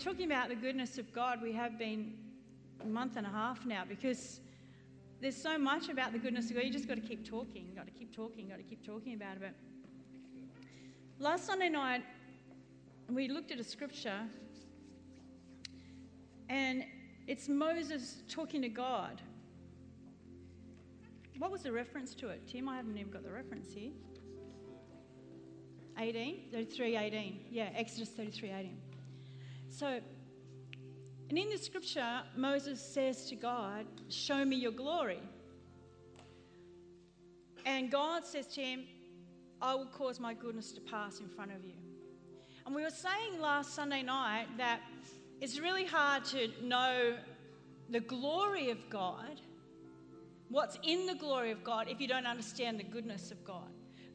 talking 0.00 0.32
about 0.32 0.48
the 0.48 0.54
goodness 0.54 0.96
of 0.96 1.12
God. 1.12 1.42
We 1.42 1.52
have 1.52 1.78
been 1.78 2.14
a 2.82 2.86
month 2.86 3.16
and 3.18 3.26
a 3.26 3.30
half 3.30 3.66
now 3.66 3.82
because 3.86 4.40
there's 5.20 5.36
so 5.36 5.58
much 5.58 5.90
about 5.90 6.12
the 6.12 6.18
goodness 6.18 6.48
of 6.48 6.56
God. 6.56 6.64
You 6.64 6.72
just 6.72 6.88
got 6.88 6.94
to 6.94 7.02
keep 7.02 7.28
talking, 7.28 7.72
got 7.76 7.84
to 7.84 7.92
keep 7.92 8.16
talking, 8.16 8.48
got 8.48 8.56
to 8.56 8.62
keep 8.62 8.84
talking 8.84 9.12
about 9.12 9.36
it. 9.36 9.54
Last 11.18 11.44
Sunday 11.44 11.68
night, 11.68 12.02
we 13.10 13.28
looked 13.28 13.52
at 13.52 13.60
a 13.60 13.64
scripture, 13.64 14.20
and 16.48 16.82
it's 17.26 17.46
Moses 17.46 18.22
talking 18.26 18.62
to 18.62 18.70
God. 18.70 19.20
What 21.36 21.50
was 21.50 21.62
the 21.62 21.72
reference 21.72 22.14
to 22.14 22.28
it? 22.30 22.48
Tim, 22.50 22.70
I 22.70 22.76
haven't 22.76 22.96
even 22.96 23.12
got 23.12 23.22
the 23.22 23.30
reference 23.30 23.70
here. 23.74 23.90
18, 25.98 26.48
33, 26.52 26.96
18. 26.96 27.40
Yeah, 27.50 27.68
Exodus 27.74 28.08
33, 28.08 28.50
18. 28.50 28.89
So, 29.70 30.00
and 31.28 31.38
in 31.38 31.48
the 31.48 31.56
scripture, 31.56 32.22
Moses 32.36 32.80
says 32.80 33.26
to 33.30 33.36
God, 33.36 33.86
Show 34.08 34.44
me 34.44 34.56
your 34.56 34.72
glory. 34.72 35.20
And 37.64 37.90
God 37.90 38.24
says 38.24 38.46
to 38.48 38.60
him, 38.60 38.84
I 39.62 39.74
will 39.74 39.86
cause 39.86 40.18
my 40.18 40.34
goodness 40.34 40.72
to 40.72 40.80
pass 40.80 41.20
in 41.20 41.28
front 41.28 41.52
of 41.52 41.64
you. 41.64 41.74
And 42.66 42.74
we 42.74 42.82
were 42.82 42.90
saying 42.90 43.40
last 43.40 43.74
Sunday 43.74 44.02
night 44.02 44.46
that 44.56 44.80
it's 45.40 45.58
really 45.58 45.84
hard 45.84 46.24
to 46.26 46.48
know 46.62 47.16
the 47.90 48.00
glory 48.00 48.70
of 48.70 48.78
God, 48.90 49.40
what's 50.48 50.78
in 50.82 51.06
the 51.06 51.14
glory 51.14 51.52
of 51.52 51.62
God, 51.62 51.88
if 51.88 52.00
you 52.00 52.08
don't 52.08 52.26
understand 52.26 52.78
the 52.78 52.84
goodness 52.84 53.30
of 53.30 53.44
God. 53.44 53.70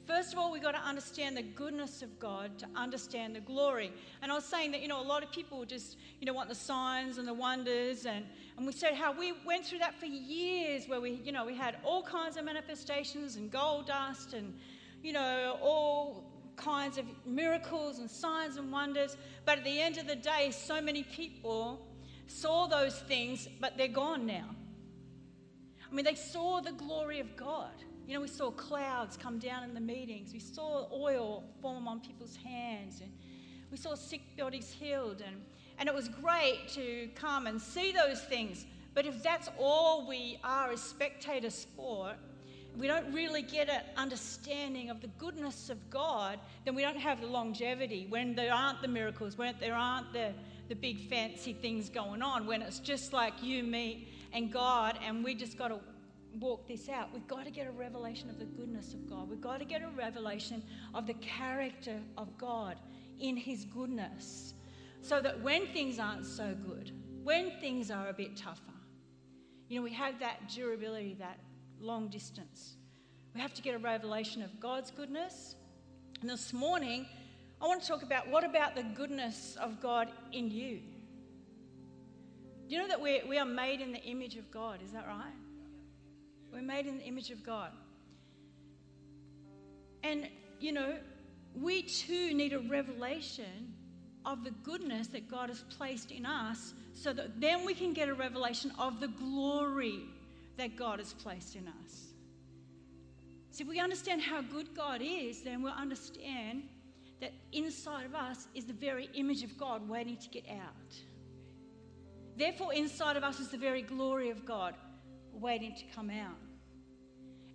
First 0.08 0.34
of 0.34 0.40
all, 0.40 0.52
we've 0.52 0.62
got 0.62 0.74
to 0.74 0.82
understand 0.82 1.36
the 1.36 1.42
goodness 1.42 2.04
of 2.04 2.20
God 2.20 2.60
to 2.60 2.68
understand 2.76 3.36
the 3.36 3.40
glory. 3.40 3.92
And 4.22 4.32
I 4.32 4.36
was 4.36 4.46
saying 4.46 4.72
that, 4.72 4.82
you 4.82 4.88
know, 4.88 5.02
a 5.02 5.04
lot 5.04 5.24
of 5.24 5.32
people 5.32 5.66
just, 5.66 5.98
you 6.20 6.28
know, 6.28 6.34
want 6.34 6.48
the 6.48 6.56
signs 6.56 7.18
and 7.18 7.28
the 7.28 7.34
wonders. 7.34 8.06
And, 8.06 8.24
and 8.56 8.68
we 8.68 8.74
said 8.74 8.94
how 8.94 9.18
we 9.18 9.34
went 9.46 9.66
through 9.66 9.80
that 9.80 10.00
for 10.00 10.06
years 10.06 10.88
where 10.88 11.02
we, 11.02 11.22
you 11.24 11.32
know, 11.32 11.44
we 11.44 11.56
had 11.56 11.78
all 11.84 12.04
kinds 12.04 12.38
of 12.38 12.46
manifestations 12.46 13.36
and 13.36 13.50
gold 13.50 13.88
dust 13.88 14.34
and, 14.34 14.54
you 15.02 15.12
know, 15.12 15.58
all 15.60 16.32
kinds 16.56 17.00
of 17.00 17.06
miracles 17.26 17.98
and 17.98 18.10
signs 18.10 18.58
and 18.58 18.72
wonders. 18.72 19.18
But 19.44 19.58
at 19.58 19.64
the 19.64 19.82
end 19.82 19.98
of 19.98 20.08
the 20.08 20.16
day, 20.16 20.52
so 20.52 20.82
many 20.82 21.02
people 21.02 21.88
saw 22.28 22.68
those 22.68 23.00
things, 23.00 23.48
but 23.60 23.76
they're 23.76 23.88
gone 23.88 24.28
now. 24.28 24.50
I 25.90 25.96
mean, 25.96 26.06
they 26.06 26.16
saw 26.16 26.62
the 26.62 26.74
glory 26.74 27.20
of 27.20 27.36
God. 27.36 27.74
You 28.08 28.14
know, 28.14 28.22
we 28.22 28.28
saw 28.28 28.52
clouds 28.52 29.18
come 29.18 29.40
down 29.40 29.64
in 29.64 29.74
the 29.74 29.80
meetings. 29.80 30.32
We 30.32 30.40
saw 30.40 30.88
oil 30.94 31.44
form 31.62 31.88
on 31.88 32.00
people's 32.00 32.36
hands. 32.36 33.02
And 33.02 33.12
we 33.72 33.78
saw 33.78 33.96
sick 33.96 34.22
bodies 34.38 34.72
healed. 34.72 35.24
And, 35.26 35.42
and 35.80 35.90
it 35.90 35.96
was 35.96 36.08
great 36.08 36.68
to 36.76 37.10
come 37.16 37.48
and 37.48 37.60
see 37.60 37.92
those 37.92 38.22
things. 38.22 38.66
But 38.94 39.08
if 39.08 39.24
that's 39.24 39.50
all 39.60 40.08
we 40.08 40.40
are 40.44 40.72
as 40.72 40.82
spectator 40.82 41.50
sport, 41.50 42.18
we 42.78 42.88
don't 42.88 43.12
really 43.14 43.42
get 43.42 43.70
an 43.70 43.82
understanding 43.98 44.90
of 44.90 45.02
the 45.02 45.08
goodness 45.18 45.70
of 45.70 45.90
God, 45.90 46.40
then 46.64 46.76
we 46.76 46.82
don't 46.82 47.00
have 47.00 47.22
the 47.22 47.28
longevity. 47.28 48.06
When 48.10 48.36
there 48.36 48.54
aren't 48.54 48.82
the 48.82 48.88
miracles, 48.88 49.38
when 49.38 49.56
there 49.60 49.76
aren't 49.76 50.14
the, 50.14 50.34
the 50.70 50.76
big 50.76 51.10
fancy 51.10 51.54
things 51.54 51.90
going 51.90 52.22
on, 52.22 52.46
when 52.46 52.62
it's 52.62 52.80
just 52.80 53.14
like 53.14 53.42
you, 53.42 53.64
me, 53.64 54.10
and 54.34 54.52
God, 54.52 55.00
and 55.06 55.24
we 55.24 55.34
just 55.34 55.58
got 55.58 55.70
to 55.70 55.80
walk 56.40 56.68
this 56.68 56.90
out. 56.90 57.14
We've 57.14 57.28
got 57.28 57.46
to 57.46 57.52
get 57.52 57.68
a 57.68 57.72
revelation 57.72 58.30
of 58.30 58.40
the 58.40 58.46
goodness 58.46 58.94
of 58.94 59.10
God. 59.10 59.30
We've 59.30 59.42
got 59.42 59.60
to 59.60 59.66
get 59.66 59.82
a 59.82 59.90
revelation 59.90 60.64
of 60.94 61.08
the 61.08 61.14
character 61.16 62.00
of 62.18 62.38
God 62.38 62.78
in 63.20 63.38
His 63.38 63.66
goodness. 63.66 64.54
So 65.02 65.22
that 65.22 65.42
when 65.42 65.68
things 65.68 66.00
aren't 66.00 66.26
so 66.26 66.56
good, 66.66 66.92
when 67.24 67.52
things 67.60 67.92
are 67.92 68.10
a 68.10 68.14
bit 68.14 68.36
tougher, 68.36 68.62
you 69.68 69.80
know, 69.80 69.84
we 69.84 69.94
have 69.94 70.20
that 70.20 70.50
durability, 70.50 71.16
that 71.20 71.40
long 71.80 72.08
distance. 72.08 72.76
We 73.34 73.42
have 73.42 73.54
to 73.54 73.62
get 73.62 73.76
a 73.76 73.80
revelation 73.80 74.42
of 74.42 74.60
God's 74.60 74.92
goodness. 74.92 75.56
And 76.22 76.30
this 76.30 76.54
morning, 76.54 77.06
I 77.62 77.68
want 77.68 77.82
to 77.82 77.88
talk 77.88 78.04
about 78.04 78.30
what 78.30 78.44
about 78.44 78.76
the 78.76 78.84
goodness 78.84 79.58
of 79.60 79.82
God 79.82 80.10
in 80.32 80.50
you? 80.52 80.80
Do 82.68 82.76
you 82.76 82.82
know 82.82 82.88
that 82.88 83.02
we 83.02 83.22
we 83.28 83.38
are 83.38 83.46
made 83.46 83.82
in 83.82 83.92
the 83.92 84.02
image 84.04 84.38
of 84.38 84.50
God? 84.52 84.82
Is 84.84 84.92
that 84.92 85.08
right? 85.08 85.34
We're 86.56 86.62
made 86.62 86.86
in 86.86 87.00
the 87.00 87.04
image 87.04 87.32
of 87.32 87.44
God. 87.44 87.72
And, 90.04 90.30
you 90.62 90.72
know, 90.72 90.96
we 91.54 91.82
too 91.82 92.34
need 92.34 92.54
a 92.54 92.60
revelation 92.60 93.74
of 94.26 94.46
the 94.46 94.52
goodness 94.64 95.08
that 95.08 95.30
God 95.30 95.50
has 95.50 95.66
placed 95.78 96.12
in 96.12 96.26
us 96.26 96.74
so 96.94 97.12
that 97.12 97.42
then 97.42 97.66
we 97.66 97.74
can 97.74 97.92
get 97.92 98.08
a 98.08 98.14
revelation 98.14 98.72
of 98.80 99.02
the 99.02 99.10
glory 99.10 100.00
that 100.56 100.78
God 100.78 101.00
has 101.00 101.12
placed 101.12 101.58
in 101.58 101.68
us. 101.68 102.14
See, 103.52 103.64
if 103.64 103.68
we 103.68 103.82
understand 103.82 104.22
how 104.22 104.42
good 104.42 104.74
God 104.74 105.02
is, 105.04 105.42
then 105.42 105.62
we'll 105.62 105.74
understand 105.74 106.64
that 107.20 107.34
inside 107.52 108.06
of 108.06 108.16
us 108.16 108.48
is 108.56 108.64
the 108.64 108.72
very 108.72 109.10
image 109.14 109.44
of 109.44 109.58
God 109.58 109.90
waiting 109.90 110.16
to 110.16 110.30
get 110.30 110.46
out. 110.50 110.96
Therefore, 112.38 112.74
inside 112.74 113.18
of 113.18 113.26
us 113.26 113.42
is 113.42 113.50
the 113.50 113.58
very 113.58 113.82
glory 113.82 114.30
of 114.30 114.46
God 114.46 114.76
waiting 115.34 115.76
to 115.76 115.84
come 115.94 116.10
out. 116.10 116.45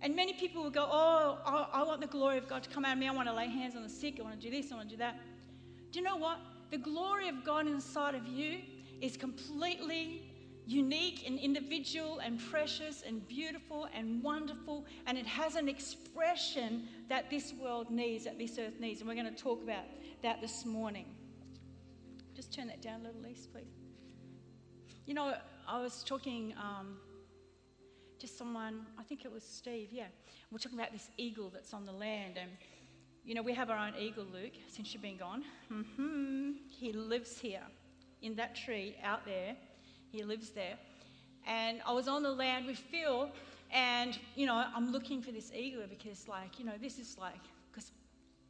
And 0.01 0.15
many 0.15 0.33
people 0.33 0.63
will 0.63 0.71
go, 0.71 0.87
Oh, 0.89 1.37
I, 1.45 1.81
I 1.81 1.83
want 1.83 2.01
the 2.01 2.07
glory 2.07 2.37
of 2.37 2.47
God 2.47 2.63
to 2.63 2.69
come 2.69 2.85
out 2.85 2.93
of 2.93 2.97
me. 2.97 3.07
I 3.07 3.11
want 3.11 3.27
to 3.27 3.33
lay 3.33 3.47
hands 3.47 3.75
on 3.75 3.83
the 3.83 3.89
sick. 3.89 4.17
I 4.19 4.23
want 4.23 4.39
to 4.39 4.49
do 4.49 4.55
this. 4.55 4.71
I 4.71 4.75
want 4.75 4.89
to 4.89 4.95
do 4.95 4.99
that. 4.99 5.19
Do 5.91 5.99
you 5.99 6.05
know 6.05 6.17
what? 6.17 6.39
The 6.71 6.77
glory 6.77 7.29
of 7.29 7.43
God 7.43 7.67
inside 7.67 8.15
of 8.15 8.27
you 8.27 8.59
is 9.01 9.17
completely 9.17 10.23
unique 10.65 11.23
and 11.27 11.37
individual 11.37 12.19
and 12.19 12.39
precious 12.39 13.03
and 13.05 13.27
beautiful 13.27 13.87
and 13.93 14.23
wonderful. 14.23 14.85
And 15.05 15.17
it 15.17 15.27
has 15.27 15.55
an 15.55 15.67
expression 15.67 16.87
that 17.09 17.29
this 17.29 17.53
world 17.53 17.91
needs, 17.91 18.23
that 18.23 18.39
this 18.39 18.57
earth 18.57 18.79
needs. 18.79 19.01
And 19.01 19.09
we're 19.09 19.15
going 19.15 19.33
to 19.33 19.43
talk 19.43 19.61
about 19.61 19.83
that 20.23 20.41
this 20.41 20.65
morning. 20.65 21.05
Just 22.35 22.53
turn 22.53 22.67
that 22.67 22.81
down 22.81 23.01
a 23.01 23.03
little, 23.03 23.21
Lise, 23.21 23.47
please. 23.51 23.73
You 25.05 25.13
know, 25.13 25.33
I 25.67 25.79
was 25.79 26.03
talking. 26.03 26.55
Um, 26.57 26.97
to 28.21 28.27
someone, 28.27 28.85
I 28.99 29.03
think 29.03 29.25
it 29.25 29.31
was 29.31 29.43
Steve, 29.43 29.89
yeah. 29.91 30.05
We're 30.51 30.59
talking 30.59 30.77
about 30.77 30.91
this 30.91 31.09
eagle 31.17 31.49
that's 31.51 31.73
on 31.73 31.87
the 31.87 31.91
land. 31.91 32.37
And, 32.39 32.51
you 33.25 33.33
know, 33.33 33.41
we 33.41 33.51
have 33.53 33.71
our 33.71 33.77
own 33.77 33.93
eagle, 33.97 34.25
Luke, 34.31 34.53
since 34.67 34.93
you've 34.93 35.01
been 35.01 35.17
gone. 35.17 35.43
Mm-hmm. 35.73 36.51
He 36.69 36.93
lives 36.93 37.39
here 37.39 37.63
in 38.21 38.35
that 38.35 38.55
tree 38.55 38.95
out 39.03 39.25
there. 39.25 39.55
He 40.11 40.23
lives 40.23 40.51
there. 40.51 40.77
And 41.47 41.81
I 41.83 41.93
was 41.93 42.07
on 42.07 42.21
the 42.21 42.31
land 42.31 42.67
with 42.67 42.77
Phil, 42.77 43.31
and, 43.71 44.19
you 44.35 44.45
know, 44.45 44.63
I'm 44.75 44.91
looking 44.91 45.23
for 45.23 45.31
this 45.31 45.51
eagle 45.51 45.83
because, 45.89 46.27
like, 46.27 46.59
you 46.59 46.65
know, 46.65 46.77
this 46.79 46.99
is 46.99 47.17
like, 47.17 47.41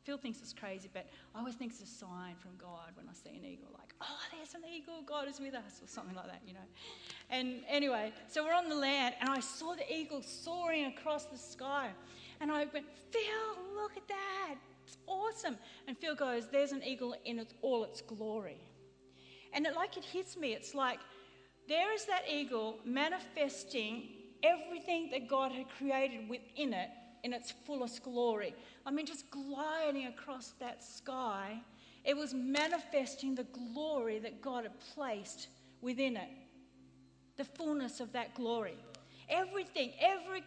Phil 0.03 0.17
thinks 0.17 0.39
it's 0.39 0.53
crazy, 0.53 0.89
but 0.91 1.07
I 1.35 1.39
always 1.39 1.56
think 1.56 1.72
it's 1.72 1.81
a 1.81 1.85
sign 1.85 2.35
from 2.35 2.51
God 2.57 2.91
when 2.95 3.07
I 3.07 3.13
see 3.13 3.38
an 3.38 3.46
eagle, 3.46 3.70
like, 3.73 3.93
oh, 4.02 4.20
there's 4.35 4.55
an 4.55 4.61
eagle, 4.67 5.02
God 5.05 5.28
is 5.28 5.40
with 5.40 5.53
us, 5.53 5.79
or 5.81 5.87
something 5.87 6.16
like 6.16 6.26
that, 6.26 6.41
you 6.46 6.53
know. 6.53 6.59
And 7.29 7.61
anyway, 7.70 8.11
so 8.28 8.43
we're 8.43 8.53
on 8.53 8.67
the 8.67 8.76
land, 8.76 9.16
and 9.22 9.29
I 9.29 9.40
saw 9.40 9.76
the 9.76 9.93
eagle 9.93 10.22
soaring 10.22 10.85
across 10.85 11.26
the 11.26 11.37
sky. 11.37 11.90
And 12.40 12.52
I 12.52 12.66
went, 12.73 12.85
Phil, 13.11 13.76
look 13.76 13.96
at 13.96 14.08
that. 14.08 14.55
It's 14.84 14.97
awesome. 15.05 15.58
And 15.87 15.96
Phil 15.97 16.16
goes, 16.16 16.47
There's 16.52 16.72
an 16.72 16.84
eagle 16.84 17.16
in 17.23 17.46
all 17.61 17.84
its 17.84 18.02
glory. 18.02 18.58
And 19.53 19.67
it, 19.67 19.76
like 19.76 19.97
it 19.97 20.03
hits 20.03 20.35
me, 20.35 20.53
it's 20.53 20.73
like, 20.73 20.99
there 21.67 21.93
is 21.93 22.05
that 22.05 22.23
eagle 22.28 22.79
manifesting 22.84 24.03
everything 24.43 25.09
that 25.11 25.28
God 25.28 25.52
had 25.52 25.67
created 25.78 26.28
within 26.28 26.73
it 26.73 26.90
in 27.23 27.34
its 27.34 27.52
fullest 27.66 28.03
glory. 28.03 28.56
I 28.85 28.91
mean, 28.91 29.06
just 29.06 29.29
gliding 29.29 30.08
across 30.08 30.53
that 30.59 30.84
sky, 30.84 31.62
it 32.03 32.16
was 32.16 32.34
manifesting 32.34 33.35
the 33.35 33.44
glory 33.73 34.20
that 34.20 34.41
God 34.41 34.64
had 34.64 34.79
placed 34.96 35.47
within 35.82 36.18
it, 36.18 36.29
the 37.38 37.46
fullness 37.46 38.00
of 38.00 38.12
that 38.14 38.34
glory. 38.35 38.78
Everything, 39.29 39.94
every 40.00 40.44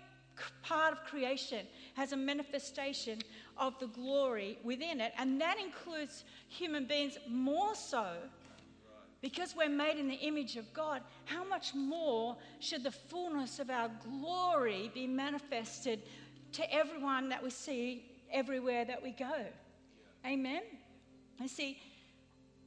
part 0.62 0.92
of 0.92 1.04
creation 1.04 1.66
has 1.94 2.12
a 2.12 2.16
manifestation 2.16 3.20
of 3.56 3.78
the 3.78 3.86
glory 3.86 4.58
within 4.64 5.00
it, 5.00 5.12
and 5.16 5.40
that 5.40 5.58
includes 5.60 6.24
human 6.48 6.86
beings 6.86 7.18
more 7.28 7.74
so 7.74 8.16
Because 9.24 9.56
we're 9.56 9.70
made 9.70 9.96
in 9.96 10.06
the 10.06 10.16
image 10.16 10.58
of 10.58 10.70
God, 10.74 11.00
how 11.24 11.44
much 11.44 11.74
more 11.74 12.36
should 12.60 12.82
the 12.82 12.90
fullness 12.90 13.58
of 13.58 13.70
our 13.70 13.90
glory 14.06 14.90
be 14.92 15.06
manifested 15.06 16.02
to 16.54 16.72
everyone 16.72 17.28
that 17.28 17.42
we 17.42 17.50
see 17.50 18.04
everywhere 18.32 18.84
that 18.84 19.02
we 19.02 19.12
go? 19.12 19.44
Amen? 20.26 20.62
You 21.40 21.48
see, 21.48 21.78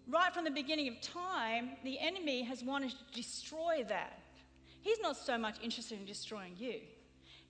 right 0.08 0.34
from 0.34 0.44
the 0.44 0.52
beginning 0.52 0.88
of 0.88 1.02
time, 1.02 1.72
the 1.84 2.00
enemy 2.00 2.44
has 2.44 2.64
wanted 2.64 2.92
to 2.92 3.16
destroy 3.16 3.86
that. 3.90 4.20
He's 4.82 5.00
not 5.00 5.18
so 5.18 5.38
much 5.38 5.58
interested 5.62 6.00
in 6.00 6.06
destroying 6.06 6.54
you, 6.58 6.76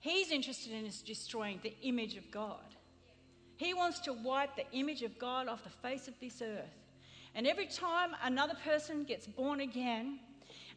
he's 0.00 0.30
interested 0.30 0.72
in 0.72 0.90
destroying 1.04 1.60
the 1.62 1.74
image 1.82 2.16
of 2.16 2.30
God. 2.30 2.64
He 3.56 3.74
wants 3.74 3.98
to 4.00 4.12
wipe 4.12 4.54
the 4.54 4.70
image 4.72 5.02
of 5.02 5.18
God 5.18 5.48
off 5.48 5.64
the 5.64 5.70
face 5.70 6.06
of 6.06 6.14
this 6.20 6.40
earth. 6.40 6.78
And 7.34 7.44
every 7.44 7.66
time 7.66 8.10
another 8.22 8.54
person 8.64 9.02
gets 9.02 9.26
born 9.26 9.60
again 9.60 10.20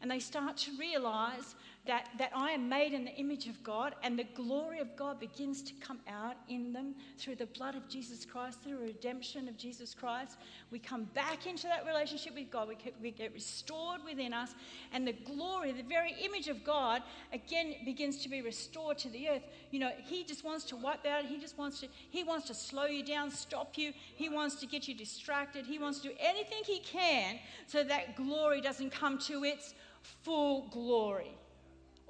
and 0.00 0.10
they 0.10 0.18
start 0.18 0.56
to 0.58 0.72
realize 0.78 1.54
that, 1.84 2.10
that 2.18 2.30
I 2.32 2.52
am 2.52 2.68
made 2.68 2.92
in 2.92 3.04
the 3.04 3.14
image 3.14 3.48
of 3.48 3.60
God 3.64 3.96
and 4.04 4.16
the 4.16 4.26
glory 4.34 4.78
of 4.78 4.94
God 4.94 5.18
begins 5.18 5.62
to 5.62 5.72
come 5.74 5.98
out 6.06 6.36
in 6.48 6.72
them 6.72 6.94
through 7.18 7.34
the 7.34 7.46
blood 7.46 7.74
of 7.74 7.88
Jesus 7.88 8.24
Christ, 8.24 8.60
through 8.62 8.78
the 8.78 8.84
redemption 8.84 9.48
of 9.48 9.56
Jesus 9.56 9.92
Christ. 9.92 10.38
We 10.70 10.78
come 10.78 11.04
back 11.12 11.46
into 11.46 11.64
that 11.64 11.84
relationship 11.84 12.36
with 12.36 12.52
God. 12.52 12.68
We 12.68 12.76
get, 12.76 12.94
we 13.02 13.10
get 13.10 13.32
restored 13.34 14.04
within 14.04 14.32
us, 14.32 14.54
and 14.92 15.06
the 15.06 15.12
glory, 15.12 15.72
the 15.72 15.82
very 15.82 16.14
image 16.22 16.46
of 16.46 16.62
God, 16.62 17.02
again 17.32 17.74
begins 17.84 18.22
to 18.22 18.28
be 18.28 18.42
restored 18.42 18.96
to 18.98 19.08
the 19.08 19.28
earth. 19.28 19.42
You 19.72 19.80
know, 19.80 19.90
He 20.04 20.22
just 20.22 20.44
wants 20.44 20.64
to 20.66 20.76
wipe 20.76 21.04
out. 21.04 21.24
He 21.24 21.38
just 21.38 21.58
wants 21.58 21.80
to, 21.80 21.88
He 22.10 22.22
wants 22.22 22.46
to 22.46 22.54
slow 22.54 22.86
you 22.86 23.04
down, 23.04 23.32
stop 23.32 23.76
you. 23.76 23.92
He 24.14 24.28
wants 24.28 24.54
to 24.56 24.66
get 24.66 24.86
you 24.86 24.94
distracted. 24.94 25.66
He 25.66 25.80
wants 25.80 25.98
to 26.00 26.10
do 26.10 26.14
anything 26.20 26.62
He 26.64 26.78
can 26.78 27.40
so 27.66 27.82
that 27.82 28.14
glory 28.14 28.60
doesn't 28.60 28.90
come 28.90 29.18
to 29.18 29.42
its 29.42 29.74
full 30.22 30.68
glory 30.68 31.36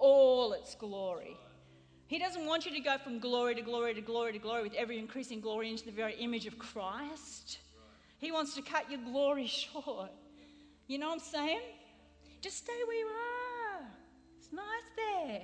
all 0.03 0.53
its 0.53 0.75
glory. 0.75 1.37
He 2.09 2.19
doesn't 2.19 2.45
want 2.45 2.67
you 2.67 2.73
to 2.73 2.81
go 2.81 2.99
from 2.99 3.21
glory 3.21 3.55
to 3.55 3.63
glory 3.63 3.95
to 3.95 4.03
glory 4.03 4.33
to 4.33 4.39
glory 4.39 4.63
with 4.65 4.75
every 4.75 4.99
increasing 4.99 5.41
glory 5.41 5.71
into 5.71 5.87
the 5.87 5.93
very 5.93 6.15
image 6.17 6.47
of 6.47 6.59
Christ. 6.59 7.59
He 8.19 8.31
wants 8.33 8.55
to 8.57 8.63
cut 8.63 8.91
your 8.91 9.01
glory 9.01 9.47
short. 9.63 10.11
You 10.89 10.99
know 10.99 11.09
what 11.09 11.15
I'm 11.15 11.21
saying? 11.21 11.61
Just 12.43 12.59
stay 12.59 12.81
where 12.87 12.99
you 12.99 13.07
are. 13.07 13.87
It's 14.37 14.53
nice 14.53 14.89
there. 14.97 15.43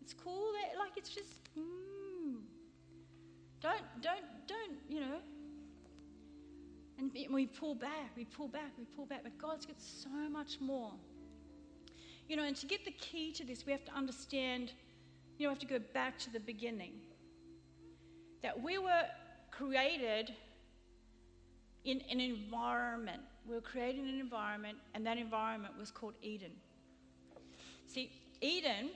It's 0.00 0.14
cool 0.14 0.52
there. 0.52 0.78
Like 0.78 0.92
it's 0.96 1.10
just. 1.10 1.30
Mm. 1.56 2.40
Don't, 3.60 3.82
don't, 4.00 4.24
don't, 4.46 4.78
you 4.88 5.00
know. 5.00 5.18
And 6.98 7.10
we 7.30 7.46
pull 7.46 7.74
back, 7.74 8.10
we 8.16 8.24
pull 8.24 8.48
back, 8.48 8.72
we 8.78 8.84
pull 8.96 9.06
back. 9.06 9.20
But 9.22 9.38
God's 9.38 9.66
got 9.66 9.80
so 9.80 10.08
much 10.30 10.60
more. 10.60 10.92
You 12.30 12.36
know, 12.36 12.44
and 12.44 12.54
to 12.58 12.66
get 12.66 12.84
the 12.84 12.92
key 12.92 13.32
to 13.32 13.44
this, 13.44 13.66
we 13.66 13.72
have 13.72 13.84
to 13.86 13.92
understand, 13.92 14.70
you 15.36 15.46
know, 15.46 15.50
we 15.50 15.54
have 15.54 15.58
to 15.58 15.66
go 15.66 15.80
back 15.92 16.16
to 16.20 16.32
the 16.32 16.38
beginning. 16.38 16.92
That 18.40 18.62
we 18.62 18.78
were 18.78 19.02
created 19.50 20.32
in 21.84 22.00
an 22.08 22.20
environment. 22.20 23.20
We 23.48 23.56
were 23.56 23.60
created 23.60 24.04
in 24.04 24.10
an 24.10 24.20
environment, 24.20 24.78
and 24.94 25.04
that 25.06 25.18
environment 25.18 25.76
was 25.76 25.90
called 25.90 26.14
Eden. 26.22 26.52
See, 27.88 28.12
Eden, 28.40 28.90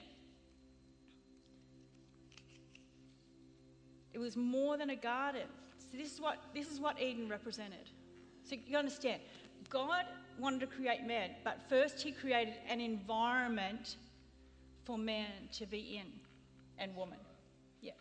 it 4.12 4.18
was 4.20 4.36
more 4.36 4.76
than 4.76 4.90
a 4.90 4.96
garden. 4.96 5.48
So 5.76 5.98
this 5.98 6.14
is 6.14 6.20
what 6.20 6.38
this 6.54 6.70
is 6.70 6.78
what 6.78 7.02
Eden 7.02 7.28
represented. 7.28 7.90
So 8.44 8.54
you 8.64 8.78
understand, 8.78 9.22
God 9.68 10.04
wanted 10.38 10.60
to 10.60 10.66
create 10.66 11.06
man, 11.06 11.30
but 11.44 11.58
first 11.68 12.00
he 12.00 12.12
created 12.12 12.54
an 12.68 12.80
environment 12.80 13.96
for 14.84 14.98
man 14.98 15.48
to 15.52 15.66
be 15.66 16.00
in 16.00 16.10
and 16.78 16.94
woman. 16.94 17.18
Yeah. 17.80 17.92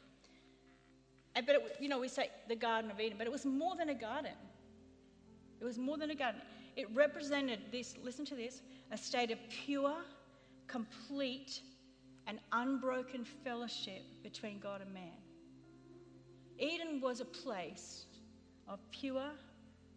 And, 1.35 1.45
but, 1.45 1.56
it, 1.56 1.77
you 1.80 1.89
know, 1.89 2.00
we 2.00 2.07
say 2.07 2.30
the 2.47 2.56
Garden 2.56 2.91
of 2.91 3.00
Eden, 3.00 3.18
but 3.18 3.27
it 3.27 3.31
was 3.31 3.45
more 3.45 3.75
than 3.75 3.89
a 3.89 3.94
garden. 3.94 4.31
It 5.62 5.65
was 5.65 5.77
more 5.77 5.97
than 5.97 6.12
a 6.12 6.15
garden. 6.15 6.41
It 6.75 6.88
represented 6.94 7.59
this, 7.71 7.95
listen 8.03 8.25
to 8.25 8.36
this, 8.36 8.62
a 8.91 8.97
state 8.97 9.31
of 9.31 9.38
pure, 9.50 9.95
complete, 10.68 11.62
and 12.27 12.39
unbroken 12.51 13.25
fellowship 13.25 14.03
between 14.24 14.59
God 14.59 14.81
and 14.81 14.94
man. 14.94 15.12
Eden 16.57 17.01
was 17.01 17.19
a 17.19 17.25
place 17.25 18.06
of 18.68 18.79
pure, 18.91 19.29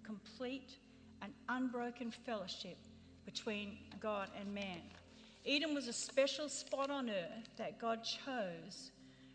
complete, 0.03 0.77
an 1.27 1.35
unbroken 1.49 2.13
fellowship 2.13 2.79
between 3.25 3.79
God 4.01 4.29
and 4.39 4.55
man. 4.55 4.81
Eden 5.45 5.75
was 5.75 5.89
a 5.89 5.93
special 5.93 6.49
spot 6.49 6.89
on 6.89 7.11
earth 7.11 7.49
that 7.59 7.81
God 7.81 8.05
chose 8.05 8.93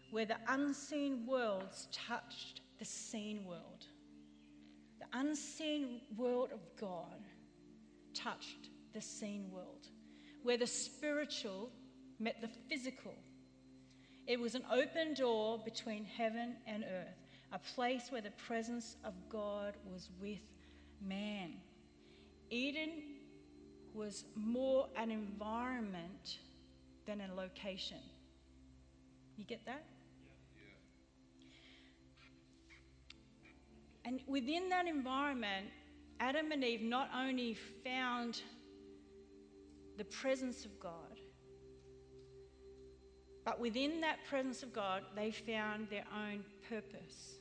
where 0.09 0.25
the 0.25 0.37
unseen 0.47 1.25
worlds 1.27 1.89
touched 1.91 2.61
the 2.79 2.85
seen 2.85 3.45
world. 3.45 3.85
The 4.99 5.19
unseen 5.19 6.01
world 6.15 6.51
of 6.53 6.61
God 6.79 7.25
touched 8.13 8.69
the 8.93 9.01
seen 9.01 9.51
world, 9.51 9.87
where 10.43 10.57
the 10.57 10.67
spiritual 10.67 11.69
met 12.19 12.41
the 12.41 12.49
physical. 12.69 13.15
It 14.27 14.39
was 14.39 14.55
an 14.55 14.63
open 14.71 15.13
door 15.13 15.59
between 15.65 16.05
heaven 16.05 16.55
and 16.65 16.83
earth, 16.83 17.17
a 17.51 17.59
place 17.59 18.03
where 18.11 18.21
the 18.21 18.31
presence 18.31 18.95
of 19.03 19.13
God 19.29 19.75
was 19.85 20.09
with 20.21 20.39
man. 21.01 21.53
Eden 22.51 22.91
was 23.93 24.25
more 24.35 24.87
an 24.97 25.09
environment 25.09 26.39
than 27.07 27.21
a 27.21 27.33
location. 27.33 27.99
You 29.37 29.45
get 29.45 29.65
that? 29.65 29.85
And 34.03 34.19
within 34.27 34.67
that 34.69 34.87
environment, 34.87 35.67
Adam 36.19 36.51
and 36.51 36.63
Eve 36.63 36.81
not 36.81 37.09
only 37.15 37.57
found 37.85 38.41
the 39.97 40.03
presence 40.05 40.65
of 40.65 40.79
God, 40.79 41.19
but 43.45 43.59
within 43.59 44.01
that 44.01 44.17
presence 44.29 44.61
of 44.61 44.73
God, 44.73 45.03
they 45.15 45.31
found 45.31 45.89
their 45.89 46.05
own 46.13 46.43
purpose. 46.69 47.39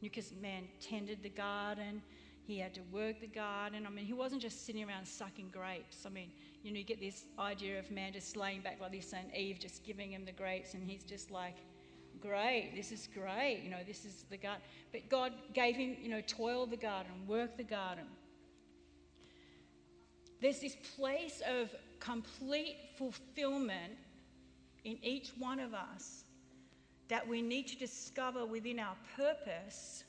Because 0.00 0.32
man 0.40 0.64
tended 0.80 1.22
the 1.22 1.28
garden, 1.28 2.02
he 2.46 2.58
had 2.58 2.74
to 2.74 2.82
work 2.92 3.20
the 3.20 3.26
garden. 3.26 3.86
I 3.86 3.90
mean, 3.90 4.04
he 4.04 4.12
wasn't 4.12 4.42
just 4.42 4.66
sitting 4.66 4.86
around 4.86 5.06
sucking 5.06 5.48
grapes. 5.50 6.04
I 6.04 6.10
mean, 6.10 6.30
you 6.62 6.72
know, 6.72 6.78
you 6.78 6.84
get 6.84 7.00
this 7.00 7.24
idea 7.38 7.78
of 7.78 7.90
man 7.90 8.12
just 8.12 8.36
laying 8.36 8.60
back 8.60 8.80
like 8.80 8.92
this 8.92 9.12
and 9.12 9.34
Eve 9.34 9.58
just 9.58 9.84
giving 9.84 10.12
him 10.12 10.24
the 10.24 10.32
grapes, 10.32 10.74
and 10.74 10.82
he's 10.82 11.02
just 11.02 11.30
like, 11.30 11.56
great, 12.20 12.72
this 12.74 12.92
is 12.92 13.08
great, 13.12 13.60
you 13.62 13.70
know, 13.70 13.82
this 13.86 14.04
is 14.04 14.24
the 14.30 14.36
garden. 14.36 14.62
But 14.92 15.08
God 15.08 15.32
gave 15.52 15.76
him, 15.76 15.96
you 16.02 16.08
know, 16.08 16.22
toil 16.26 16.66
the 16.66 16.76
garden, 16.76 17.12
work 17.26 17.56
the 17.56 17.64
garden. 17.64 18.04
There's 20.40 20.60
this 20.60 20.76
place 20.96 21.42
of 21.48 21.70
complete 22.00 22.76
fulfillment 22.98 23.94
in 24.84 24.98
each 25.02 25.30
one 25.38 25.58
of 25.58 25.72
us 25.72 26.24
that 27.08 27.26
we 27.26 27.40
need 27.40 27.66
to 27.68 27.76
discover 27.78 28.44
within 28.44 28.78
our 28.78 28.96
purpose 29.16 30.04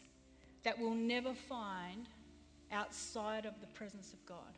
that 0.63 0.77
we'll 0.80 0.94
never 0.96 1.34
find 1.34 2.08
outside 2.72 3.45
of 3.45 3.60
the 3.62 3.67
presence 3.67 4.13
of 4.13 4.25
God. 4.25 4.57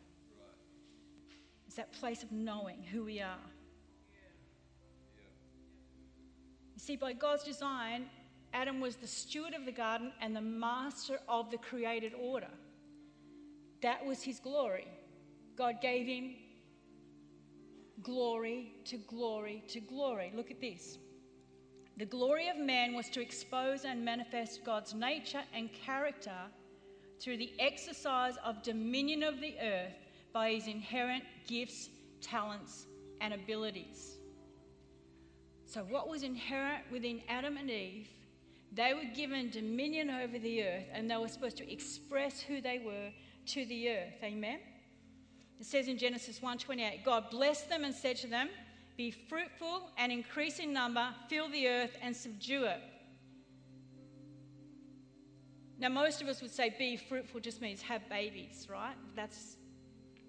It's 1.66 1.76
that 1.76 1.92
place 1.94 2.24
of 2.24 2.32
knowing 2.32 2.82
who 2.84 3.04
we 3.04 3.20
are. 3.22 3.38
You 6.74 6.80
see, 6.80 6.96
by 6.96 7.14
God's 7.14 7.44
design, 7.44 8.06
Adam 8.54 8.80
was 8.80 8.96
the 8.96 9.08
steward 9.08 9.54
of 9.54 9.66
the 9.66 9.72
garden 9.72 10.12
and 10.22 10.36
the 10.36 10.42
master 10.42 11.20
of 11.28 11.52
the 11.52 11.58
created 11.58 12.14
order. 12.20 12.50
That 13.82 14.06
was 14.06 14.24
his 14.24 14.40
glory. 14.40 14.88
God 15.56 15.82
gave 15.82 16.08
him 16.08 16.36
glory 18.02 18.74
to 18.86 18.98
glory 18.98 19.64
to 19.68 19.80
glory. 19.80 20.32
Look 20.36 20.52
at 20.52 20.62
this. 20.62 20.98
The 21.98 22.06
glory 22.06 22.48
of 22.48 22.58
man 22.58 22.94
was 22.94 23.10
to 23.10 23.22
expose 23.22 23.84
and 23.84 24.06
manifest 24.06 24.64
God's 24.64 24.94
nature 24.94 25.42
and 25.54 25.72
character 25.74 26.38
through 27.20 27.38
the 27.38 27.52
exercise 27.60 28.36
of 28.44 28.62
dominion 28.64 29.24
of 29.24 29.40
the 29.40 29.56
earth 29.62 29.94
by 30.34 30.52
his 30.52 30.68
inherent 30.68 31.24
gifts, 31.48 31.90
talents, 32.22 32.86
and 33.22 33.34
abilities. 33.34 34.18
So, 35.66 35.82
what 35.82 36.08
was 36.08 36.24
inherent 36.24 36.84
within 36.92 37.22
Adam 37.28 37.58
and 37.58 37.70
Eve, 37.70 38.08
they 38.72 38.94
were 38.94 39.16
given 39.16 39.50
dominion 39.50 40.10
over 40.10 40.40
the 40.40 40.64
earth 40.64 40.86
and 40.94 41.10
they 41.10 41.18
were 41.18 41.28
supposed 41.28 41.58
to 41.58 41.72
express 41.72 42.40
who 42.40 42.62
they 42.62 42.80
were 42.80 43.12
to 43.48 43.66
the 43.66 43.90
earth. 43.90 44.14
Amen? 44.24 44.60
It 45.60 45.66
says 45.66 45.88
in 45.88 45.98
Genesis 45.98 46.40
1:28, 46.40 47.04
God 47.04 47.30
blessed 47.30 47.70
them 47.70 47.84
and 47.84 47.94
said 47.94 48.18
to 48.18 48.28
them, 48.28 48.50
Be 48.96 49.12
fruitful 49.12 49.90
and 49.98 50.12
increase 50.12 50.60
in 50.60 50.72
number, 50.72 51.14
fill 51.30 51.50
the 51.50 51.68
earth 51.68 51.98
and 52.02 52.16
subdue 52.16 52.66
it. 52.66 52.82
Now, 55.80 55.90
most 55.90 56.22
of 56.22 56.28
us 56.28 56.42
would 56.42 56.52
say 56.52 56.74
be 56.78 56.98
fruitful 56.98 57.40
just 57.40 57.62
means 57.62 57.82
have 57.84 58.10
babies, 58.10 58.68
right? 58.70 58.96
That's 59.16 59.58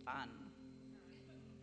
fun. 0.04 0.28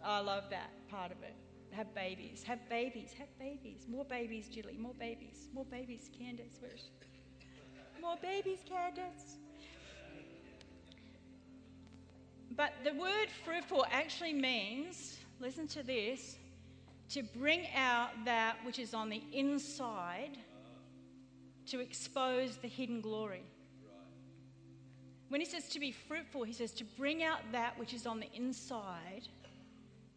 I 0.03 0.19
love 0.21 0.45
that 0.49 0.71
part 0.89 1.11
of 1.11 1.21
it. 1.23 1.35
Have 1.71 1.93
babies, 1.93 2.43
have 2.43 2.67
babies, 2.69 3.13
have 3.17 3.27
babies. 3.37 3.85
More 3.87 4.05
babies, 4.05 4.47
Julie, 4.47 4.77
more 4.77 4.93
babies, 4.93 5.49
more 5.53 5.65
babies, 5.65 6.09
Candace. 6.17 6.57
Where's 6.59 6.89
more 8.01 8.15
babies, 8.21 8.59
Candace. 8.67 9.37
But 12.55 12.71
the 12.83 12.93
word 12.93 13.27
fruitful 13.43 13.85
actually 13.91 14.33
means, 14.33 15.17
listen 15.39 15.67
to 15.69 15.83
this, 15.83 16.37
to 17.09 17.23
bring 17.23 17.67
out 17.75 18.11
that 18.23 18.55
which 18.63 18.79
is 18.79 18.93
on 18.93 19.09
the 19.09 19.21
inside 19.33 20.37
to 21.67 21.79
expose 21.81 22.57
the 22.57 22.67
hidden 22.67 23.01
glory. 23.01 23.43
When 25.29 25.41
he 25.41 25.45
says 25.45 25.69
to 25.69 25.79
be 25.79 25.91
fruitful, 25.91 26.43
he 26.43 26.53
says 26.53 26.71
to 26.73 26.83
bring 26.83 27.23
out 27.23 27.39
that 27.51 27.77
which 27.79 27.93
is 27.93 28.05
on 28.05 28.19
the 28.19 28.31
inside 28.33 29.27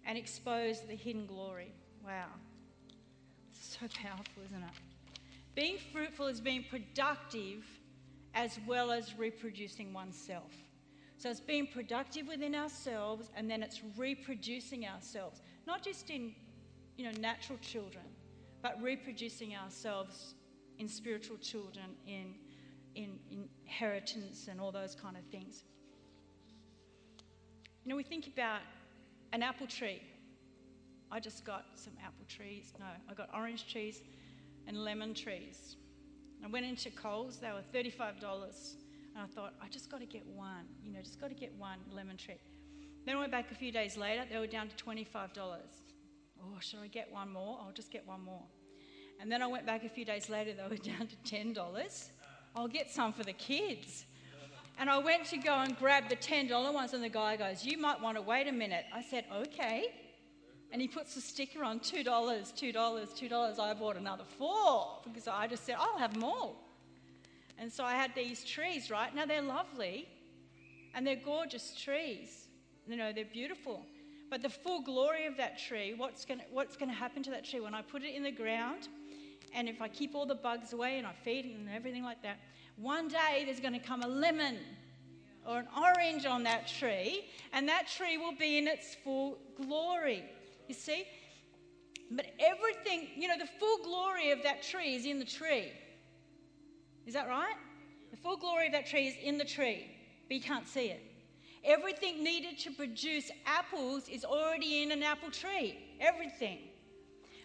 and 0.06 0.18
expose 0.18 0.80
the 0.82 0.94
hidden 0.94 1.26
glory. 1.26 1.72
Wow. 2.04 2.26
So 3.52 3.86
powerful, 4.02 4.42
isn't 4.44 4.62
it? 4.62 4.70
Being 5.54 5.78
fruitful 5.92 6.26
is 6.26 6.40
being 6.40 6.64
productive 6.70 7.64
as 8.34 8.58
well 8.66 8.90
as 8.90 9.18
reproducing 9.18 9.92
oneself. 9.92 10.52
So 11.16 11.28
it's 11.28 11.40
being 11.40 11.66
productive 11.66 12.28
within 12.28 12.54
ourselves 12.54 13.30
and 13.34 13.50
then 13.50 13.62
it's 13.62 13.80
reproducing 13.96 14.86
ourselves, 14.86 15.42
not 15.66 15.82
just 15.82 16.10
in 16.10 16.32
you 16.96 17.04
know 17.04 17.18
natural 17.20 17.58
children, 17.58 18.04
but 18.62 18.80
reproducing 18.80 19.56
ourselves 19.56 20.34
in 20.78 20.88
spiritual 20.88 21.36
children, 21.38 21.86
in, 22.06 22.34
in 22.98 23.18
inheritance 23.30 24.48
and 24.50 24.60
all 24.60 24.72
those 24.72 24.96
kind 24.96 25.16
of 25.16 25.24
things. 25.30 25.62
You 27.84 27.90
know, 27.90 27.96
we 27.96 28.02
think 28.02 28.26
about 28.26 28.60
an 29.32 29.42
apple 29.42 29.68
tree. 29.68 30.02
I 31.10 31.20
just 31.20 31.44
got 31.44 31.64
some 31.74 31.92
apple 32.04 32.26
trees. 32.28 32.72
No, 32.78 32.86
I 33.08 33.14
got 33.14 33.30
orange 33.32 33.70
trees 33.72 34.02
and 34.66 34.76
lemon 34.76 35.14
trees. 35.14 35.76
I 36.44 36.48
went 36.48 36.66
into 36.66 36.90
Coles, 36.90 37.38
they 37.38 37.48
were 37.48 37.62
$35. 37.72 38.74
And 39.14 39.22
I 39.22 39.26
thought, 39.26 39.54
I 39.62 39.68
just 39.68 39.90
got 39.90 40.00
to 40.00 40.06
get 40.06 40.26
one, 40.26 40.66
you 40.82 40.92
know, 40.92 41.00
just 41.00 41.20
got 41.20 41.28
to 41.28 41.34
get 41.34 41.52
one 41.56 41.78
lemon 41.94 42.16
tree. 42.16 42.40
Then 43.06 43.16
I 43.16 43.20
went 43.20 43.32
back 43.32 43.50
a 43.52 43.54
few 43.54 43.72
days 43.72 43.96
later, 43.96 44.24
they 44.30 44.38
were 44.38 44.46
down 44.46 44.68
to 44.68 44.84
$25. 44.84 45.06
Oh, 46.40 46.60
should 46.60 46.80
I 46.80 46.88
get 46.88 47.10
one 47.12 47.32
more? 47.32 47.58
I'll 47.60 47.72
just 47.72 47.90
get 47.90 48.06
one 48.06 48.22
more. 48.22 48.44
And 49.20 49.32
then 49.32 49.42
I 49.42 49.46
went 49.46 49.66
back 49.66 49.84
a 49.84 49.88
few 49.88 50.04
days 50.04 50.28
later, 50.28 50.52
they 50.52 50.68
were 50.68 50.76
down 50.92 51.06
to 51.06 51.16
$10. 51.34 52.08
I'll 52.54 52.68
get 52.68 52.90
some 52.90 53.12
for 53.12 53.24
the 53.24 53.32
kids. 53.32 54.04
And 54.78 54.88
I 54.88 54.98
went 54.98 55.24
to 55.26 55.36
go 55.38 55.54
and 55.54 55.76
grab 55.76 56.08
the 56.08 56.16
$10 56.16 56.72
ones, 56.72 56.94
and 56.94 57.02
the 57.02 57.08
guy 57.08 57.36
goes, 57.36 57.64
You 57.64 57.78
might 57.78 58.00
want 58.00 58.16
to 58.16 58.22
wait 58.22 58.46
a 58.46 58.52
minute. 58.52 58.84
I 58.94 59.02
said, 59.02 59.24
Okay. 59.34 59.86
And 60.70 60.82
he 60.82 60.88
puts 60.88 61.16
a 61.16 61.20
sticker 61.20 61.64
on 61.64 61.80
$2, 61.80 62.04
$2, 62.04 62.72
$2. 62.74 63.58
I 63.58 63.74
bought 63.74 63.96
another 63.96 64.24
four 64.38 64.98
because 65.02 65.26
I 65.26 65.46
just 65.46 65.64
said, 65.64 65.76
I'll 65.78 65.98
have 65.98 66.14
more. 66.16 66.54
And 67.58 67.72
so 67.72 67.84
I 67.84 67.94
had 67.94 68.14
these 68.14 68.44
trees, 68.44 68.90
right? 68.90 69.14
Now 69.14 69.24
they're 69.24 69.40
lovely 69.40 70.06
and 70.94 71.06
they're 71.06 71.16
gorgeous 71.16 71.74
trees. 71.74 72.48
You 72.86 72.96
know, 72.96 73.12
they're 73.12 73.24
beautiful. 73.24 73.86
But 74.30 74.42
the 74.42 74.50
full 74.50 74.82
glory 74.82 75.26
of 75.26 75.36
that 75.38 75.58
tree, 75.58 75.94
what's 75.96 76.24
going 76.24 76.40
what's 76.50 76.76
to 76.76 76.86
happen 76.86 77.22
to 77.24 77.30
that 77.30 77.44
tree 77.44 77.60
when 77.60 77.74
I 77.74 77.82
put 77.82 78.02
it 78.02 78.14
in 78.14 78.22
the 78.22 78.30
ground 78.30 78.88
and 79.54 79.68
if 79.68 79.80
I 79.82 79.88
keep 79.88 80.14
all 80.14 80.26
the 80.26 80.34
bugs 80.34 80.72
away 80.72 80.98
and 80.98 81.06
I 81.06 81.12
feed 81.12 81.46
it 81.46 81.54
and 81.54 81.68
everything 81.68 82.02
like 82.02 82.22
that, 82.22 82.38
one 82.76 83.08
day 83.08 83.42
there's 83.44 83.60
going 83.60 83.72
to 83.72 83.78
come 83.80 84.02
a 84.02 84.08
lemon 84.08 84.58
or 85.46 85.58
an 85.58 85.68
orange 85.76 86.26
on 86.26 86.42
that 86.44 86.68
tree, 86.68 87.24
and 87.52 87.68
that 87.68 87.88
tree 87.88 88.18
will 88.18 88.34
be 88.34 88.58
in 88.58 88.68
its 88.68 88.94
full 89.02 89.38
glory. 89.56 90.24
You 90.68 90.74
see? 90.74 91.04
But 92.10 92.26
everything, 92.38 93.08
you 93.16 93.28
know, 93.28 93.38
the 93.38 93.48
full 93.58 93.78
glory 93.78 94.30
of 94.30 94.42
that 94.42 94.62
tree 94.62 94.94
is 94.94 95.06
in 95.06 95.18
the 95.18 95.24
tree. 95.24 95.72
Is 97.06 97.14
that 97.14 97.28
right? 97.28 97.54
The 98.10 98.16
full 98.16 98.36
glory 98.36 98.66
of 98.66 98.72
that 98.72 98.86
tree 98.86 99.08
is 99.08 99.14
in 99.22 99.38
the 99.38 99.44
tree, 99.44 99.90
but 100.28 100.36
you 100.36 100.42
can't 100.42 100.66
see 100.66 100.88
it. 100.88 101.02
Everything 101.64 102.22
needed 102.22 102.58
to 102.60 102.70
produce 102.70 103.30
apples 103.46 104.08
is 104.08 104.24
already 104.24 104.82
in 104.82 104.92
an 104.92 105.02
apple 105.02 105.30
tree. 105.30 105.78
Everything. 106.00 106.58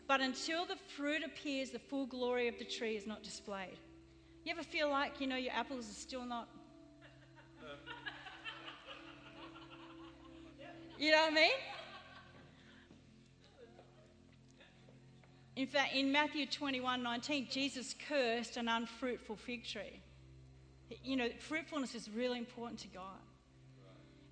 But 0.08 0.22
until 0.22 0.66
the 0.66 0.76
fruit 0.96 1.24
appears, 1.24 1.72
the 1.72 1.80
full 1.80 2.06
glory 2.06 2.48
of 2.48 2.58
the 2.60 2.66
tree 2.66 2.96
is 2.96 3.08
not 3.08 3.24
displayed. 3.24 3.80
You 4.44 4.52
ever 4.52 4.64
feel 4.64 4.90
like, 4.90 5.22
you 5.22 5.28
know, 5.28 5.38
your 5.38 5.54
apples 5.54 5.90
are 5.90 5.94
still 5.94 6.26
not. 6.26 6.48
You 11.00 11.12
know 11.12 11.24
what 11.24 11.32
I 11.32 11.36
mean? 11.36 11.52
In 15.56 15.68
fact, 15.68 15.94
in 15.94 16.12
Matthew 16.12 16.46
21 16.46 17.04
19, 17.04 17.48
Jesus 17.50 17.94
cursed 18.08 18.58
an 18.58 18.68
unfruitful 18.68 19.36
fig 19.36 19.66
tree. 19.66 20.00
You 21.04 21.16
know, 21.16 21.30
fruitfulness 21.40 21.94
is 21.96 22.10
really 22.10 22.38
important 22.38 22.80
to 22.82 22.88
God. 22.88 23.20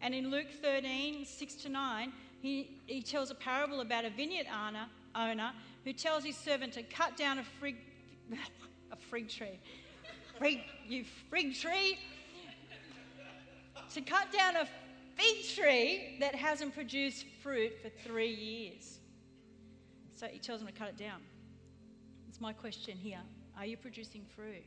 And 0.01 0.15
in 0.15 0.31
Luke 0.31 0.47
13 0.61 1.25
6 1.25 1.55
to 1.55 1.69
9, 1.69 2.13
he, 2.41 2.81
he 2.87 3.01
tells 3.01 3.29
a 3.29 3.35
parable 3.35 3.81
about 3.81 4.03
a 4.03 4.09
vineyard 4.09 4.47
owner, 4.47 4.87
owner 5.15 5.51
who 5.83 5.93
tells 5.93 6.23
his 6.23 6.37
servant 6.37 6.73
to 6.73 6.83
cut 6.83 7.17
down 7.17 7.39
a 7.39 7.43
fig, 7.43 7.77
a 8.91 8.95
fig 8.95 9.29
tree. 9.29 9.59
Frig, 10.39 10.61
you 10.87 11.05
fig 11.29 11.55
tree! 11.55 11.97
To 13.93 14.01
cut 14.01 14.31
down 14.31 14.55
a 14.55 14.67
fig 15.15 15.55
tree 15.55 16.17
that 16.19 16.33
hasn't 16.33 16.73
produced 16.73 17.25
fruit 17.43 17.73
for 17.81 17.89
three 18.07 18.33
years. 18.33 18.99
So 20.15 20.27
he 20.27 20.39
tells 20.39 20.61
him 20.61 20.67
to 20.67 20.73
cut 20.73 20.89
it 20.89 20.97
down. 20.97 21.21
It's 22.29 22.39
my 22.39 22.53
question 22.53 22.97
here. 22.97 23.19
Are 23.57 23.65
you 23.65 23.77
producing 23.77 24.25
fruit? 24.35 24.63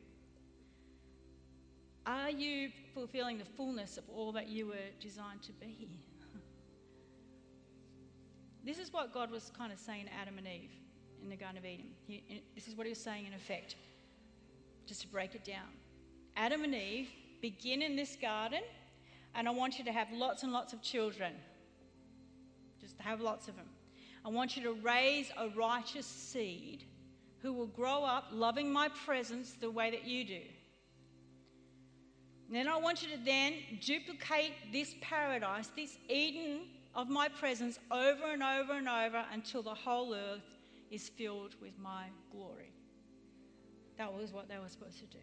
Are 2.06 2.30
you 2.30 2.70
fulfilling 2.92 3.38
the 3.38 3.44
fullness 3.44 3.96
of 3.96 4.04
all 4.14 4.32
that 4.32 4.48
you 4.48 4.66
were 4.66 4.90
designed 5.00 5.42
to 5.42 5.52
be? 5.52 5.88
This 8.64 8.78
is 8.78 8.92
what 8.92 9.12
God 9.12 9.30
was 9.30 9.50
kind 9.56 9.72
of 9.72 9.78
saying 9.78 10.06
to 10.06 10.14
Adam 10.14 10.38
and 10.38 10.46
Eve 10.46 10.70
in 11.22 11.28
the 11.28 11.36
Garden 11.36 11.58
of 11.58 11.64
Eden. 11.64 11.86
He, 12.06 12.42
this 12.54 12.68
is 12.68 12.76
what 12.76 12.86
he 12.86 12.90
was 12.90 13.00
saying 13.00 13.26
in 13.26 13.34
effect, 13.34 13.76
just 14.86 15.02
to 15.02 15.08
break 15.08 15.34
it 15.34 15.44
down. 15.44 15.68
Adam 16.36 16.64
and 16.64 16.74
Eve 16.74 17.08
begin 17.40 17.82
in 17.82 17.96
this 17.96 18.16
garden, 18.16 18.62
and 19.34 19.48
I 19.48 19.50
want 19.50 19.78
you 19.78 19.84
to 19.84 19.92
have 19.92 20.08
lots 20.12 20.42
and 20.42 20.52
lots 20.52 20.72
of 20.72 20.82
children. 20.82 21.32
Just 22.80 22.98
have 23.00 23.20
lots 23.20 23.48
of 23.48 23.56
them. 23.56 23.68
I 24.24 24.30
want 24.30 24.56
you 24.56 24.62
to 24.64 24.72
raise 24.72 25.30
a 25.38 25.48
righteous 25.50 26.06
seed 26.06 26.84
who 27.42 27.52
will 27.52 27.66
grow 27.66 28.04
up 28.04 28.28
loving 28.32 28.72
my 28.72 28.88
presence 29.04 29.54
the 29.60 29.70
way 29.70 29.90
that 29.90 30.06
you 30.06 30.24
do. 30.24 30.40
And 32.46 32.56
then 32.56 32.68
I 32.68 32.76
want 32.76 33.02
you 33.02 33.08
to 33.16 33.22
then 33.24 33.54
duplicate 33.80 34.52
this 34.72 34.94
paradise, 35.00 35.70
this 35.76 35.98
Eden 36.08 36.60
of 36.94 37.08
my 37.08 37.28
presence 37.28 37.78
over 37.90 38.32
and 38.32 38.42
over 38.42 38.74
and 38.74 38.88
over 38.88 39.24
until 39.32 39.62
the 39.62 39.74
whole 39.74 40.14
earth 40.14 40.42
is 40.90 41.08
filled 41.08 41.54
with 41.60 41.78
my 41.78 42.04
glory. 42.30 42.72
That 43.98 44.12
was 44.12 44.32
what 44.32 44.48
they 44.48 44.58
were 44.58 44.68
supposed 44.68 44.98
to 45.00 45.06
do. 45.06 45.22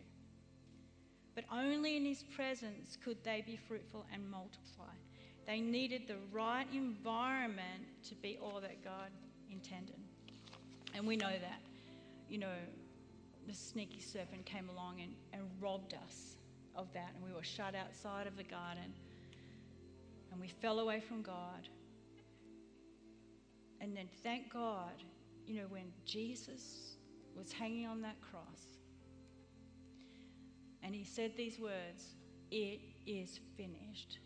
But 1.35 1.45
only 1.51 1.95
in 1.95 2.05
his 2.05 2.23
presence 2.23 2.97
could 3.03 3.23
they 3.23 3.41
be 3.45 3.55
fruitful 3.55 4.05
and 4.13 4.29
multiply. 4.29 4.93
They 5.47 5.61
needed 5.61 6.07
the 6.07 6.17
right 6.31 6.67
environment 6.73 7.83
to 8.09 8.15
be 8.15 8.37
all 8.41 8.59
that 8.61 8.83
God 8.83 9.09
intended. 9.49 9.99
And 10.93 11.07
we 11.07 11.15
know 11.15 11.29
that. 11.29 11.61
You 12.29 12.39
know, 12.39 12.55
the 13.47 13.53
sneaky 13.53 13.99
serpent 13.99 14.45
came 14.45 14.69
along 14.69 15.01
and, 15.01 15.13
and 15.33 15.43
robbed 15.59 15.93
us 15.93 16.35
of 16.75 16.91
that, 16.93 17.11
and 17.15 17.23
we 17.23 17.33
were 17.33 17.43
shut 17.43 17.75
outside 17.75 18.27
of 18.27 18.37
the 18.37 18.43
garden, 18.43 18.93
and 20.31 20.39
we 20.39 20.47
fell 20.47 20.79
away 20.79 20.99
from 20.99 21.21
God. 21.21 21.67
And 23.79 23.95
then, 23.95 24.07
thank 24.23 24.51
God, 24.51 25.03
you 25.45 25.55
know, 25.55 25.67
when 25.69 25.91
Jesus 26.05 26.95
was 27.35 27.51
hanging 27.51 27.87
on 27.87 28.01
that 28.01 28.21
cross, 28.21 28.77
and 30.83 30.95
he 30.95 31.03
said 31.03 31.33
these 31.35 31.59
words, 31.59 32.15
It 32.51 32.79
is 33.05 33.39
finished. 33.57 34.19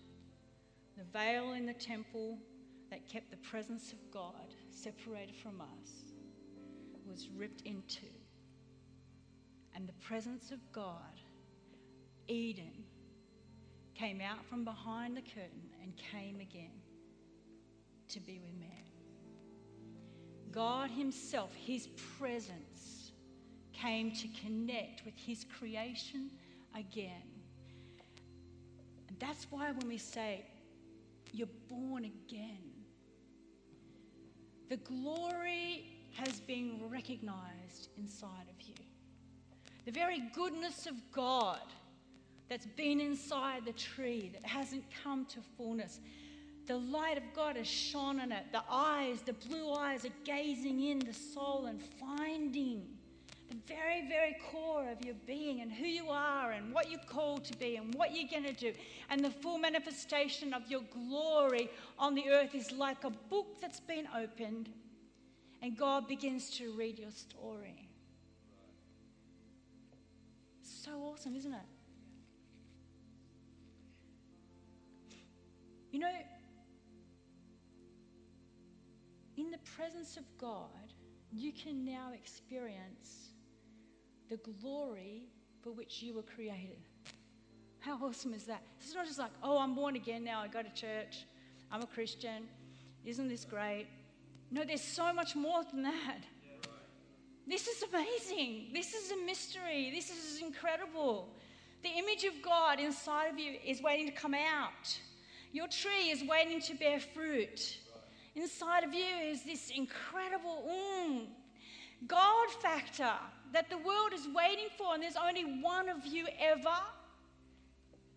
The 0.97 1.03
veil 1.03 1.53
in 1.53 1.65
the 1.65 1.73
temple 1.73 2.37
that 2.89 3.07
kept 3.07 3.31
the 3.31 3.37
presence 3.37 3.91
of 3.91 3.99
God 4.11 4.53
separated 4.71 5.35
from 5.35 5.61
us 5.61 6.13
was 7.05 7.29
ripped 7.35 7.61
in 7.61 7.83
two. 7.87 8.07
And 9.75 9.87
the 9.87 10.05
presence 10.07 10.51
of 10.51 10.59
God, 10.71 11.19
Eden, 12.27 12.83
came 13.93 14.21
out 14.21 14.45
from 14.45 14.63
behind 14.63 15.15
the 15.15 15.21
curtain 15.21 15.64
and 15.85 15.93
came 15.97 16.39
again 16.39 16.81
to 18.09 18.19
be 18.19 18.39
with 18.39 18.59
man. 18.59 18.69
God 20.51 20.89
Himself, 20.89 21.53
His 21.53 21.87
presence, 22.17 23.11
came 23.71 24.11
to 24.11 24.27
connect 24.43 25.05
with 25.05 25.13
His 25.15 25.45
creation 25.59 26.31
again. 26.75 27.29
And 29.07 29.19
that's 29.19 29.45
why 29.51 29.71
when 29.71 29.87
we 29.87 29.99
say, 29.99 30.45
You're 31.31 31.47
born 31.69 32.05
again. 32.05 32.71
The 34.69 34.77
glory 34.77 35.85
has 36.15 36.39
been 36.39 36.79
recognized 36.89 37.89
inside 37.97 38.47
of 38.49 38.67
you. 38.67 38.73
The 39.85 39.91
very 39.91 40.23
goodness 40.33 40.87
of 40.87 40.95
God 41.11 41.59
that's 42.49 42.65
been 42.65 42.99
inside 42.99 43.65
the 43.65 43.73
tree 43.73 44.29
that 44.33 44.45
hasn't 44.45 44.83
come 45.03 45.25
to 45.25 45.39
fullness. 45.57 45.99
The 46.67 46.77
light 46.77 47.17
of 47.17 47.23
God 47.35 47.57
has 47.57 47.67
shone 47.67 48.19
on 48.19 48.31
it. 48.31 48.45
The 48.51 48.63
eyes, 48.69 49.21
the 49.21 49.33
blue 49.33 49.73
eyes, 49.73 50.05
are 50.05 50.13
gazing 50.23 50.83
in 50.83 50.99
the 50.99 51.13
soul 51.13 51.67
and 51.67 51.81
finding 51.81 52.87
the 53.49 53.55
very, 53.67 54.07
very 54.07 54.35
core 54.51 54.89
of 54.89 55.05
your 55.05 55.13
being 55.27 55.61
and 55.61 55.71
who 55.71 55.85
you 55.85 56.09
are 56.09 56.51
and 56.51 56.73
what 56.73 56.89
you're 56.89 56.99
called 57.07 57.43
to 57.45 57.57
be 57.57 57.75
and 57.75 57.93
what 57.93 58.15
you're 58.15 58.29
going 58.29 58.43
to 58.43 58.59
do. 58.59 58.73
And 59.09 59.23
the 59.23 59.29
full 59.29 59.59
manifestation 59.59 60.53
of 60.53 60.63
your 60.67 60.81
glory 60.91 61.69
on 61.99 62.15
the 62.15 62.29
earth 62.29 62.55
is 62.55 62.71
like 62.71 63.03
a 63.03 63.11
book 63.11 63.61
that's 63.61 63.79
been 63.79 64.07
opened, 64.17 64.69
and 65.61 65.77
God 65.77 66.07
begins 66.07 66.49
to 66.57 66.71
read 66.73 66.97
your 66.97 67.11
story. 67.11 67.87
So 70.63 70.91
awesome, 71.03 71.35
isn't 71.35 71.53
it? 71.53 71.74
You 75.95 76.01
know, 76.01 76.11
in 79.37 79.49
the 79.49 79.59
presence 79.77 80.17
of 80.17 80.25
God, 80.37 80.91
you 81.31 81.53
can 81.53 81.85
now 81.85 82.11
experience 82.13 83.29
the 84.29 84.35
glory 84.35 85.29
for 85.63 85.71
which 85.71 86.01
you 86.03 86.13
were 86.13 86.21
created. 86.21 86.83
How 87.79 87.97
awesome 88.03 88.33
is 88.33 88.43
that? 88.43 88.61
It's 88.81 88.93
not 88.93 89.05
just 89.05 89.19
like, 89.19 89.31
oh, 89.41 89.57
I'm 89.57 89.73
born 89.73 89.95
again 89.95 90.25
now, 90.25 90.41
I 90.41 90.49
go 90.49 90.61
to 90.61 90.69
church, 90.73 91.23
I'm 91.71 91.81
a 91.81 91.87
Christian, 91.87 92.43
isn't 93.05 93.29
this 93.29 93.45
great? 93.45 93.87
No, 94.51 94.65
there's 94.65 94.81
so 94.81 95.13
much 95.13 95.33
more 95.33 95.63
than 95.63 95.83
that. 95.83 96.25
This 97.47 97.67
is 97.67 97.83
amazing. 97.83 98.71
This 98.73 98.93
is 98.93 99.11
a 99.11 99.25
mystery. 99.25 99.91
This 99.95 100.09
is 100.09 100.41
incredible. 100.41 101.29
The 101.83 101.89
image 101.89 102.25
of 102.25 102.33
God 102.41 102.81
inside 102.81 103.27
of 103.27 103.39
you 103.39 103.53
is 103.65 103.81
waiting 103.81 104.07
to 104.07 104.11
come 104.11 104.33
out. 104.33 104.99
Your 105.55 105.69
tree 105.69 106.09
is 106.11 106.21
waiting 106.21 106.59
to 106.63 106.73
bear 106.73 106.99
fruit. 106.99 107.77
Inside 108.35 108.83
of 108.83 108.93
you 108.93 109.05
is 109.23 109.41
this 109.43 109.71
incredible 109.73 110.69
mm, 110.69 111.27
God 112.05 112.49
factor 112.61 113.13
that 113.53 113.69
the 113.69 113.77
world 113.77 114.11
is 114.13 114.27
waiting 114.35 114.67
for, 114.77 114.93
and 114.93 115.01
there's 115.01 115.15
only 115.15 115.61
one 115.61 115.87
of 115.87 116.05
you 116.05 116.27
ever, 116.41 116.77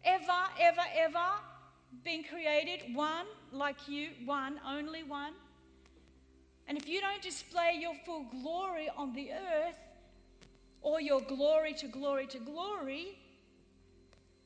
ever, 0.02 0.40
ever, 0.60 0.80
ever 0.96 1.28
been 2.02 2.24
created. 2.24 2.92
One 2.92 3.26
like 3.52 3.86
you, 3.86 4.08
one, 4.24 4.58
only 4.66 5.04
one. 5.04 5.34
And 6.66 6.76
if 6.76 6.88
you 6.88 7.00
don't 7.00 7.22
display 7.22 7.78
your 7.80 7.94
full 8.04 8.24
glory 8.32 8.88
on 8.96 9.12
the 9.12 9.30
earth, 9.30 9.78
or 10.82 11.00
your 11.00 11.20
glory 11.20 11.72
to 11.74 11.86
glory 11.86 12.26
to 12.26 12.40
glory, 12.40 13.16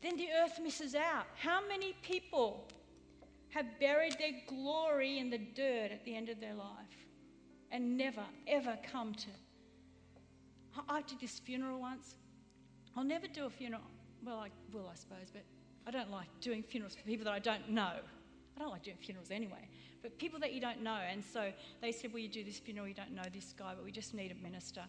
then 0.03 0.19
the 0.19 0.29
earth 0.45 0.61
misses 0.63 0.95
out. 0.95 1.25
How 1.39 1.67
many 1.67 1.95
people 2.03 2.67
have 3.53 3.67
buried 3.79 4.17
their 4.19 4.33
glory 4.49 5.19
in 5.19 5.31
the 5.31 5.39
dirt 5.39 5.91
at 5.93 6.05
the 6.05 6.17
end 6.17 6.29
of 6.29 6.41
their 6.41 6.55
life 6.55 6.97
and 7.71 7.97
never, 7.97 8.25
ever 8.47 8.79
come 8.91 9.15
to? 9.15 9.29
I 10.89 11.03
did 11.03 11.21
this 11.21 11.39
funeral 11.39 11.81
once. 11.81 12.17
I'll 12.97 13.05
never 13.05 13.27
do 13.27 13.45
a 13.45 13.51
funeral. 13.51 13.83
Well, 14.25 14.39
I 14.39 14.49
will, 14.73 14.89
I 14.91 14.95
suppose, 14.95 15.31
but 15.33 15.43
I 15.87 15.91
don't 15.91 16.11
like 16.11 16.29
doing 16.41 16.63
funerals 16.63 16.95
for 16.95 17.03
people 17.03 17.25
that 17.25 17.35
I 17.35 17.39
don't 17.39 17.71
know. 17.71 17.93
I 18.57 18.59
don't 18.59 18.71
like 18.71 18.83
doing 18.83 18.97
funerals 19.01 19.31
anyway, 19.31 19.69
but 20.03 20.19
people 20.19 20.39
that 20.41 20.53
you 20.53 20.61
don't 20.61 20.83
know. 20.83 20.99
And 21.11 21.23
so 21.25 21.53
they 21.81 21.93
said, 21.93 22.13
Well, 22.13 22.23
you 22.23 22.29
do 22.29 22.45
this 22.45 22.59
funeral? 22.59 22.87
You 22.87 22.95
don't 22.95 23.15
know 23.15 23.23
this 23.33 23.55
guy, 23.59 23.73
but 23.75 23.85
we 23.85 23.91
just 23.91 24.15
need 24.15 24.31
a 24.31 24.43
minister. 24.43 24.83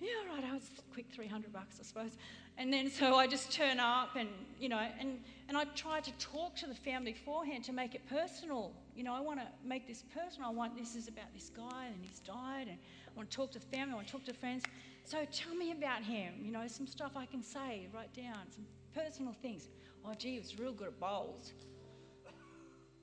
Yeah, 0.00 0.08
right, 0.32 0.44
I 0.44 0.54
was 0.54 0.70
quick 0.92 1.06
300 1.12 1.52
bucks, 1.52 1.78
I 1.80 1.82
suppose. 1.82 2.12
And 2.56 2.72
then 2.72 2.90
so 2.90 3.16
I 3.16 3.26
just 3.26 3.52
turn 3.52 3.80
up 3.80 4.16
and, 4.16 4.28
you 4.58 4.68
know, 4.68 4.80
and, 5.00 5.20
and 5.48 5.56
I 5.56 5.64
try 5.76 6.00
to 6.00 6.12
talk 6.18 6.56
to 6.56 6.66
the 6.66 6.74
family 6.74 7.12
beforehand 7.12 7.64
to 7.64 7.72
make 7.72 7.94
it 7.94 8.02
personal. 8.08 8.72
You 8.94 9.04
know, 9.04 9.14
I 9.14 9.20
want 9.20 9.40
to 9.40 9.46
make 9.64 9.86
this 9.86 10.04
personal. 10.14 10.48
I 10.48 10.52
want 10.52 10.76
this 10.76 10.94
is 10.94 11.08
about 11.08 11.32
this 11.34 11.50
guy 11.50 11.86
and 11.86 11.96
he's 12.00 12.20
died 12.20 12.68
and 12.68 12.78
I 12.78 13.10
want 13.16 13.30
to 13.30 13.36
talk 13.36 13.52
to 13.52 13.58
the 13.58 13.66
family, 13.66 13.92
I 13.92 13.96
want 13.96 14.06
to 14.06 14.12
talk 14.12 14.24
to 14.24 14.34
friends. 14.34 14.64
So 15.04 15.24
tell 15.32 15.54
me 15.54 15.72
about 15.72 16.02
him, 16.02 16.34
you 16.42 16.52
know, 16.52 16.66
some 16.66 16.86
stuff 16.86 17.12
I 17.16 17.26
can 17.26 17.42
say, 17.42 17.88
write 17.92 18.14
down, 18.14 18.38
some 18.54 18.66
personal 18.94 19.34
things. 19.40 19.68
Oh, 20.04 20.14
gee, 20.16 20.32
he 20.32 20.38
was 20.38 20.58
real 20.58 20.72
good 20.72 20.88
at 20.88 21.00
bowls. 21.00 21.52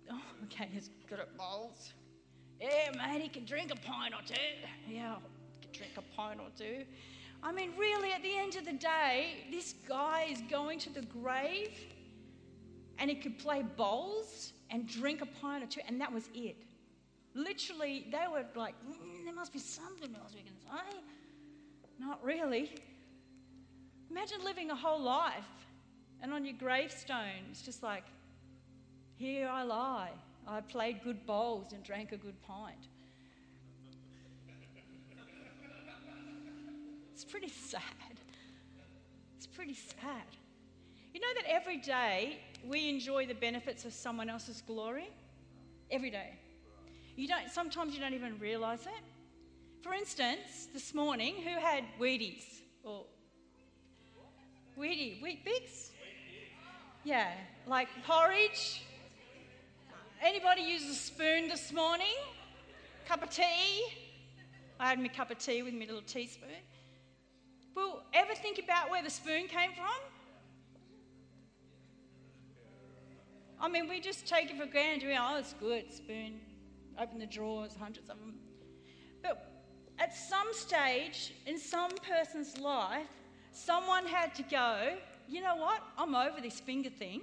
Oh, 0.08 0.22
okay, 0.44 0.70
he's 0.72 0.92
good 1.10 1.20
at 1.20 1.36
bowls. 1.36 1.94
Yeah, 2.62 2.92
mate, 2.96 3.24
he 3.24 3.28
can 3.28 3.44
drink 3.44 3.72
a 3.72 3.76
pint 3.76 4.14
or 4.14 4.22
two. 4.24 4.36
Yeah, 4.88 5.16
drink 5.78 5.94
a 5.98 6.16
pint 6.16 6.40
or 6.40 6.50
two. 6.58 6.86
I 7.44 7.52
mean, 7.52 7.74
really, 7.78 8.12
at 8.12 8.24
the 8.24 8.36
end 8.36 8.56
of 8.56 8.66
the 8.66 8.74
day, 8.74 9.46
this 9.52 9.76
guy 9.88 10.28
is 10.32 10.42
going 10.50 10.80
to 10.80 10.90
the 10.90 11.02
grave 11.02 11.78
and 12.98 13.10
he 13.10 13.16
could 13.16 13.38
play 13.38 13.64
bowls 13.76 14.54
and 14.70 14.88
drink 14.88 15.22
a 15.22 15.26
pint 15.26 15.64
or 15.64 15.68
two, 15.68 15.82
and 15.88 16.00
that 16.02 16.12
was 16.12 16.30
it. 16.34 16.56
Literally, 17.34 18.08
they 18.12 18.26
were 18.32 18.46
like, 18.56 18.74
mm, 18.88 19.26
there 19.26 19.34
must 19.34 19.52
be 19.52 19.60
something 19.60 20.16
else 20.16 20.34
we 20.34 20.42
can 20.42 20.58
say. 20.58 20.98
Not 22.00 22.24
really. 22.24 22.72
Imagine 24.10 24.44
living 24.44 24.72
a 24.72 24.76
whole 24.76 25.02
life 25.02 25.44
and 26.22 26.34
on 26.34 26.46
your 26.46 26.56
gravestone, 26.56 27.44
it's 27.52 27.62
just 27.62 27.84
like, 27.84 28.06
here 29.18 29.48
I 29.48 29.64
lie. 29.64 30.12
I 30.48 30.62
played 30.62 31.04
good 31.04 31.26
bowls 31.26 31.74
and 31.74 31.84
drank 31.84 32.12
a 32.12 32.18
good 32.18 32.42
pint. 32.42 32.88
Pretty 37.38 37.54
sad. 37.68 37.82
It's 39.36 39.46
pretty 39.46 39.74
sad. 39.74 40.24
You 41.14 41.20
know 41.20 41.34
that 41.36 41.44
every 41.50 41.78
day 41.78 42.40
we 42.66 42.88
enjoy 42.88 43.26
the 43.26 43.34
benefits 43.34 43.84
of 43.84 43.92
someone 43.92 44.30
else's 44.30 44.62
glory? 44.62 45.10
Every 45.92 46.10
day. 46.10 46.40
You 47.18 47.28
don't 47.28 47.50
sometimes 47.50 47.94
you 47.94 48.00
don't 48.00 48.14
even 48.14 48.40
realize 48.40 48.86
it. 48.86 49.04
For 49.82 49.94
instance, 49.94 50.70
this 50.74 50.94
morning, 50.94 51.36
who 51.36 51.60
had 51.60 51.84
Wheaties? 52.00 52.62
Or 52.84 53.06
Wheatie, 54.78 55.22
Wheat? 55.22 55.48
Yeah, 57.04 57.32
like 57.68 57.90
porridge. 58.08 58.82
Anybody 60.22 60.62
use 60.62 60.90
a 60.90 60.96
spoon 60.96 61.50
this 61.50 61.74
morning? 61.74 62.16
Cup 63.08 63.24
of 63.24 63.30
tea? 63.30 63.84
I 64.80 64.90
had 64.90 65.00
my 65.00 65.10
cup 65.10 65.32
of 65.32 65.38
tea 65.38 65.62
with 65.64 65.74
my 65.74 65.86
little 65.86 66.02
teaspoon. 66.02 66.50
Well, 67.76 68.04
ever 68.14 68.34
think 68.34 68.58
about 68.64 68.90
where 68.90 69.04
the 69.04 69.10
spoon 69.10 69.48
came 69.48 69.72
from? 69.74 70.02
I 73.60 73.68
mean, 73.68 73.90
we 73.90 74.00
just 74.00 74.28
take 74.28 74.50
it 74.50 74.58
for 74.58 74.66
granted. 74.66 75.08
We, 75.08 75.18
oh, 75.20 75.38
it's 75.38 75.54
good, 75.54 75.94
spoon. 75.94 76.40
Open 77.00 77.20
the 77.20 77.26
drawers, 77.26 77.76
hundreds 77.78 78.10
of 78.10 78.18
them. 78.20 78.36
But 79.22 79.52
at 80.00 80.16
some 80.16 80.48
stage 80.52 81.34
in 81.46 81.58
some 81.60 81.92
person's 82.08 82.58
life, 82.58 83.08
someone 83.52 84.06
had 84.06 84.34
to 84.36 84.44
go, 84.44 84.96
you 85.28 85.42
know 85.42 85.56
what? 85.56 85.82
I'm 85.98 86.16
over 86.16 86.40
this 86.42 86.60
finger 86.60 86.90
thing. 86.90 87.22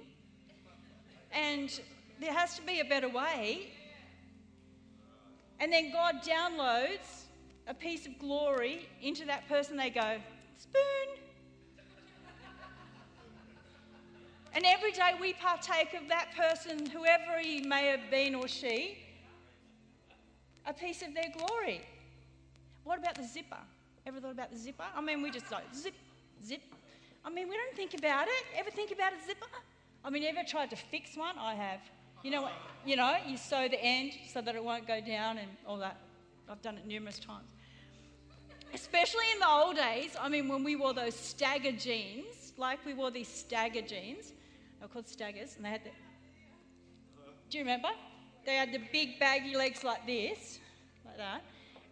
And 1.31 1.79
there 2.19 2.33
has 2.33 2.55
to 2.57 2.61
be 2.61 2.79
a 2.79 2.85
better 2.85 3.09
way. 3.09 3.71
And 5.59 5.71
then 5.71 5.91
God 5.91 6.21
downloads 6.23 7.25
a 7.67 7.73
piece 7.73 8.05
of 8.05 8.19
glory 8.19 8.87
into 9.01 9.25
that 9.25 9.47
person. 9.47 9.77
They 9.77 9.89
go, 9.89 10.17
spoon. 10.57 11.23
And 14.55 14.65
every 14.65 14.91
day 14.91 15.11
we 15.19 15.33
partake 15.33 15.93
of 15.95 16.07
that 16.09 16.29
person, 16.35 16.85
whoever 16.85 17.39
he 17.41 17.61
may 17.61 17.87
have 17.87 18.11
been 18.11 18.35
or 18.35 18.47
she, 18.47 18.97
a 20.65 20.73
piece 20.73 21.01
of 21.01 21.13
their 21.13 21.31
glory. 21.35 21.81
What 22.83 22.99
about 22.99 23.15
the 23.15 23.23
zipper? 23.23 23.57
Ever 24.05 24.19
thought 24.19 24.31
about 24.31 24.51
the 24.51 24.57
zipper? 24.57 24.83
I 24.95 25.01
mean, 25.01 25.21
we 25.21 25.31
just 25.31 25.51
like 25.51 25.63
zip, 25.73 25.95
zip. 26.45 26.61
I 27.25 27.29
mean, 27.29 27.47
we 27.47 27.55
don't 27.55 27.75
think 27.75 27.93
about 27.95 28.27
it. 28.27 28.45
Ever 28.55 28.69
think 28.69 28.91
about 28.91 29.13
a 29.13 29.25
zipper? 29.25 29.47
I 30.03 30.09
mean, 30.09 30.23
ever 30.23 30.43
tried 30.47 30.69
to 30.69 30.75
fix 30.75 31.17
one? 31.17 31.37
I 31.39 31.55
have. 31.55 31.79
You 32.21 32.31
know 32.31 32.43
what? 32.43 32.53
You 32.85 32.95
know, 32.95 33.15
you 33.25 33.37
sew 33.37 33.67
the 33.67 33.81
end 33.81 34.13
so 34.31 34.41
that 34.41 34.55
it 34.55 34.63
won't 34.63 34.85
go 34.85 35.01
down 35.01 35.37
and 35.37 35.49
all 35.65 35.77
that. 35.77 35.97
I've 36.49 36.61
done 36.61 36.77
it 36.77 36.85
numerous 36.85 37.19
times 37.19 37.52
especially 38.73 39.25
in 39.33 39.39
the 39.39 39.49
old 39.49 39.75
days, 39.75 40.15
I 40.19 40.29
mean, 40.29 40.47
when 40.47 40.63
we 40.63 40.75
wore 40.75 40.93
those 40.93 41.15
stagger 41.15 41.71
jeans, 41.71 42.53
like 42.57 42.85
we 42.85 42.93
wore 42.93 43.11
these 43.11 43.27
stagger 43.27 43.81
jeans, 43.81 44.33
they 44.79 44.85
were 44.85 44.87
called 44.87 45.07
staggers, 45.07 45.55
and 45.55 45.65
they 45.65 45.69
had 45.69 45.83
the. 45.83 45.91
Do 47.49 47.57
you 47.57 47.63
remember? 47.63 47.89
They 48.45 48.55
had 48.55 48.73
the 48.73 48.81
big 48.91 49.19
baggy 49.19 49.55
legs 49.55 49.83
like 49.83 50.05
this, 50.05 50.59
like 51.05 51.17
that, 51.17 51.41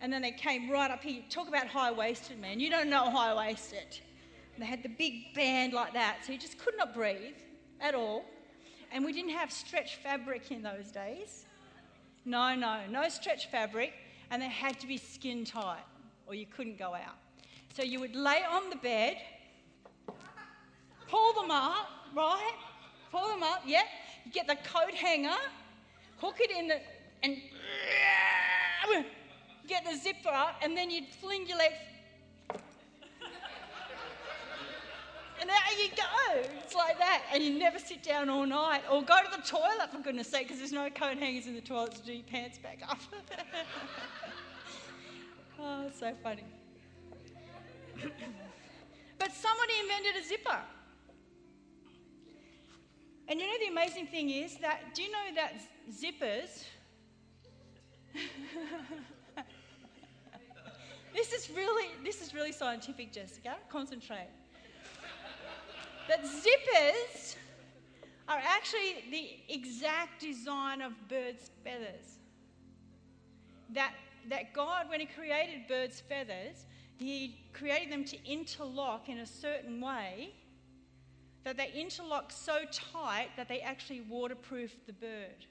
and 0.02 0.12
then 0.12 0.22
they 0.22 0.32
came 0.32 0.70
right 0.70 0.92
up 0.92 1.04
here. 1.04 1.22
Talk 1.30 1.48
about 1.48 1.68
high 1.68 1.92
waisted, 1.92 2.40
man. 2.40 2.60
You 2.60 2.70
don't 2.70 2.90
know 2.90 3.10
high 3.10 3.34
waisted. 3.34 4.00
They 4.58 4.66
had 4.66 4.84
the 4.84 4.90
big 4.90 5.34
band 5.34 5.74
like 5.74 5.94
that, 5.94 6.18
so 6.26 6.34
you 6.34 6.38
just 6.38 6.60
could 6.60 6.76
not 6.78 6.94
breathe 6.94 7.36
at 7.80 7.96
all. 7.96 8.26
and 8.94 9.06
we 9.06 9.14
didn't 9.14 9.32
have 9.32 9.52
stretch 9.52 9.96
fabric 10.04 10.52
in 10.52 10.62
those 10.62 10.92
days. 10.92 11.46
No, 12.26 12.54
no, 12.56 12.82
no 12.90 13.08
stretch 13.10 13.50
fabric, 13.50 13.94
and 14.30 14.42
they 14.42 14.50
had 14.50 14.80
to 14.82 14.88
be 14.88 14.98
skin 14.98 15.46
tight, 15.46 15.84
or 16.32 16.36
you 16.36 16.46
couldn't 16.46 16.80
go 16.80 16.94
out. 16.94 17.18
So 17.76 17.84
you 17.84 18.00
would 18.00 18.16
lay 18.16 18.40
on 18.50 18.70
the 18.70 18.78
bed, 18.78 19.18
pull 21.10 21.34
them 21.34 21.52
up, 21.52 21.90
right? 22.16 22.54
Pull 23.12 23.28
them 23.28 23.44
up, 23.44 23.64
yeah. 23.66 23.84
You 24.24 24.32
get 24.32 24.48
the 24.48 24.56
coat 24.56 24.94
hanger, 24.94 25.36
hook 26.20 26.38
it 26.40 26.50
in 26.52 26.70
the, 26.70 26.80
and 27.22 27.36
get 29.68 29.84
the 29.84 29.98
zipper 29.98 30.30
up, 30.30 30.56
and 30.62 30.76
then 30.78 30.90
you'd 30.90 31.10
fling 31.20 31.48
your 31.48 31.58
legs. 31.58 31.76
And 35.42 35.50
there 35.50 35.84
you 35.84 35.90
go. 35.98 36.50
It's 36.64 36.76
like 36.76 37.00
that. 37.00 37.24
And 37.34 37.44
you 37.44 37.58
never 37.58 37.80
sit 37.80 38.04
down 38.04 38.30
all 38.30 38.46
night. 38.46 38.84
Or 38.92 39.02
go 39.02 39.16
to 39.18 39.38
the 39.38 39.42
toilet, 39.42 39.92
for 39.92 39.98
goodness 39.98 40.28
sake, 40.28 40.44
because 40.44 40.60
there's 40.60 40.72
no 40.72 40.88
coat 40.92 41.18
hangers 41.18 41.48
in 41.48 41.56
the 41.56 41.62
toilet 41.62 41.96
to 41.96 42.02
do 42.04 42.14
your 42.14 42.24
pants 42.24 42.60
back 42.60 42.84
up. 42.88 43.00
oh, 45.62 45.90
so 45.98 46.14
funny. 46.24 46.44
but 49.20 49.32
somebody 49.32 49.74
invented 49.82 50.16
a 50.22 50.28
zipper. 50.28 50.60
And 53.28 53.40
you 53.40 53.48
know 53.48 53.54
the 53.66 53.72
amazing 53.72 54.08
thing 54.08 54.30
is 54.30 54.58
that, 54.58 54.94
do 54.94 55.04
you 55.04 55.12
know 55.12 55.36
that 55.36 55.54
zippers 55.90 56.66
this 61.14 61.32
is 61.32 61.50
really 61.56 61.88
this 62.04 62.22
is 62.22 62.34
really 62.34 62.52
scientific, 62.52 63.12
Jessica. 63.12 63.56
Concentrate. 63.70 64.28
that 66.08 66.24
zippers 66.24 67.36
are 68.28 68.42
actually 68.44 69.04
the 69.10 69.54
exact 69.54 70.20
design 70.22 70.82
of 70.82 70.94
birds' 71.08 71.52
feathers. 71.64 72.20
That 73.70 73.94
that 74.30 74.54
God, 74.54 74.90
when 74.90 75.00
He 75.00 75.06
created 75.06 75.68
birds' 75.68 76.02
feathers, 76.02 76.66
He 76.98 77.46
created 77.54 77.92
them 77.92 78.06
to 78.06 78.18
interlock 78.30 79.10
in 79.10 79.20
a 79.20 79.26
certain 79.26 79.82
way 79.82 80.34
that 81.44 81.58
they 81.58 81.72
interlock 81.74 82.32
so 82.32 82.60
tight 82.72 83.30
that 83.36 83.48
they 83.48 83.62
actually 83.62 84.02
waterproof 84.02 84.76
the 84.86 84.94
bird. 84.94 85.46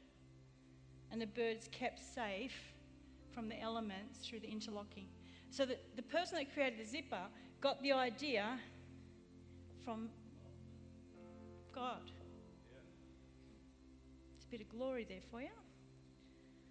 And 1.10 1.20
the 1.20 1.26
bird's 1.26 1.68
kept 1.68 1.98
safe 1.98 2.54
from 3.34 3.48
the 3.48 3.60
elements 3.60 4.20
through 4.24 4.40
the 4.40 4.48
interlocking. 4.48 5.06
So 5.50 5.64
that 5.64 5.96
the 5.96 6.02
person 6.02 6.38
that 6.38 6.52
created 6.54 6.78
the 6.78 6.88
zipper 6.88 7.26
got 7.60 7.82
the 7.82 7.92
idea 7.92 8.58
from 9.84 10.08
God. 11.74 12.10
It's 14.36 14.44
a 14.44 14.48
bit 14.48 14.60
of 14.60 14.68
glory 14.68 15.04
there 15.08 15.20
for 15.30 15.40
you. 15.40 15.48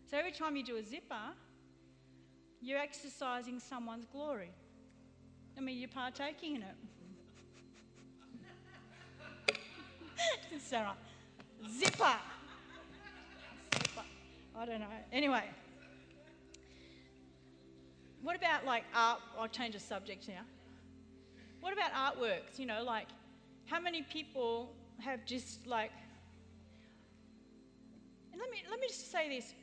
So 0.09 0.17
every 0.17 0.31
time 0.31 0.55
you 0.55 0.63
do 0.63 0.77
a 0.77 0.83
zipper, 0.83 1.33
you're 2.61 2.79
exercising 2.79 3.59
someone's 3.59 4.05
glory. 4.05 4.51
I 5.57 5.61
mean, 5.61 5.77
you're 5.77 5.89
partaking 5.89 6.55
in 6.55 6.63
it. 6.63 6.75
Sarah, 10.59 10.95
zipper. 11.69 12.15
zipper. 13.73 14.03
I 14.55 14.65
don't 14.65 14.79
know. 14.79 14.87
Anyway. 15.11 15.43
What 18.21 18.35
about 18.35 18.65
like 18.65 18.83
art? 18.93 19.21
I'll 19.39 19.47
change 19.47 19.73
the 19.73 19.79
subject 19.79 20.27
now. 20.27 20.41
What 21.61 21.73
about 21.73 21.93
artworks? 21.93 22.57
You 22.57 22.65
know, 22.65 22.83
like 22.83 23.07
how 23.65 23.79
many 23.79 24.01
people 24.01 24.73
have 24.99 25.25
just 25.25 25.65
like. 25.65 25.91
Let 28.37 28.49
me, 28.51 28.63
let 28.69 28.79
me 28.79 28.87
just 28.87 29.11
say 29.11 29.29
this. 29.29 29.53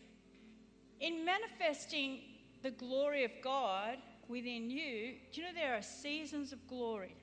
In 1.01 1.25
manifesting 1.25 2.21
the 2.62 2.71
glory 2.71 3.25
of 3.25 3.31
God 3.42 3.99
within 4.29 4.71
you, 4.71 5.14
do 5.33 5.40
you 5.40 5.47
know 5.47 5.55
there 5.55 5.75
are 5.75 5.83
seasons 5.83 6.53
of 6.53 6.66
glory? 6.66 7.14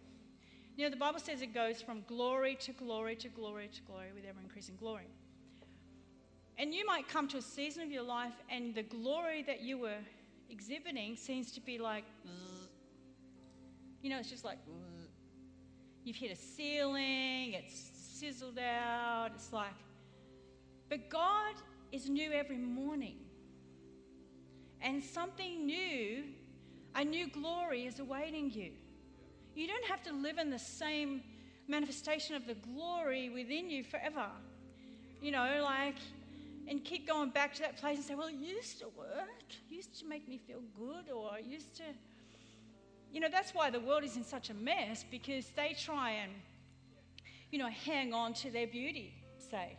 You 0.75 0.85
know, 0.85 0.89
the 0.89 0.97
Bible 0.97 1.19
says 1.19 1.41
it 1.41 1.53
goes 1.53 1.81
from 1.81 2.03
glory 2.07 2.55
to 2.61 2.71
glory 2.73 3.15
to 3.17 3.29
glory 3.29 3.69
to 3.73 3.81
glory 3.83 4.07
with 4.13 4.25
ever 4.25 4.39
increasing 4.41 4.75
glory. 4.75 5.07
And 6.57 6.73
you 6.73 6.85
might 6.85 7.07
come 7.07 7.27
to 7.29 7.37
a 7.37 7.41
season 7.41 7.83
of 7.83 7.91
your 7.91 8.03
life 8.03 8.33
and 8.49 8.73
the 8.73 8.83
glory 8.83 9.43
that 9.43 9.61
you 9.61 9.77
were 9.77 9.99
exhibiting 10.49 11.15
seems 11.15 11.51
to 11.53 11.61
be 11.61 11.77
like, 11.77 12.05
you 14.01 14.09
know, 14.09 14.19
it's 14.19 14.29
just 14.29 14.43
like, 14.43 14.59
you've 16.03 16.15
hit 16.15 16.31
a 16.31 16.35
ceiling, 16.35 17.53
it's 17.53 17.91
sizzled 18.19 18.59
out, 18.59 19.31
it's 19.33 19.51
like, 19.53 19.73
but 20.89 21.09
God 21.09 21.55
is 21.91 22.09
new 22.09 22.31
every 22.31 22.57
morning. 22.57 23.17
And 24.83 25.01
something 25.01 25.65
new, 25.65 26.25
a 26.93 27.05
new 27.05 27.29
glory 27.29 27.85
is 27.85 27.99
awaiting 27.99 28.51
you. 28.51 28.73
You 29.55 29.67
don't 29.67 29.85
have 29.85 30.03
to 30.03 30.11
live 30.13 30.37
in 30.37 30.49
the 30.49 30.59
same 30.59 31.23
manifestation 31.67 32.35
of 32.35 32.45
the 32.45 32.55
glory 32.55 33.29
within 33.29 33.69
you 33.69 33.83
forever. 33.83 34.27
You 35.21 35.31
know, 35.31 35.61
like, 35.63 35.95
and 36.67 36.83
keep 36.83 37.07
going 37.07 37.29
back 37.29 37.53
to 37.55 37.61
that 37.61 37.77
place 37.77 37.97
and 37.97 38.05
say, 38.05 38.15
well, 38.15 38.27
it 38.27 38.35
used 38.35 38.79
to 38.79 38.87
work, 38.97 39.47
it 39.49 39.73
used 39.73 39.97
to 39.99 40.05
make 40.05 40.27
me 40.27 40.37
feel 40.37 40.61
good, 40.77 41.09
or 41.09 41.37
it 41.37 41.45
used 41.45 41.75
to. 41.77 41.83
You 43.11 43.21
know, 43.21 43.29
that's 43.31 43.53
why 43.53 43.69
the 43.69 43.79
world 43.79 44.03
is 44.03 44.17
in 44.17 44.23
such 44.23 44.49
a 44.49 44.53
mess 44.53 45.05
because 45.09 45.47
they 45.55 45.75
try 45.79 46.11
and, 46.11 46.31
you 47.51 47.59
know, 47.59 47.69
hang 47.69 48.13
on 48.13 48.33
to 48.35 48.49
their 48.49 48.67
beauty, 48.67 49.13
say. 49.49 49.77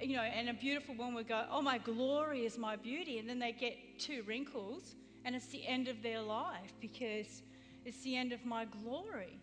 You 0.00 0.16
know, 0.16 0.22
and 0.22 0.48
a 0.48 0.54
beautiful 0.54 0.94
woman 0.96 1.14
would 1.14 1.28
go, 1.28 1.44
oh, 1.50 1.62
my 1.62 1.78
glory 1.78 2.44
is 2.44 2.58
my 2.58 2.76
beauty. 2.76 3.18
And 3.18 3.28
then 3.28 3.38
they 3.38 3.52
get 3.52 3.76
two 3.98 4.22
wrinkles 4.26 4.96
and 5.24 5.36
it's 5.36 5.46
the 5.46 5.66
end 5.66 5.86
of 5.88 6.02
their 6.02 6.20
life 6.20 6.72
because 6.80 7.42
it's 7.84 8.02
the 8.02 8.16
end 8.16 8.32
of 8.32 8.44
my 8.44 8.64
glory 8.64 9.38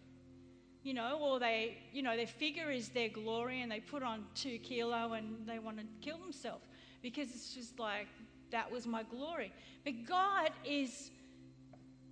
you 0.84 0.94
know, 0.94 1.20
or 1.22 1.40
they, 1.40 1.78
you 1.92 2.02
know, 2.02 2.16
their 2.16 2.28
figure 2.28 2.72
is 2.72 2.90
their 2.90 3.10
glory 3.10 3.62
and 3.62 3.72
they 3.72 3.80
put 3.80 4.02
on 4.02 4.26
two 4.34 4.58
kilo 4.60 5.14
and 5.14 5.46
they 5.46 5.60
want 5.60 5.78
to 5.78 5.84
kill 6.02 6.18
themselves 6.18 6.66
because 7.02 7.30
it's 7.30 7.54
just 7.54 7.80
like, 7.80 8.08
that 8.52 8.72
was 8.72 8.88
my 8.88 9.04
glory. 9.04 9.52
But 9.84 10.06
God 10.08 10.52
is, 10.66 11.12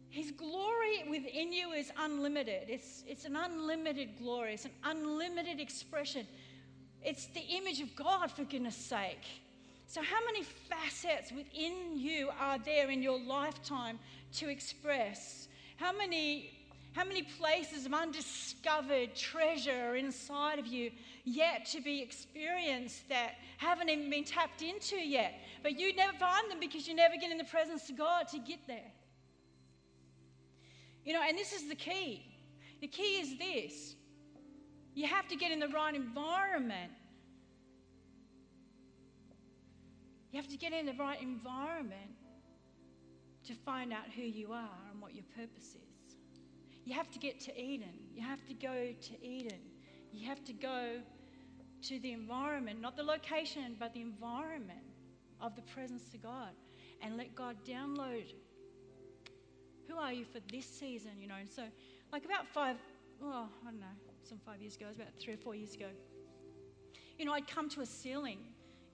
His 0.10 0.32
glory 0.32 1.04
within 1.10 1.54
you 1.54 1.72
is 1.72 1.92
unlimited. 1.98 2.70
It's, 2.70 3.04
it's 3.08 3.26
an 3.26 3.36
unlimited 3.36 4.18
glory, 4.18 4.54
it's 4.54 4.66
an 4.66 4.72
unlimited 4.84 5.60
expression. 5.60 6.28
It's 7.08 7.28
the 7.28 7.40
image 7.40 7.80
of 7.80 7.96
God, 7.96 8.30
for 8.30 8.44
goodness 8.44 8.76
sake. 8.76 9.24
So, 9.86 10.02
how 10.02 10.20
many 10.26 10.44
facets 10.44 11.32
within 11.32 11.98
you 11.98 12.30
are 12.38 12.60
there 12.60 12.90
in 12.90 13.02
your 13.02 13.18
lifetime 13.18 13.98
to 14.34 14.50
express? 14.50 15.48
How 15.78 15.94
many 15.94 16.52
how 16.92 17.06
many 17.06 17.22
places 17.22 17.86
of 17.86 17.94
undiscovered 17.94 19.16
treasure 19.16 19.92
are 19.92 19.96
inside 19.96 20.60
of 20.60 20.68
you 20.68 20.92
yet 21.24 21.66
to 21.68 21.80
be 21.80 22.02
experienced 22.02 23.08
that 23.08 23.36
haven't 23.58 23.88
even 23.88 24.10
been 24.10 24.26
tapped 24.26 24.62
into 24.62 24.98
yet? 24.98 25.36
But 25.64 25.80
you 25.80 25.96
never 25.96 26.12
find 26.18 26.52
them 26.52 26.60
because 26.60 26.90
you 26.90 26.94
never 26.94 27.16
get 27.16 27.32
in 27.32 27.38
the 27.38 27.46
presence 27.46 27.90
of 27.90 27.98
God 27.98 28.28
to 28.34 28.40
get 28.40 28.60
there. 28.68 28.92
You 31.06 31.14
know, 31.14 31.22
and 31.26 31.38
this 31.38 31.54
is 31.54 31.70
the 31.70 31.76
key. 31.76 32.26
The 32.82 32.88
key 32.88 33.22
is 33.22 33.38
this 33.38 33.96
you 34.98 35.06
have 35.06 35.28
to 35.28 35.36
get 35.36 35.52
in 35.52 35.60
the 35.60 35.68
right 35.68 35.94
environment. 35.94 36.92
You 40.32 40.42
have 40.42 40.50
to 40.50 40.58
get 40.58 40.74
in 40.74 40.88
the 40.88 40.94
right 40.94 41.22
environment 41.22 42.16
to 43.46 43.54
find 43.54 43.94
out 43.94 44.06
who 44.16 44.24
you 44.24 44.54
are 44.54 44.80
and 44.92 45.00
what 45.00 45.14
your 45.14 45.26
purpose 45.36 45.76
is. 45.76 46.16
You 46.84 46.96
have 46.96 47.12
to 47.12 47.20
get 47.20 47.40
to 47.42 47.56
Eden. 47.56 47.94
You 48.16 48.24
have 48.24 48.44
to 48.48 48.56
go 48.56 48.96
to 49.00 49.24
Eden. 49.24 49.60
You 50.12 50.28
have 50.30 50.44
to 50.46 50.54
go 50.54 50.96
to 51.84 52.00
the 52.00 52.12
environment, 52.12 52.82
not 52.82 52.98
the 52.98 53.04
location, 53.04 53.76
but 53.80 53.94
the 53.94 54.02
environment 54.02 54.80
of 55.40 55.56
the 55.56 55.62
presence 55.62 56.12
of 56.16 56.24
God 56.24 56.54
and 57.04 57.18
let 57.18 57.36
God 57.36 57.56
download 57.68 58.26
who 59.88 59.96
are 59.96 60.12
you 60.12 60.26
for 60.26 60.40
this 60.52 60.66
season, 60.66 61.12
you 61.20 61.28
know. 61.28 61.36
And 61.40 61.48
so, 61.48 61.62
like 62.12 62.26
about 62.26 62.48
five, 62.48 62.78
oh, 63.22 63.48
I 63.62 63.70
don't 63.70 63.80
know, 63.80 63.86
some 64.28 64.40
five 64.46 64.62
years 64.62 64.76
ago, 64.76 64.86
it 64.86 64.90
was 64.90 64.98
about 64.98 65.14
three 65.20 65.34
or 65.34 65.38
four 65.38 65.56
years 65.56 65.74
ago, 65.74 65.88
you 67.18 67.26
know, 67.26 67.34
I'd 67.34 67.48
come 67.48 67.70
to 67.70 67.82
a 67.82 67.86
ceiling 67.86 68.40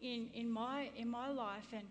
in, 0.02 0.30
in, 0.34 0.52
my, 0.52 0.90
in 0.96 1.10
my 1.10 1.30
life 1.30 1.68
and 1.74 1.84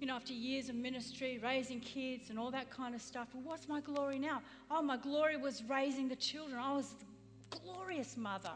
you 0.00 0.06
know, 0.06 0.14
after 0.14 0.32
years 0.32 0.70
of 0.70 0.76
ministry, 0.76 1.38
raising 1.42 1.78
kids 1.78 2.30
and 2.30 2.38
all 2.38 2.50
that 2.50 2.70
kind 2.70 2.94
of 2.94 3.02
stuff. 3.02 3.28
What's 3.44 3.68
my 3.68 3.82
glory 3.82 4.18
now? 4.18 4.40
Oh, 4.70 4.80
my 4.80 4.96
glory 4.96 5.36
was 5.36 5.62
raising 5.64 6.08
the 6.08 6.16
children. 6.16 6.58
I 6.58 6.72
was 6.72 6.94
a 7.52 7.56
glorious 7.58 8.16
mother. 8.16 8.52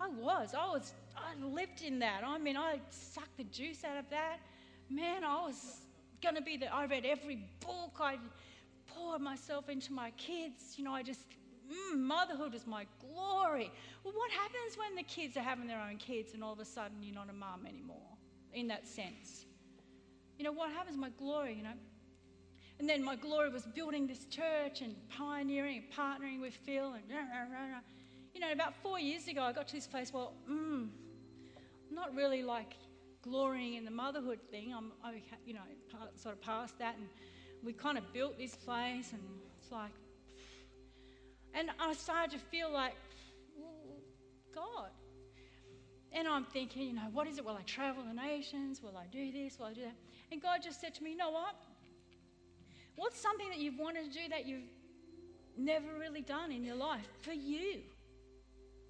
I 0.00 0.08
was. 0.08 0.54
I 0.58 0.66
was. 0.66 0.94
I 1.16 1.40
lived 1.40 1.82
in 1.82 2.00
that. 2.00 2.22
I 2.26 2.36
mean, 2.38 2.56
I 2.56 2.80
sucked 2.90 3.36
the 3.36 3.44
juice 3.44 3.84
out 3.84 3.96
of 3.96 4.10
that. 4.10 4.38
Man, 4.90 5.22
I 5.22 5.46
was 5.46 5.82
going 6.20 6.34
to 6.34 6.42
be 6.42 6.56
the. 6.56 6.72
I 6.74 6.86
read 6.86 7.06
every 7.06 7.44
book. 7.60 7.98
I 8.00 8.16
poured 8.88 9.20
myself 9.20 9.68
into 9.68 9.92
my 9.92 10.10
kids. 10.12 10.74
You 10.76 10.82
know, 10.84 10.94
I 10.94 11.04
just, 11.04 11.20
mm, 11.70 11.98
motherhood 11.98 12.54
is 12.54 12.66
my 12.66 12.86
glory. 13.00 13.70
Well, 14.04 14.14
what 14.14 14.30
happens 14.30 14.76
when 14.76 14.94
the 14.94 15.02
kids 15.02 15.36
are 15.36 15.42
having 15.42 15.66
their 15.66 15.80
own 15.80 15.96
kids 15.96 16.34
and 16.34 16.42
all 16.42 16.52
of 16.52 16.60
a 16.60 16.64
sudden 16.64 17.02
you're 17.02 17.14
not 17.14 17.30
a 17.30 17.32
mum 17.32 17.66
anymore 17.66 18.16
in 18.52 18.68
that 18.68 18.86
sense? 18.86 19.46
You 20.38 20.44
know, 20.44 20.52
what 20.52 20.70
happens? 20.70 20.96
My 20.96 21.10
glory, 21.10 21.54
you 21.54 21.62
know. 21.62 21.78
And 22.78 22.88
then 22.88 23.02
my 23.02 23.16
glory 23.16 23.50
was 23.50 23.66
building 23.66 24.06
this 24.06 24.24
church 24.26 24.82
and 24.82 24.94
pioneering 25.08 25.82
and 25.82 25.90
partnering 25.90 26.40
with 26.40 26.54
Phil 26.54 26.92
and 26.92 27.02
rah, 27.10 27.16
rah, 27.16 27.72
rah, 27.72 27.80
you 28.34 28.40
know, 28.40 28.52
about 28.52 28.74
four 28.82 29.00
years 29.00 29.26
ago, 29.26 29.42
I 29.42 29.52
got 29.52 29.66
to 29.68 29.74
this 29.74 29.88
place. 29.88 30.12
Well, 30.12 30.32
mm, 30.48 30.88
not 31.90 32.14
really 32.14 32.44
like 32.44 32.76
glorying 33.20 33.74
in 33.74 33.84
the 33.84 33.90
motherhood 33.90 34.38
thing. 34.50 34.72
I'm, 34.72 34.92
I, 35.02 35.20
you 35.44 35.54
know, 35.54 35.60
sort 36.14 36.36
of 36.36 36.40
past 36.40 36.78
that, 36.78 36.96
and 36.96 37.08
we 37.64 37.72
kind 37.72 37.98
of 37.98 38.04
built 38.12 38.38
this 38.38 38.54
place, 38.54 39.12
and 39.12 39.22
it's 39.58 39.72
like, 39.72 39.90
and 41.54 41.70
I 41.78 41.92
started 41.94 42.30
to 42.32 42.38
feel 42.38 42.70
like, 42.70 42.94
God. 44.54 44.90
And 46.12 46.26
I'm 46.26 46.44
thinking, 46.44 46.88
you 46.88 46.94
know, 46.94 47.08
what 47.12 47.26
is 47.26 47.38
it? 47.38 47.44
Will 47.44 47.56
I 47.56 47.62
travel 47.62 48.02
the 48.02 48.14
nations? 48.14 48.82
Will 48.82 48.96
I 48.96 49.06
do 49.06 49.30
this? 49.30 49.58
Will 49.58 49.66
I 49.66 49.74
do 49.74 49.82
that? 49.82 49.96
And 50.32 50.40
God 50.40 50.62
just 50.62 50.80
said 50.80 50.94
to 50.96 51.02
me, 51.02 51.10
you 51.10 51.16
know 51.16 51.30
what? 51.30 51.54
What's 52.96 53.20
something 53.20 53.48
that 53.50 53.58
you've 53.58 53.78
wanted 53.78 54.12
to 54.12 54.18
do 54.18 54.28
that 54.30 54.46
you've 54.46 54.68
never 55.56 55.86
really 55.98 56.22
done 56.22 56.50
in 56.50 56.64
your 56.64 56.76
life 56.76 57.06
for 57.20 57.32
you? 57.32 57.80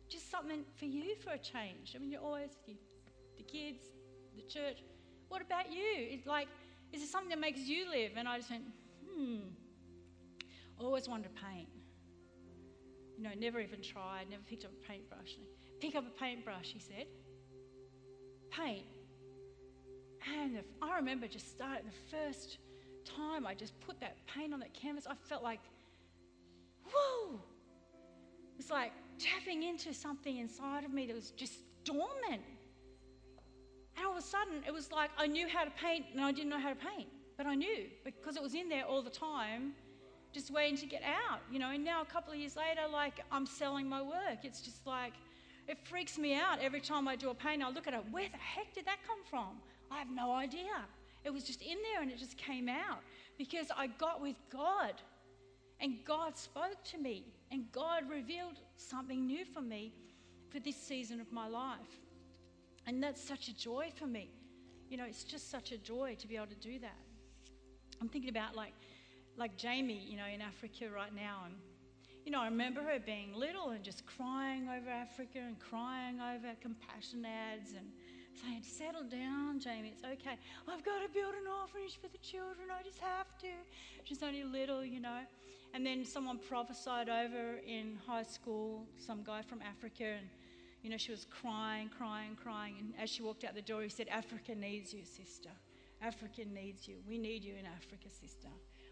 Just 0.09 0.31
something 0.31 0.65
for 0.77 0.87
you 0.87 1.17
for 1.17 1.31
a 1.31 1.39
change. 1.39 1.95
I 1.95 1.99
mean, 1.99 2.11
you're 2.11 2.23
always 2.23 2.51
the 2.67 3.43
kids, 3.43 3.83
the 4.37 4.43
church. 4.43 4.79
What 5.29 5.43
about 5.43 5.71
you? 5.71 5.93
It's 5.95 6.27
like, 6.27 6.49
is 6.93 7.03
it 7.03 7.09
something 7.09 7.31
that 7.31 7.41
makes 7.41 7.61
you 7.61 7.91
live? 7.91 8.13
And 8.17 8.27
I 8.27 8.39
just 8.39 8.51
went, 8.51 8.63
hmm. 9.07 9.39
Always 10.79 11.09
wanted 11.09 11.25
to 11.25 11.43
paint. 11.43 11.69
You 13.19 13.25
know, 13.25 13.31
never 13.37 13.59
even 13.61 13.83
tried, 13.83 14.31
never 14.31 14.45
picked 14.49 14.65
up 14.65 14.71
a 14.71 14.89
paintbrush. 14.89 15.37
Pick 15.81 15.97
up 15.97 16.05
a 16.07 16.21
paintbrush, 16.21 16.73
he 16.73 16.79
said. 16.79 17.07
Paint. 18.51 18.87
And 20.41 20.61
I 20.81 20.97
remember 20.97 21.27
just 21.27 21.51
starting 21.51 21.87
the 21.87 22.17
first 22.17 22.59
time 23.05 23.45
I 23.45 23.55
just 23.55 23.79
put 23.81 23.99
that 24.01 24.19
paint 24.29 24.55
on 24.55 24.61
that 24.61 24.73
canvas, 24.73 25.05
I 25.09 25.15
felt 25.29 25.43
like, 25.43 25.59
whoa! 26.93 27.41
It's 28.57 28.71
like 28.71 28.93
tapping 29.19 29.65
into 29.65 29.93
something 29.93 30.37
inside 30.39 30.85
of 30.85 30.93
me 30.93 31.07
that 31.07 31.17
was 31.17 31.33
just 31.33 31.55
dormant. 31.83 32.43
And 33.97 34.07
all 34.07 34.13
of 34.13 34.19
a 34.19 34.23
sudden, 34.23 34.63
it 34.65 34.73
was 34.73 34.93
like 34.93 35.11
I 35.19 35.27
knew 35.27 35.49
how 35.49 35.65
to 35.65 35.71
paint 35.71 36.07
and 36.13 36.21
I 36.21 36.31
didn't 36.31 36.51
know 36.51 36.61
how 36.61 36.69
to 36.69 36.77
paint, 36.77 37.09
but 37.37 37.47
I 37.47 37.57
knew 37.57 37.87
because 38.05 38.37
it 38.37 38.43
was 38.43 38.55
in 38.55 38.69
there 38.69 38.85
all 38.85 39.03
the 39.03 39.11
time, 39.11 39.73
just 40.33 40.51
waiting 40.51 40.77
to 40.79 40.87
get 40.87 41.03
out, 41.03 41.41
you 41.51 41.59
know. 41.59 41.71
And 41.71 41.85
now, 41.85 42.03
a 42.03 42.05
couple 42.05 42.33
of 42.33 42.39
years 42.39 42.57
later, 42.57 42.83
like 42.91 43.21
I'm 43.33 43.47
selling 43.47 43.89
my 43.89 44.03
work. 44.03 44.45
It's 44.45 44.61
just 44.61 44.87
like, 44.87 45.13
it 45.67 45.79
freaks 45.87 46.19
me 46.19 46.35
out 46.35 46.59
every 46.61 46.81
time 46.81 47.09
I 47.09 47.17
do 47.17 47.31
a 47.31 47.35
painting. 47.35 47.63
I 47.63 47.71
look 47.71 47.87
at 47.87 47.95
it, 47.95 48.01
where 48.11 48.29
the 48.29 48.39
heck 48.39 48.75
did 48.75 48.87
that 48.87 48.99
come 49.07 49.19
from? 49.29 49.61
I 49.91 49.99
have 49.99 50.11
no 50.11 50.33
idea. 50.33 50.85
It 51.25 51.31
was 51.31 51.45
just 51.45 51.63
in 51.63 51.77
there 51.93 52.03
and 52.03 52.11
it 52.11 52.19
just 52.19 52.37
came 52.37 52.69
out 52.69 53.01
because 53.37 53.69
I 53.77 53.87
got 53.87 54.21
with 54.21 54.37
God 54.51 54.95
and 55.81 55.97
God 56.05 56.37
spoke 56.37 56.83
to 56.93 56.99
me 56.99 57.25
and 57.51 57.71
God 57.73 58.09
revealed 58.09 58.61
something 58.77 59.27
new 59.27 59.45
for 59.45 59.61
me 59.61 59.93
for 60.51 60.61
this 60.61 60.77
season 60.77 61.21
of 61.21 61.31
my 61.33 61.49
life. 61.49 62.01
And 62.87 63.03
that's 63.03 63.23
such 63.23 63.49
a 63.49 63.57
joy 63.57 63.91
for 63.95 64.07
me. 64.07 64.31
You 64.89 64.97
know, 64.97 65.05
it's 65.05 65.25
just 65.25 65.51
such 65.51 65.73
a 65.73 65.79
joy 65.79 66.17
to 66.19 66.27
be 66.27 66.37
able 66.37 66.47
to 66.47 66.55
do 66.55 66.79
that. 66.79 66.97
I'm 68.01 68.09
thinking 68.09 68.31
about 68.31 68.57
like, 68.57 68.73
like 69.39 69.57
Jamie, 69.57 70.05
you 70.09 70.17
know, 70.17 70.27
in 70.27 70.43
Africa 70.43 70.87
right 70.95 71.15
now. 71.15 71.43
And, 71.47 71.55
you 72.25 72.33
know, 72.33 72.41
I 72.41 72.47
remember 72.47 72.83
her 72.83 72.99
being 72.99 73.33
little 73.33 73.71
and 73.71 73.85
just 73.85 74.05
crying 74.05 74.69
over 74.69 74.91
Africa 74.91 75.39
and 75.39 75.59
crying 75.59 76.21
over 76.21 76.55
compassion 76.61 77.25
ads 77.25 77.73
and 77.73 77.87
saying, 78.43 78.63
Settle 78.63 79.05
down, 79.05 79.61
Jamie, 79.61 79.93
it's 79.95 80.05
okay. 80.05 80.37
I've 80.69 80.85
got 80.85 81.03
to 81.03 81.09
build 81.09 81.35
an 81.35 81.47
orphanage 81.63 81.99
for 82.01 82.09
the 82.09 82.19
children, 82.19 82.69
I 82.71 82.83
just 82.83 82.99
have 82.99 83.39
to. 83.39 83.49
She's 84.05 84.23
only 84.23 84.45
little, 84.45 84.85
you 84.85 85.01
know. 85.01 85.21
And 85.75 85.87
then 85.87 86.05
someone 86.05 86.39
prophesied 86.39 87.09
over 87.09 87.59
in 87.67 87.99
high 88.07 88.23
school, 88.23 88.87
some 88.97 89.23
guy 89.23 89.43
from 89.43 89.61
Africa, 89.63 90.05
and 90.05 90.27
you 90.83 90.91
know, 90.91 90.97
she 90.97 91.11
was 91.11 91.27
crying, 91.27 91.91
crying, 91.97 92.37
crying. 92.43 92.77
And 92.79 92.93
as 93.01 93.11
she 93.11 93.23
walked 93.23 93.45
out 93.45 93.55
the 93.55 93.63
door, 93.63 93.83
he 93.83 93.89
said, 93.89 94.09
Africa 94.09 94.55
needs 94.55 94.95
you, 94.95 95.05
sister. 95.05 95.51
Africa 96.01 96.43
needs 96.45 96.87
you. 96.87 96.97
We 97.07 97.19
need 97.19 97.45
you 97.45 97.55
in 97.57 97.67
Africa, 97.67 98.09
sister. 98.09 98.49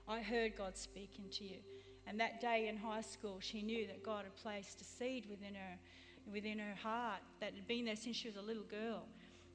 I 0.09 0.21
heard 0.21 0.57
God 0.57 0.77
speaking 0.77 1.25
to 1.33 1.45
you. 1.45 1.59
And 2.07 2.21
that 2.21 2.41
day 2.41 2.69
in 2.69 2.77
high 2.77 3.01
school, 3.01 3.39
she 3.41 3.63
knew 3.63 3.87
that 3.89 4.03
God 4.03 4.25
had 4.25 4.37
placed 4.37 4.81
a 4.81 4.85
seed 4.85 5.27
within 5.29 5.55
her, 5.55 5.79
within 6.33 6.59
her 6.59 6.75
heart 6.81 7.21
that 7.41 7.55
had 7.55 7.67
been 7.67 7.85
there 7.85 7.97
since 7.97 8.17
she 8.17 8.29
was 8.29 8.37
a 8.37 8.43
little 8.43 8.63
girl. 8.63 9.07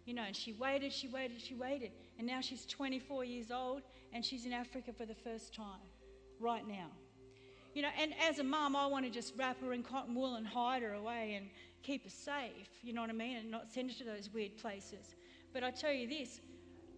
You 0.06 0.14
know, 0.14 0.24
and 0.24 0.36
she 0.36 0.54
waited, 0.54 0.92
she 0.92 1.08
waited, 1.08 1.40
she 1.40 1.56
waited. 1.56 1.92
And 2.18 2.28
now 2.28 2.42
she's 2.42 2.66
24 2.66 3.24
years 3.24 3.52
old 3.52 3.84
and 4.12 4.26
she's 4.26 4.46
in 4.46 4.52
Africa 4.52 4.92
for 4.92 5.06
the 5.06 5.16
first 5.16 5.54
time, 5.54 5.80
right 6.40 6.68
now. 6.68 6.88
You 7.74 7.84
know, 7.84 7.90
and 7.98 8.14
as 8.28 8.40
a 8.40 8.44
mum, 8.44 8.76
I 8.76 8.86
want 8.88 9.06
to 9.06 9.12
just 9.12 9.34
wrap 9.38 9.62
her 9.62 9.72
in 9.72 9.84
cotton 9.84 10.14
wool 10.14 10.36
and 10.36 10.46
hide 10.46 10.82
her 10.82 10.94
away 10.94 11.36
and 11.36 11.50
keep 11.84 12.04
her 12.04 12.10
safe, 12.10 12.68
you 12.84 12.92
know 12.92 13.02
what 13.02 13.10
I 13.10 13.14
mean, 13.14 13.38
and 13.38 13.50
not 13.50 13.72
send 13.72 13.92
her 13.92 13.98
to 14.00 14.04
those 14.04 14.30
weird 14.34 14.58
places. 14.58 15.16
But 15.54 15.64
I 15.64 15.72
tell 15.72 15.94
you 15.94 16.08
this 16.08 16.42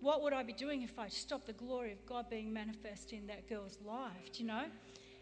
what 0.04 0.22
would 0.22 0.34
I 0.34 0.44
be 0.44 0.54
doing 0.54 0.82
if 0.82 1.00
I 1.00 1.08
stopped 1.08 1.48
the 1.48 1.54
glory 1.54 1.92
of 1.92 2.06
God 2.06 2.30
being 2.30 2.52
manifest 2.52 3.13
in 3.13 3.26
that 3.28 3.48
girl's 3.48 3.78
life, 3.84 4.32
do 4.34 4.44
you 4.44 4.48
know? 4.48 4.66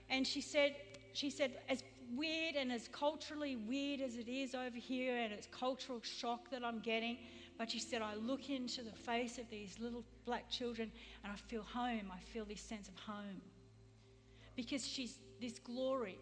And 0.09 0.25
she 0.25 0.41
said, 0.41 0.75
she 1.13 1.29
said, 1.29 1.59
as 1.69 1.83
weird 2.13 2.55
and 2.55 2.71
as 2.71 2.87
culturally 2.87 3.55
weird 3.55 4.01
as 4.01 4.17
it 4.17 4.27
is 4.27 4.55
over 4.55 4.77
here, 4.77 5.17
and 5.17 5.31
it's 5.31 5.47
cultural 5.47 6.01
shock 6.01 6.49
that 6.51 6.65
I'm 6.65 6.79
getting, 6.79 7.17
but 7.57 7.69
she 7.69 7.79
said, 7.79 8.01
I 8.01 8.15
look 8.15 8.49
into 8.49 8.81
the 8.81 8.91
face 8.91 9.37
of 9.37 9.49
these 9.49 9.77
little 9.79 10.03
black 10.25 10.49
children 10.49 10.91
and 11.23 11.31
I 11.31 11.35
feel 11.35 11.61
home. 11.61 12.11
I 12.11 12.19
feel 12.33 12.43
this 12.43 12.59
sense 12.59 12.87
of 12.87 12.95
home. 12.97 13.39
Because 14.55 14.85
she's 14.85 15.19
this 15.39 15.59
glory. 15.59 16.17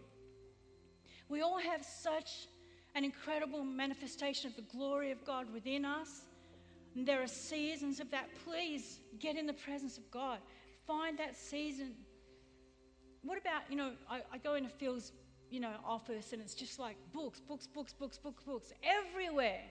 We 1.30 1.41
all 1.41 1.60
have 1.60 1.86
such 1.86 2.48
an 2.95 3.06
incredible 3.06 3.63
manifestation 3.63 4.50
of 4.50 4.56
the 4.56 4.63
glory 4.63 5.12
of 5.12 5.24
God 5.24 5.52
within 5.54 5.86
us. 5.86 6.24
And 6.95 7.08
there 7.08 7.21
are 7.21 7.28
seasons 7.28 7.99
of 7.99 8.10
that. 8.12 8.30
Please 8.43 8.99
get 9.19 9.36
in 9.36 9.45
the 9.45 9.54
presence 9.54 9.97
of 9.97 10.10
God. 10.12 10.39
Find 10.88 11.17
that 11.19 11.36
season. 11.36 11.93
What 13.23 13.38
about, 13.38 13.63
you 13.69 13.75
know, 13.75 13.91
I, 14.10 14.21
I 14.32 14.38
go 14.38 14.56
into 14.56 14.69
Phil's, 14.69 15.12
you 15.49 15.60
know, 15.60 15.73
office 15.86 16.34
and 16.34 16.41
it's 16.41 16.54
just 16.54 16.80
like 16.80 16.95
books, 17.13 17.39
books, 17.39 17.67
books, 17.67 17.93
books, 17.93 18.17
books, 18.17 18.43
books 18.43 18.73
everywhere. 18.84 19.62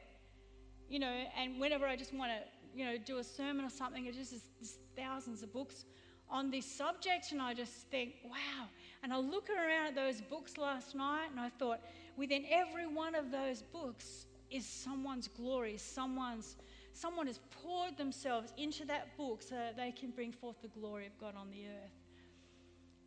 You 0.88 1.00
know, 1.00 1.24
and 1.36 1.60
whenever 1.60 1.86
I 1.86 1.96
just 1.96 2.14
want 2.14 2.30
to, 2.30 2.78
you 2.78 2.84
know, 2.84 2.96
do 2.98 3.18
a 3.18 3.24
sermon 3.24 3.64
or 3.64 3.70
something, 3.70 4.06
it 4.06 4.14
just 4.14 4.32
is 4.32 4.78
thousands 4.96 5.42
of 5.42 5.52
books 5.52 5.84
on 6.30 6.50
this 6.50 6.66
subject. 6.66 7.32
And 7.32 7.42
I 7.42 7.54
just 7.54 7.90
think, 7.90 8.14
wow. 8.24 8.66
And 9.02 9.12
I 9.12 9.18
look 9.18 9.48
around 9.50 9.88
at 9.88 9.94
those 9.94 10.20
books 10.20 10.56
last 10.56 10.94
night 10.94 11.28
and 11.30 11.40
I 11.40 11.48
thought, 11.48 11.80
within 12.16 12.44
every 12.50 12.86
one 12.86 13.14
of 13.14 13.30
those 13.30 13.62
books 13.62 14.26
is 14.50 14.66
someone's 14.66 15.28
glory, 15.28 15.76
someone's 15.76 16.56
someone 16.98 17.26
has 17.26 17.38
poured 17.62 17.96
themselves 17.96 18.52
into 18.56 18.84
that 18.86 19.16
book 19.16 19.42
so 19.42 19.54
that 19.54 19.76
they 19.76 19.92
can 19.92 20.10
bring 20.10 20.32
forth 20.32 20.60
the 20.62 20.68
glory 20.68 21.06
of 21.06 21.16
God 21.18 21.34
on 21.36 21.50
the 21.50 21.66
earth. 21.66 21.92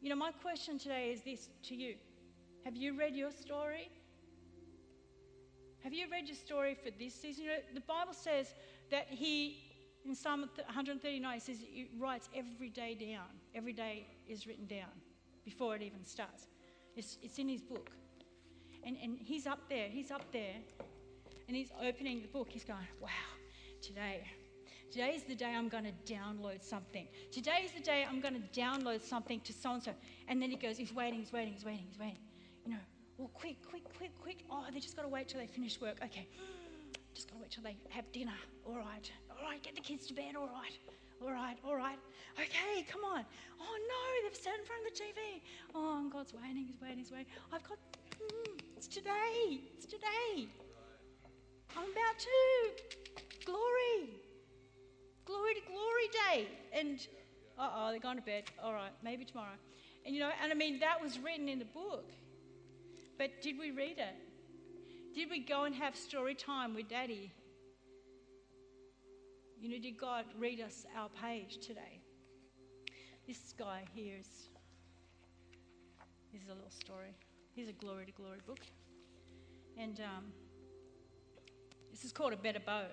You 0.01 0.09
know, 0.09 0.15
my 0.15 0.31
question 0.31 0.79
today 0.79 1.11
is 1.11 1.21
this 1.21 1.49
to 1.63 1.75
you. 1.75 1.95
Have 2.63 2.75
you 2.75 2.97
read 2.97 3.15
your 3.15 3.31
story? 3.31 3.89
Have 5.83 5.93
you 5.93 6.05
read 6.11 6.27
your 6.27 6.37
story 6.37 6.75
for 6.75 6.91
this 6.97 7.13
season? 7.13 7.43
You 7.43 7.49
know, 7.49 7.57
the 7.73 7.81
Bible 7.81 8.13
says 8.13 8.53
that 8.91 9.07
he, 9.09 9.57
in 10.05 10.15
Psalm 10.15 10.41
139, 10.41 11.39
says 11.39 11.57
he 11.59 11.89
writes 11.99 12.29
every 12.35 12.69
day 12.69 12.95
down. 12.95 13.27
Every 13.53 13.73
day 13.73 14.07
is 14.27 14.47
written 14.47 14.67
down 14.67 14.91
before 15.43 15.75
it 15.75 15.81
even 15.81 16.03
starts. 16.05 16.47
It's, 16.95 17.17
it's 17.21 17.39
in 17.39 17.49
his 17.49 17.61
book. 17.61 17.89
And, 18.83 18.95
and 19.03 19.17
he's 19.19 19.47
up 19.47 19.59
there, 19.69 19.87
he's 19.89 20.11
up 20.11 20.31
there, 20.31 20.55
and 21.47 21.57
he's 21.57 21.71
opening 21.83 22.21
the 22.21 22.27
book. 22.27 22.47
He's 22.49 22.63
going, 22.63 22.87
wow, 22.99 23.09
today, 23.81 24.23
today 24.91 25.13
is 25.15 25.23
the 25.23 25.35
day 25.35 25.53
I'm 25.55 25.67
going 25.67 25.85
to 25.85 26.13
download 26.13 26.63
something. 26.63 27.07
Today 27.31 27.63
is 27.65 27.71
the 27.71 27.81
day 27.81 28.05
I'm 28.07 28.21
going 28.21 28.35
to 28.35 28.59
download 28.59 29.01
something 29.01 29.39
to 29.41 29.53
so 29.53 29.73
and 29.73 29.83
so. 29.83 29.91
And 30.27 30.41
then 30.41 30.51
he 30.51 30.55
goes, 30.55 30.77
he's 30.77 30.93
waiting, 30.93 31.19
he's 31.19 31.33
waiting, 31.33 31.53
he's 31.53 31.65
waiting, 31.65 31.85
he's 31.89 31.99
waiting. 31.99 32.19
You 32.65 32.73
know, 32.73 32.79
well, 33.17 33.31
quick, 33.33 33.57
quick, 33.67 33.83
quick, 33.97 34.11
quick. 34.21 34.43
Oh, 34.49 34.65
they 34.71 34.79
just 34.79 34.95
got 34.95 35.03
to 35.03 35.07
wait 35.07 35.27
till 35.27 35.39
they 35.39 35.47
finish 35.47 35.81
work. 35.81 35.97
Okay, 36.03 36.27
just 37.13 37.29
got 37.29 37.37
to 37.37 37.41
wait 37.41 37.51
till 37.51 37.63
they 37.63 37.77
have 37.89 38.11
dinner. 38.11 38.37
All 38.65 38.77
right, 38.77 39.11
all 39.29 39.49
right, 39.49 39.61
get 39.63 39.75
the 39.75 39.81
kids 39.81 40.05
to 40.07 40.13
bed. 40.13 40.35
All 40.37 40.47
right, 40.47 40.77
all 41.21 41.31
right, 41.31 41.57
all 41.65 41.75
right. 41.75 41.97
Okay, 42.39 42.85
come 42.89 43.03
on. 43.03 43.25
Oh 43.59 43.77
no, 43.89 44.29
they've 44.29 44.37
sat 44.37 44.53
in 44.59 44.65
front 44.65 44.85
of 44.85 44.93
the 44.93 45.03
TV. 45.03 45.41
Oh, 45.73 46.07
God's 46.11 46.33
waiting, 46.33 46.65
He's 46.65 46.79
waiting, 46.81 46.99
He's 46.99 47.11
waiting. 47.11 47.27
I've 47.51 47.63
got, 47.63 47.77
mm, 48.21 48.59
it's 48.77 48.87
today, 48.87 49.61
it's 49.75 49.85
today. 49.85 50.47
I'm 51.75 51.91
about 51.91 52.19
to. 52.19 53.30
Glory. 53.45 54.09
Glory 55.25 55.53
to 55.55 55.61
glory 55.67 56.09
day. 56.29 56.47
And, 56.73 57.07
uh 57.57 57.69
oh, 57.75 57.89
they're 57.91 57.99
going 57.99 58.17
to 58.17 58.23
bed. 58.23 58.45
All 58.63 58.73
right, 58.73 58.91
maybe 59.03 59.25
tomorrow. 59.25 59.57
And 60.05 60.15
you 60.15 60.21
know, 60.21 60.31
and 60.41 60.51
I 60.51 60.55
mean, 60.55 60.79
that 60.79 61.01
was 61.01 61.19
written 61.19 61.47
in 61.47 61.59
the 61.59 61.65
book. 61.65 62.11
But 63.17 63.41
did 63.41 63.59
we 63.59 63.71
read 63.71 63.97
it? 63.99 64.15
Did 65.13 65.29
we 65.29 65.39
go 65.39 65.65
and 65.65 65.75
have 65.75 65.95
story 65.95 66.33
time 66.33 66.73
with 66.73 66.87
Daddy? 66.87 67.31
You 69.59 69.69
know, 69.69 69.79
did 69.79 69.97
God 69.97 70.25
read 70.39 70.59
us 70.59 70.85
our 70.97 71.09
page 71.09 71.59
today? 71.59 72.01
This 73.27 73.53
guy 73.57 73.83
here 73.93 74.15
is, 74.19 74.49
this 76.33 76.41
is 76.41 76.49
a 76.49 76.53
little 76.53 76.71
story. 76.71 77.15
Here's 77.53 77.69
a 77.69 77.73
Glory 77.73 78.05
to 78.07 78.11
Glory 78.13 78.39
book. 78.47 78.61
And 79.77 79.99
um, 79.99 80.25
this 81.91 82.03
is 82.03 82.11
called 82.11 82.33
A 82.33 82.37
Better 82.37 82.59
Bow. 82.65 82.85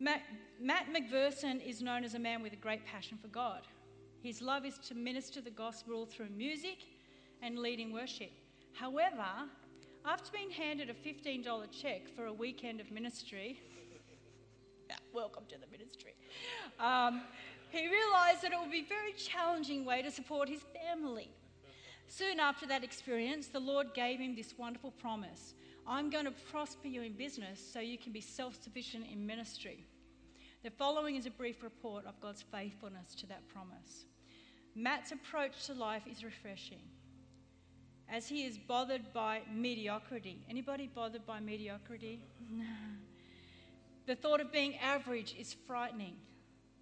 Matt, 0.00 0.22
Matt 0.60 0.86
McPherson 0.92 1.64
is 1.64 1.82
known 1.82 2.04
as 2.04 2.14
a 2.14 2.18
man 2.20 2.40
with 2.40 2.52
a 2.52 2.56
great 2.56 2.86
passion 2.86 3.18
for 3.20 3.26
God. 3.28 3.62
His 4.22 4.40
love 4.40 4.64
is 4.64 4.78
to 4.78 4.94
minister 4.94 5.40
the 5.40 5.50
gospel 5.50 6.06
through 6.06 6.28
music 6.28 6.78
and 7.42 7.58
leading 7.58 7.92
worship. 7.92 8.30
However, 8.74 9.26
after 10.04 10.30
being 10.30 10.50
handed 10.50 10.88
a 10.88 10.94
$15 10.94 11.44
check 11.72 12.08
for 12.14 12.26
a 12.26 12.32
weekend 12.32 12.80
of 12.80 12.92
ministry, 12.92 13.60
welcome 15.12 15.44
to 15.48 15.56
the 15.58 15.66
ministry, 15.66 16.14
um, 16.78 17.22
he 17.70 17.88
realised 17.88 18.42
that 18.42 18.52
it 18.52 18.60
would 18.60 18.70
be 18.70 18.80
a 18.80 18.88
very 18.88 19.12
challenging 19.14 19.84
way 19.84 20.00
to 20.02 20.12
support 20.12 20.48
his 20.48 20.60
family. 20.86 21.28
Soon 22.06 22.38
after 22.38 22.66
that 22.66 22.84
experience, 22.84 23.48
the 23.48 23.60
Lord 23.60 23.94
gave 23.94 24.20
him 24.20 24.36
this 24.36 24.54
wonderful 24.56 24.92
promise 24.92 25.54
I'm 25.88 26.10
going 26.10 26.26
to 26.26 26.34
prosper 26.52 26.86
you 26.86 27.00
in 27.00 27.14
business 27.14 27.58
so 27.72 27.80
you 27.80 27.96
can 27.96 28.12
be 28.12 28.20
self 28.20 28.62
sufficient 28.62 29.06
in 29.10 29.26
ministry. 29.26 29.86
The 30.62 30.70
following 30.70 31.16
is 31.16 31.24
a 31.24 31.30
brief 31.30 31.62
report 31.62 32.04
of 32.04 32.20
God's 32.20 32.42
faithfulness 32.42 33.14
to 33.16 33.26
that 33.28 33.48
promise. 33.48 34.04
Matt's 34.74 35.12
approach 35.12 35.66
to 35.66 35.72
life 35.72 36.02
is 36.10 36.22
refreshing 36.22 36.82
as 38.10 38.28
he 38.28 38.44
is 38.44 38.58
bothered 38.58 39.12
by 39.12 39.40
mediocrity. 39.52 40.44
Anybody 40.48 40.90
bothered 40.94 41.26
by 41.26 41.40
mediocrity? 41.40 42.20
the 44.06 44.14
thought 44.14 44.40
of 44.40 44.52
being 44.52 44.76
average 44.78 45.34
is 45.38 45.56
frightening. 45.66 46.16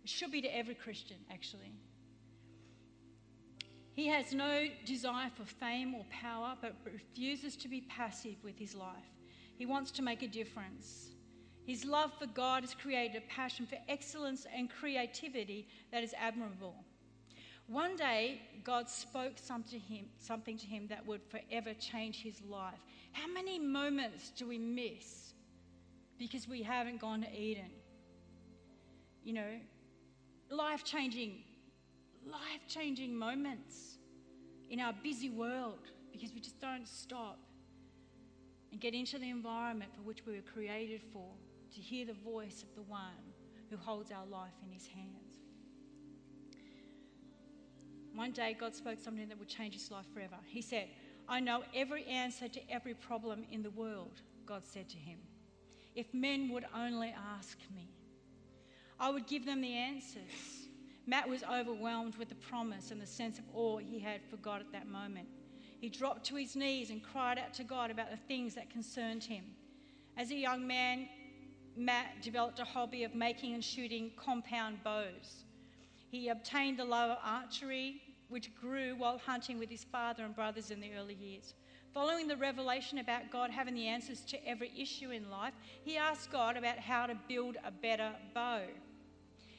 It 0.02 0.10
should 0.10 0.32
be 0.32 0.40
to 0.42 0.56
every 0.56 0.74
Christian, 0.74 1.16
actually. 1.30 1.72
He 3.96 4.06
has 4.08 4.34
no 4.34 4.66
desire 4.84 5.30
for 5.34 5.46
fame 5.46 5.94
or 5.94 6.04
power, 6.10 6.54
but 6.60 6.76
refuses 6.84 7.56
to 7.56 7.66
be 7.66 7.80
passive 7.80 8.36
with 8.44 8.58
his 8.58 8.74
life. 8.74 9.10
He 9.56 9.64
wants 9.64 9.90
to 9.92 10.02
make 10.02 10.22
a 10.22 10.28
difference. 10.28 11.12
His 11.64 11.82
love 11.86 12.12
for 12.18 12.26
God 12.26 12.62
has 12.62 12.74
created 12.74 13.16
a 13.16 13.34
passion 13.34 13.66
for 13.66 13.78
excellence 13.88 14.46
and 14.54 14.68
creativity 14.70 15.66
that 15.92 16.04
is 16.04 16.14
admirable. 16.20 16.74
One 17.68 17.96
day, 17.96 18.42
God 18.62 18.90
spoke 18.90 19.38
something 19.38 19.80
to, 19.80 19.94
him, 19.94 20.04
something 20.18 20.58
to 20.58 20.66
him 20.66 20.86
that 20.88 21.04
would 21.06 21.22
forever 21.30 21.72
change 21.72 22.22
his 22.22 22.42
life. 22.42 22.84
How 23.12 23.26
many 23.26 23.58
moments 23.58 24.30
do 24.36 24.46
we 24.46 24.58
miss 24.58 25.32
because 26.18 26.46
we 26.46 26.62
haven't 26.62 27.00
gone 27.00 27.22
to 27.22 27.34
Eden? 27.34 27.70
You 29.24 29.32
know, 29.32 29.58
life 30.50 30.84
changing, 30.84 31.42
life 32.26 32.66
changing 32.68 33.16
moments 33.16 33.98
in 34.68 34.80
our 34.80 34.92
busy 35.02 35.30
world 35.30 35.88
because 36.12 36.32
we 36.34 36.40
just 36.40 36.60
don't 36.60 36.88
stop 36.88 37.38
and 38.72 38.80
get 38.80 38.94
into 38.94 39.18
the 39.18 39.30
environment 39.30 39.90
for 39.94 40.02
which 40.02 40.26
we 40.26 40.34
were 40.34 40.42
created 40.42 41.00
for 41.12 41.30
to 41.72 41.80
hear 41.80 42.04
the 42.04 42.14
voice 42.14 42.62
of 42.62 42.74
the 42.74 42.82
one 42.82 43.32
who 43.70 43.76
holds 43.76 44.10
our 44.10 44.26
life 44.26 44.54
in 44.64 44.72
his 44.72 44.86
hands. 44.86 45.38
One 48.14 48.32
day, 48.32 48.56
God 48.58 48.74
spoke 48.74 48.98
something 49.00 49.28
that 49.28 49.38
would 49.38 49.48
change 49.48 49.74
his 49.74 49.90
life 49.90 50.06
forever. 50.12 50.36
He 50.46 50.62
said, 50.62 50.88
I 51.28 51.40
know 51.40 51.64
every 51.74 52.04
answer 52.06 52.48
to 52.48 52.70
every 52.70 52.94
problem 52.94 53.44
in 53.50 53.62
the 53.62 53.70
world, 53.70 54.22
God 54.46 54.62
said 54.64 54.88
to 54.90 54.96
him. 54.96 55.18
If 55.94 56.12
men 56.14 56.48
would 56.50 56.64
only 56.74 57.14
ask 57.36 57.58
me, 57.74 57.90
I 58.98 59.10
would 59.10 59.26
give 59.26 59.44
them 59.44 59.60
the 59.60 59.74
answers. 59.74 60.65
Matt 61.06 61.28
was 61.28 61.44
overwhelmed 61.44 62.16
with 62.16 62.28
the 62.28 62.34
promise 62.34 62.90
and 62.90 63.00
the 63.00 63.06
sense 63.06 63.38
of 63.38 63.44
awe 63.54 63.78
he 63.78 63.98
had 63.98 64.20
for 64.28 64.36
God 64.38 64.60
at 64.60 64.72
that 64.72 64.88
moment. 64.88 65.28
He 65.80 65.88
dropped 65.88 66.24
to 66.26 66.36
his 66.36 66.56
knees 66.56 66.90
and 66.90 67.02
cried 67.02 67.38
out 67.38 67.54
to 67.54 67.64
God 67.64 67.90
about 67.90 68.10
the 68.10 68.16
things 68.16 68.54
that 68.54 68.70
concerned 68.70 69.22
him. 69.22 69.44
As 70.16 70.30
a 70.30 70.36
young 70.36 70.66
man, 70.66 71.08
Matt 71.76 72.22
developed 72.22 72.58
a 72.58 72.64
hobby 72.64 73.04
of 73.04 73.14
making 73.14 73.54
and 73.54 73.62
shooting 73.62 74.10
compound 74.16 74.82
bows. 74.82 75.44
He 76.08 76.28
obtained 76.28 76.78
the 76.78 76.84
love 76.84 77.10
of 77.10 77.18
archery, 77.22 78.00
which 78.28 78.54
grew 78.56 78.96
while 78.96 79.18
hunting 79.18 79.58
with 79.58 79.68
his 79.68 79.84
father 79.84 80.24
and 80.24 80.34
brothers 80.34 80.70
in 80.70 80.80
the 80.80 80.94
early 80.94 81.14
years. 81.14 81.54
Following 81.92 82.26
the 82.26 82.36
revelation 82.36 82.98
about 82.98 83.30
God 83.30 83.50
having 83.50 83.74
the 83.74 83.86
answers 83.86 84.20
to 84.26 84.48
every 84.48 84.72
issue 84.76 85.10
in 85.10 85.30
life, 85.30 85.54
he 85.84 85.96
asked 85.96 86.32
God 86.32 86.56
about 86.56 86.78
how 86.78 87.06
to 87.06 87.14
build 87.28 87.56
a 87.64 87.70
better 87.70 88.12
bow. 88.34 88.62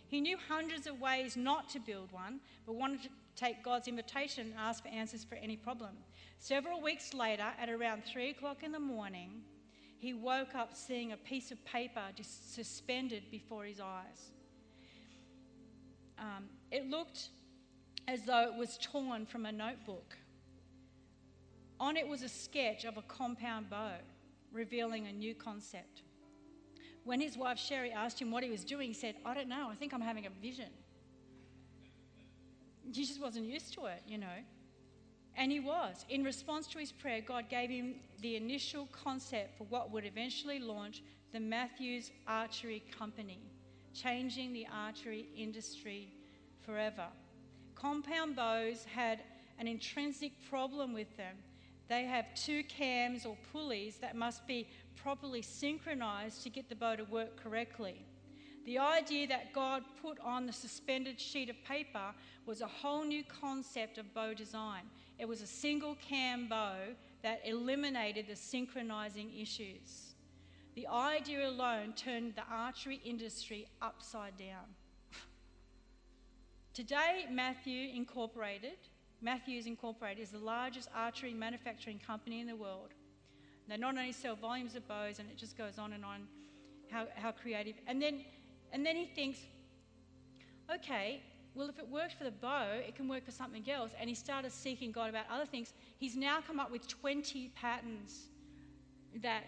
He 0.08 0.22
knew 0.22 0.38
hundreds 0.48 0.88
of 0.88 1.02
ways 1.02 1.36
not 1.36 1.70
to 1.70 1.80
build 1.80 2.12
one, 2.12 2.40
but 2.66 2.76
wanted 2.76 3.04
to 3.04 3.10
take 3.36 3.64
God's 3.64 3.88
invitation 3.88 4.48
and 4.48 4.56
ask 4.58 4.84
for 4.84 4.90
answers 4.90 5.24
for 5.24 5.36
any 5.36 5.58
problem. 5.58 5.92
Several 6.40 6.82
weeks 6.82 7.14
later, 7.14 7.48
at 7.60 7.70
around 7.70 8.04
three 8.06 8.30
o'clock 8.30 8.64
in 8.64 8.72
the 8.72 8.80
morning, 8.80 9.42
he 10.00 10.14
woke 10.14 10.56
up 10.56 10.76
seeing 10.76 11.12
a 11.12 11.18
piece 11.18 11.52
of 11.52 11.64
paper 11.66 12.04
just 12.16 12.54
suspended 12.56 13.24
before 13.32 13.66
his 13.66 13.80
eyes. 13.80 14.32
Um, 16.20 16.46
it 16.72 16.90
looked 16.90 17.30
as 18.08 18.24
though 18.24 18.50
it 18.52 18.56
was 18.56 18.78
torn 18.82 19.26
from 19.26 19.46
a 19.46 19.52
notebook. 19.52 20.16
On 21.80 21.98
it 21.98 22.08
was 22.08 22.24
a 22.24 22.30
sketch 22.30 22.86
of 22.86 22.98
a 22.98 23.02
compound 23.04 23.70
bow, 23.70 23.94
revealing 24.52 25.08
a 25.08 25.12
new 25.12 25.36
concept. 25.36 26.04
When 27.08 27.22
his 27.22 27.38
wife 27.38 27.58
Sherry 27.58 27.94
asked 27.94 28.22
him 28.22 28.32
what 28.32 28.44
he 28.44 28.50
was 28.50 28.66
doing, 28.66 28.90
he 28.90 28.94
said, 28.94 29.16
I 29.26 29.34
don't 29.34 29.48
know, 29.48 29.70
I 29.72 29.76
think 29.76 29.94
I'm 29.94 30.02
having 30.02 30.26
a 30.26 30.30
vision. 30.42 30.68
He 32.84 32.92
just 32.92 33.22
wasn't 33.22 33.46
used 33.46 33.74
to 33.76 33.86
it, 33.86 34.04
you 34.06 34.18
know. 34.18 34.40
And 35.38 35.50
he 35.50 35.62
was. 35.62 36.06
In 36.10 36.26
response 36.26 36.68
to 36.68 36.80
his 36.80 36.92
prayer, 36.92 37.22
God 37.22 37.48
gave 37.48 37.70
him 37.70 37.96
the 38.22 38.36
initial 38.36 38.90
concept 38.92 39.58
for 39.58 39.64
what 39.70 39.90
would 39.90 40.04
eventually 40.04 40.60
launch 40.60 41.02
the 41.32 41.40
Matthews 41.40 42.12
Archery 42.28 42.84
Company, 43.00 43.40
changing 43.94 44.52
the 44.52 44.68
archery 44.70 45.30
industry 45.34 46.12
forever. 46.66 47.08
Compound 47.74 48.36
bows 48.36 48.84
had 48.84 49.22
an 49.60 49.68
intrinsic 49.70 50.34
problem 50.50 50.92
with 50.92 51.16
them. 51.16 51.38
They 51.88 52.04
have 52.04 52.26
two 52.36 52.64
cams 52.64 53.26
or 53.26 53.38
pulleys 53.54 53.96
that 54.00 54.18
must 54.18 54.46
be 54.46 54.68
properly 55.02 55.42
synchronized 55.42 56.44
to 56.44 56.50
get 56.50 56.70
the 56.70 56.76
bow 56.76 56.96
to 56.96 57.04
work 57.06 57.42
correctly. 57.42 58.06
The 58.66 58.80
idea 58.80 59.28
that 59.28 59.54
God 59.54 59.84
put 60.02 60.20
on 60.20 60.46
the 60.46 60.52
suspended 60.52 61.22
sheet 61.22 61.50
of 61.50 61.56
paper 61.64 62.14
was 62.46 62.62
a 62.62 62.68
whole 62.68 63.06
new 63.06 63.24
concept 63.24 63.98
of 63.98 64.14
bow 64.14 64.34
design. 64.34 64.84
It 65.20 65.28
was 65.28 65.42
a 65.42 65.48
single 65.48 65.96
cam 65.96 66.50
bow 66.50 66.76
that 67.24 67.42
eliminated 67.46 68.28
the 68.28 68.36
synchronizing 68.36 69.32
issues. 69.40 70.16
The 70.76 70.88
idea 70.88 71.48
alone 71.48 71.94
turned 71.94 72.36
the 72.36 72.44
archery 72.52 73.00
industry 73.04 73.68
upside 73.82 74.38
down. 74.38 74.66
Today, 76.74 77.26
Matthew 77.32 77.90
Incorporated, 77.96 78.78
Matthews 79.22 79.66
Incorporated 79.66 80.22
is 80.22 80.30
the 80.30 80.38
largest 80.38 80.90
archery 80.94 81.34
manufacturing 81.34 82.00
company 82.06 82.40
in 82.42 82.48
the 82.48 82.56
world. 82.56 82.94
They 83.68 83.78
not 83.78 83.98
only 83.98 84.12
sell 84.12 84.36
volumes 84.36 84.76
of 84.76 84.88
bows, 84.88 85.20
and 85.20 85.30
it 85.30 85.38
just 85.38 85.58
goes 85.58 85.78
on 85.78 85.94
and 85.94 86.06
on, 86.06 86.28
how, 86.90 87.08
how 87.16 87.32
creative. 87.32 87.76
And 87.88 88.02
then, 88.02 88.22
and 88.72 88.86
then 88.86 88.96
he 88.96 89.06
thinks, 89.06 89.40
okay, 90.74 91.22
well, 91.54 91.70
if 91.70 91.80
it 91.80 91.88
worked 91.90 92.14
for 92.14 92.24
the 92.24 92.32
bow, 92.32 92.68
it 92.88 92.96
can 92.96 93.08
work 93.08 93.26
for 93.26 93.32
something 93.32 93.70
else. 93.70 93.92
And 94.00 94.08
he 94.10 94.16
started 94.16 94.52
seeking 94.52 94.92
God 94.92 95.10
about 95.10 95.26
other 95.32 95.46
things. 95.46 95.74
He's 95.98 96.16
now 96.16 96.40
come 96.46 96.60
up 96.60 96.72
with 96.72 96.88
20 96.88 97.52
patents 97.56 98.28
that 99.22 99.44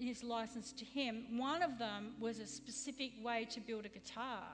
is 0.00 0.24
licensed 0.24 0.78
to 0.78 0.84
him. 0.84 1.38
One 1.38 1.62
of 1.62 1.78
them 1.78 2.14
was 2.18 2.38
a 2.38 2.46
specific 2.46 3.12
way 3.22 3.46
to 3.50 3.60
build 3.60 3.84
a 3.84 3.90
guitar 3.90 4.44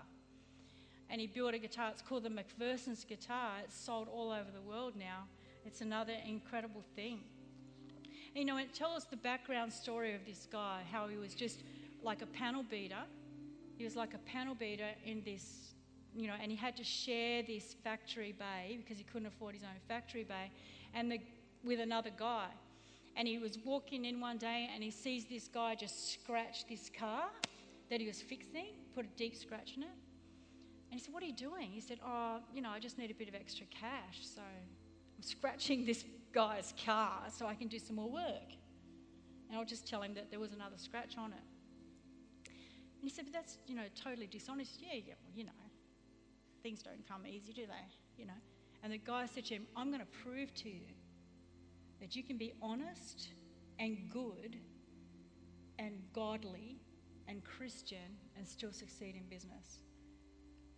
and 1.09 1.21
he 1.21 1.27
built 1.27 1.55
a 1.55 1.59
guitar. 1.59 1.91
It's 1.91 2.03
called 2.03 2.25
the 2.25 2.31
McPherson's 2.31 3.05
guitar. 3.05 3.53
It's 3.65 3.77
sold 3.77 4.09
all 4.13 4.31
over 4.31 4.51
the 4.53 4.61
world 4.61 4.95
now. 4.99 5.25
It's 5.65 5.81
another 5.81 6.15
incredible 6.27 6.83
thing. 6.95 7.21
You 8.37 8.45
know, 8.45 8.59
and 8.59 8.71
tell 8.75 8.91
us 8.91 9.05
the 9.05 9.17
background 9.17 9.73
story 9.73 10.15
of 10.15 10.27
this 10.27 10.47
guy, 10.53 10.83
how 10.93 11.09
he 11.09 11.17
was 11.17 11.33
just 11.33 11.61
like 12.03 12.21
a 12.21 12.27
panel 12.27 12.63
beater. 12.63 13.03
He 13.79 13.85
was 13.85 13.97
like 13.97 14.13
a 14.13 14.19
panel 14.31 14.55
beater 14.55 14.91
in 15.07 15.23
this, 15.25 15.73
you 16.15 16.27
know, 16.27 16.35
and 16.39 16.51
he 16.51 16.57
had 16.57 16.77
to 16.77 16.85
share 16.85 17.43
this 17.43 17.75
factory 17.83 18.35
bay 18.39 18.77
because 18.77 18.99
he 18.99 19.05
couldn't 19.05 19.29
afford 19.29 19.55
his 19.55 19.63
own 19.63 19.71
factory 19.89 20.23
bay, 20.23 20.51
and 20.93 21.11
the, 21.11 21.19
with 21.65 21.81
another 21.81 22.11
guy. 22.15 22.49
And 23.17 23.27
he 23.27 23.39
was 23.39 23.57
walking 23.65 24.05
in 24.05 24.21
one 24.21 24.37
day 24.37 24.69
and 24.71 24.85
he 24.85 24.91
sees 24.91 25.25
this 25.25 25.49
guy 25.49 25.75
just 25.75 26.13
scratch 26.13 26.69
this 26.69 26.91
car 26.91 27.31
that 27.89 28.03
he 28.03 28.07
was 28.07 28.21
fixing, 28.21 28.67
put 28.95 29.07
a 29.07 29.17
deep 29.17 29.35
scratch 29.35 29.79
in 29.79 29.83
it. 29.83 29.89
And 30.91 30.93
he 30.93 30.99
said, 30.99 31.15
What 31.15 31.23
are 31.23 31.27
you 31.27 31.33
doing? 31.33 31.71
He 31.71 31.81
said, 31.81 32.01
Oh, 32.05 32.41
you 32.55 32.61
know, 32.61 32.69
I 32.69 32.81
just 32.81 32.99
need 32.99 33.11
a 33.11 33.15
bit 33.15 33.29
of 33.29 33.35
extra 33.35 33.65
cash. 33.69 34.19
So 34.21 34.43
I'm 34.43 35.23
scratching 35.23 35.87
this 35.87 36.05
guy's 36.37 36.75
car 36.85 37.23
so 37.37 37.47
I 37.47 37.55
can 37.55 37.69
do 37.69 37.79
some 37.79 37.97
more 37.97 38.11
work. 38.11 38.51
And 39.49 39.59
I'll 39.59 39.65
just 39.65 39.89
tell 39.89 40.03
him 40.03 40.13
that 40.15 40.31
there 40.31 40.39
was 40.39 40.53
another 40.53 40.77
scratch 40.77 41.17
on 41.17 41.33
it. 41.33 41.47
And 42.47 43.03
he 43.03 43.09
said, 43.09 43.25
But 43.25 43.33
that's, 43.33 43.59
you 43.67 43.75
know, 43.75 43.89
totally 43.95 44.27
dishonest. 44.27 44.79
Yeah, 44.81 44.95
yeah, 44.95 45.15
well, 45.25 45.33
you 45.35 45.45
know, 45.45 45.63
things 46.63 46.83
don't 46.83 47.07
come 47.09 47.27
easy, 47.27 47.53
do 47.53 47.67
they? 47.67 47.87
You 48.19 48.27
know. 48.27 48.41
And 48.83 48.93
the 48.93 48.99
guy 48.99 49.27
said 49.27 49.47
to 49.47 49.55
him, 49.55 49.67
I'm 49.77 49.89
going 49.89 50.01
to 50.01 50.19
prove 50.23 50.55
to 50.57 50.69
you 50.69 50.87
that 52.01 52.15
you 52.15 52.23
can 52.23 52.37
be 52.37 52.53
honest 52.61 53.29
and 53.79 53.97
good 54.11 54.57
and 55.79 56.03
godly 56.13 56.77
and 57.29 57.43
Christian 57.45 58.19
and 58.37 58.47
still 58.47 58.73
succeed 58.73 59.17
in 59.17 59.25
business. 59.29 59.79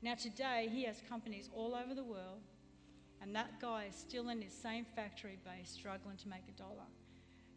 Now, 0.00 0.14
today, 0.14 0.68
he 0.72 0.84
has 0.84 1.02
companies 1.08 1.50
all 1.52 1.74
over 1.74 1.94
the 1.94 2.04
world, 2.04 2.42
and 3.20 3.34
that 3.34 3.60
guy 3.60 3.86
is 3.88 3.96
still 3.96 4.28
in 4.28 4.40
his 4.40 4.52
same 4.52 4.84
factory 4.96 5.38
base 5.44 5.70
struggling 5.70 6.16
to 6.18 6.28
make 6.28 6.42
a 6.48 6.58
dollar. 6.58 6.86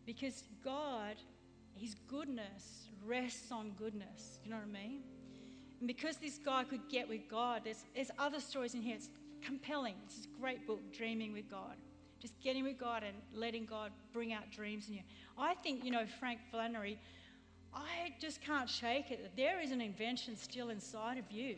Because 0.06 0.44
God, 0.64 1.16
his 1.76 1.96
goodness, 2.08 2.88
rests 3.06 3.52
on 3.52 3.72
goodness. 3.78 4.40
You 4.44 4.52
know 4.52 4.58
what 4.58 4.66
I 4.78 4.88
mean? 4.88 5.02
And 5.80 5.88
because 5.88 6.18
this 6.18 6.38
guy 6.38 6.64
could 6.64 6.88
get 6.90 7.08
with 7.08 7.28
God, 7.30 7.62
there's, 7.64 7.84
there's 7.96 8.12
other 8.20 8.40
stories 8.40 8.74
in 8.74 8.82
here. 8.82 8.96
It's 8.96 9.10
compelling. 9.42 9.96
It's 10.06 10.26
a 10.26 10.40
great 10.40 10.66
book, 10.68 10.80
Dreaming 10.94 11.34
with 11.34 11.50
God. 11.50 11.76
Just 12.20 12.40
getting 12.40 12.64
with 12.64 12.78
God 12.78 13.04
and 13.04 13.16
letting 13.34 13.66
God 13.66 13.92
bring 14.14 14.32
out 14.32 14.52
dreams 14.52 14.88
in 14.88 14.96
you. 14.96 15.02
I 15.38 15.56
think, 15.56 15.84
you 15.84 15.90
know, 15.90 16.06
Frank 16.20 16.40
Flannery, 16.52 17.00
I 17.74 18.14
just 18.20 18.42
can't 18.42 18.70
shake 18.70 19.10
it 19.10 19.24
that 19.24 19.36
there 19.36 19.60
is 19.60 19.72
an 19.72 19.82
invention 19.82 20.36
still 20.36 20.70
inside 20.70 21.18
of 21.18 21.32
you. 21.32 21.56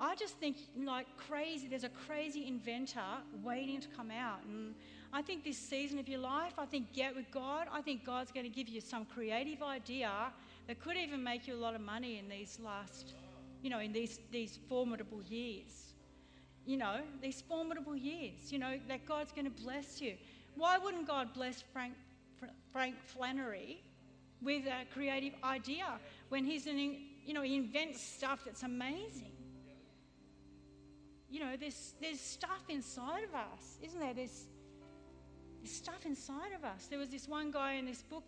I 0.00 0.14
just 0.16 0.34
think, 0.38 0.56
like 0.76 1.06
crazy, 1.16 1.68
there's 1.68 1.84
a 1.84 1.88
crazy 2.06 2.46
inventor 2.46 3.00
waiting 3.42 3.80
to 3.80 3.88
come 3.88 4.10
out. 4.10 4.40
And 4.44 4.74
I 5.12 5.22
think 5.22 5.44
this 5.44 5.56
season 5.56 5.98
of 5.98 6.08
your 6.08 6.18
life, 6.18 6.54
I 6.58 6.66
think 6.66 6.92
get 6.92 7.14
with 7.14 7.30
God. 7.30 7.68
I 7.72 7.80
think 7.80 8.04
God's 8.04 8.32
going 8.32 8.44
to 8.44 8.50
give 8.50 8.68
you 8.68 8.80
some 8.80 9.04
creative 9.04 9.62
idea 9.62 10.10
that 10.66 10.80
could 10.80 10.96
even 10.96 11.22
make 11.22 11.46
you 11.46 11.54
a 11.54 11.56
lot 11.56 11.74
of 11.74 11.80
money 11.80 12.18
in 12.18 12.28
these 12.28 12.58
last, 12.62 13.14
you 13.62 13.70
know, 13.70 13.78
in 13.78 13.92
these, 13.92 14.18
these 14.32 14.58
formidable 14.68 15.22
years. 15.22 15.92
You 16.66 16.78
know, 16.78 17.00
these 17.20 17.42
formidable 17.42 17.94
years, 17.94 18.50
you 18.50 18.58
know, 18.58 18.78
that 18.88 19.04
God's 19.06 19.32
going 19.32 19.44
to 19.44 19.62
bless 19.62 20.00
you. 20.00 20.14
Why 20.56 20.78
wouldn't 20.78 21.06
God 21.06 21.34
bless 21.34 21.62
Frank, 21.72 21.92
Frank 22.72 22.96
Flannery 23.04 23.82
with 24.42 24.64
a 24.66 24.84
creative 24.92 25.34
idea 25.44 25.84
when 26.30 26.44
he's 26.44 26.66
an, 26.66 26.78
you 26.78 27.34
know, 27.34 27.42
he 27.42 27.56
invents 27.56 28.00
stuff 28.00 28.40
that's 28.46 28.62
amazing? 28.62 29.33
You 31.34 31.40
know, 31.40 31.56
there's, 31.58 31.94
there's 32.00 32.20
stuff 32.20 32.62
inside 32.68 33.24
of 33.24 33.34
us, 33.34 33.78
isn't 33.82 33.98
there? 33.98 34.14
There's, 34.14 34.46
there's 35.60 35.74
stuff 35.74 36.06
inside 36.06 36.52
of 36.56 36.62
us. 36.62 36.86
There 36.86 37.00
was 37.00 37.08
this 37.08 37.26
one 37.26 37.50
guy 37.50 37.72
in 37.72 37.86
this 37.86 38.02
book, 38.02 38.22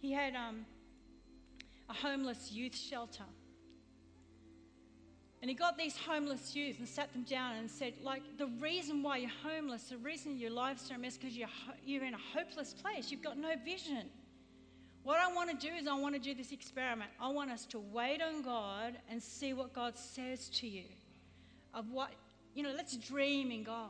he 0.00 0.12
had 0.12 0.36
um, 0.36 0.64
a 1.90 1.92
homeless 1.92 2.52
youth 2.52 2.76
shelter. 2.76 3.24
And 5.40 5.50
he 5.50 5.56
got 5.56 5.76
these 5.76 5.96
homeless 5.96 6.54
youth 6.54 6.78
and 6.78 6.86
sat 6.86 7.12
them 7.12 7.24
down 7.24 7.56
and 7.56 7.68
said, 7.68 7.94
like, 8.00 8.22
the 8.38 8.46
reason 8.60 9.02
why 9.02 9.16
you're 9.16 9.30
homeless, 9.42 9.88
the 9.88 9.96
reason 9.96 10.38
your 10.38 10.52
life's 10.52 10.88
a 10.92 10.96
mess, 10.96 11.16
because 11.16 11.36
you're, 11.36 11.48
ho- 11.48 11.74
you're 11.84 12.04
in 12.04 12.14
a 12.14 12.20
hopeless 12.32 12.72
place. 12.72 13.10
You've 13.10 13.22
got 13.22 13.38
no 13.38 13.54
vision. 13.64 14.06
What 15.02 15.18
I 15.18 15.32
want 15.34 15.50
to 15.50 15.56
do 15.56 15.74
is 15.74 15.88
I 15.88 15.98
want 15.98 16.14
to 16.14 16.20
do 16.20 16.32
this 16.32 16.52
experiment. 16.52 17.10
I 17.20 17.28
want 17.28 17.50
us 17.50 17.66
to 17.66 17.80
wait 17.80 18.22
on 18.22 18.42
God 18.42 18.98
and 19.10 19.20
see 19.20 19.52
what 19.52 19.72
God 19.72 19.98
says 19.98 20.48
to 20.60 20.68
you. 20.68 20.84
Of 21.74 21.90
what, 21.90 22.10
you 22.54 22.62
know, 22.62 22.72
let's 22.76 22.96
dream 22.96 23.50
in 23.50 23.62
God. 23.62 23.88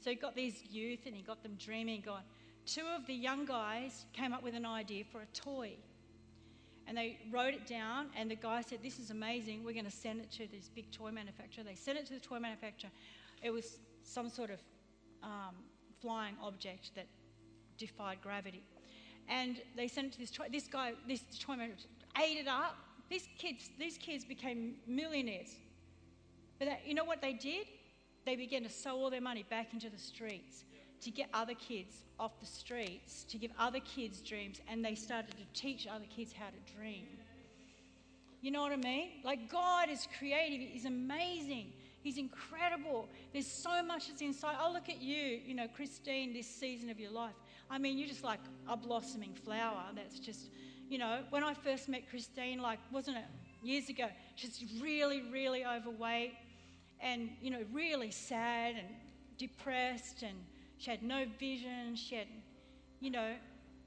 So 0.00 0.10
he 0.10 0.16
got 0.16 0.34
these 0.34 0.62
youth 0.70 1.00
and 1.06 1.14
he 1.14 1.22
got 1.22 1.42
them 1.42 1.56
dreaming 1.58 2.02
God. 2.04 2.22
Two 2.66 2.84
of 2.96 3.06
the 3.06 3.14
young 3.14 3.44
guys 3.44 4.04
came 4.12 4.32
up 4.32 4.42
with 4.42 4.54
an 4.54 4.66
idea 4.66 5.04
for 5.10 5.20
a 5.20 5.26
toy. 5.26 5.72
And 6.86 6.96
they 6.96 7.18
wrote 7.30 7.52
it 7.52 7.66
down, 7.66 8.06
and 8.16 8.30
the 8.30 8.34
guy 8.34 8.62
said, 8.62 8.78
This 8.82 8.98
is 8.98 9.10
amazing. 9.10 9.62
We're 9.62 9.74
going 9.74 9.84
to 9.84 9.90
send 9.90 10.20
it 10.20 10.30
to 10.32 10.46
this 10.50 10.70
big 10.74 10.90
toy 10.90 11.10
manufacturer. 11.10 11.62
They 11.62 11.74
sent 11.74 11.98
it 11.98 12.06
to 12.06 12.14
the 12.14 12.20
toy 12.20 12.38
manufacturer. 12.38 12.90
It 13.42 13.50
was 13.50 13.78
some 14.02 14.30
sort 14.30 14.50
of 14.50 14.58
um, 15.22 15.54
flying 16.00 16.34
object 16.42 16.92
that 16.94 17.06
defied 17.76 18.18
gravity. 18.22 18.62
And 19.28 19.60
they 19.76 19.86
sent 19.86 20.06
it 20.06 20.12
to 20.14 20.18
this 20.18 20.30
toy. 20.30 20.46
This 20.50 20.66
guy, 20.66 20.94
this 21.06 21.22
toy 21.38 21.56
manufacturer, 21.56 21.90
ate 22.16 22.38
it 22.38 22.48
up. 22.48 22.76
These 23.10 23.28
kids, 23.36 23.68
these 23.78 23.98
kids 23.98 24.24
became 24.24 24.76
millionaires. 24.86 25.56
But 26.58 26.68
that, 26.68 26.80
you 26.86 26.94
know 26.94 27.04
what 27.04 27.20
they 27.20 27.32
did? 27.32 27.66
they 28.28 28.36
began 28.36 28.62
to 28.62 28.68
sow 28.68 28.96
all 28.96 29.08
their 29.08 29.22
money 29.22 29.42
back 29.48 29.72
into 29.72 29.88
the 29.88 29.98
streets 29.98 30.64
to 31.00 31.10
get 31.10 31.30
other 31.32 31.54
kids 31.54 32.04
off 32.20 32.38
the 32.40 32.46
streets, 32.46 33.24
to 33.24 33.38
give 33.38 33.50
other 33.58 33.80
kids 33.80 34.20
dreams, 34.20 34.60
and 34.68 34.84
they 34.84 34.94
started 34.94 35.30
to 35.30 35.60
teach 35.60 35.86
other 35.86 36.04
kids 36.14 36.34
how 36.34 36.46
to 36.46 36.74
dream. 36.76 37.06
You 38.42 38.50
know 38.50 38.60
what 38.60 38.72
I 38.72 38.76
mean? 38.76 39.08
Like, 39.24 39.50
God 39.50 39.88
is 39.88 40.06
creative, 40.18 40.60
He's 40.60 40.84
amazing, 40.84 41.72
He's 42.02 42.18
incredible. 42.18 43.08
There's 43.32 43.50
so 43.62 43.82
much 43.82 44.08
that's 44.08 44.20
inside. 44.20 44.56
I'll 44.60 44.74
look 44.74 44.90
at 44.90 45.00
you, 45.00 45.40
you 45.46 45.54
know, 45.54 45.66
Christine, 45.74 46.34
this 46.34 46.48
season 46.48 46.90
of 46.90 47.00
your 47.00 47.10
life. 47.10 47.34
I 47.70 47.78
mean, 47.78 47.96
you're 47.96 48.08
just 48.08 48.24
like 48.24 48.40
a 48.68 48.76
blossoming 48.76 49.34
flower 49.44 49.84
that's 49.94 50.18
just, 50.18 50.50
you 50.90 50.98
know, 50.98 51.20
when 51.30 51.44
I 51.44 51.54
first 51.54 51.88
met 51.88 52.10
Christine, 52.10 52.60
like, 52.60 52.78
wasn't 52.92 53.16
it 53.16 53.24
years 53.62 53.88
ago? 53.88 54.06
She's 54.36 54.64
really, 54.82 55.22
really 55.32 55.64
overweight 55.64 56.34
and, 57.00 57.30
you 57.40 57.50
know, 57.50 57.64
really 57.72 58.10
sad 58.10 58.76
and 58.76 58.88
depressed, 59.38 60.22
and 60.22 60.36
she 60.78 60.90
had 60.90 61.02
no 61.02 61.24
vision. 61.38 61.96
She 61.96 62.16
had, 62.16 62.26
you 63.00 63.10
know, 63.10 63.34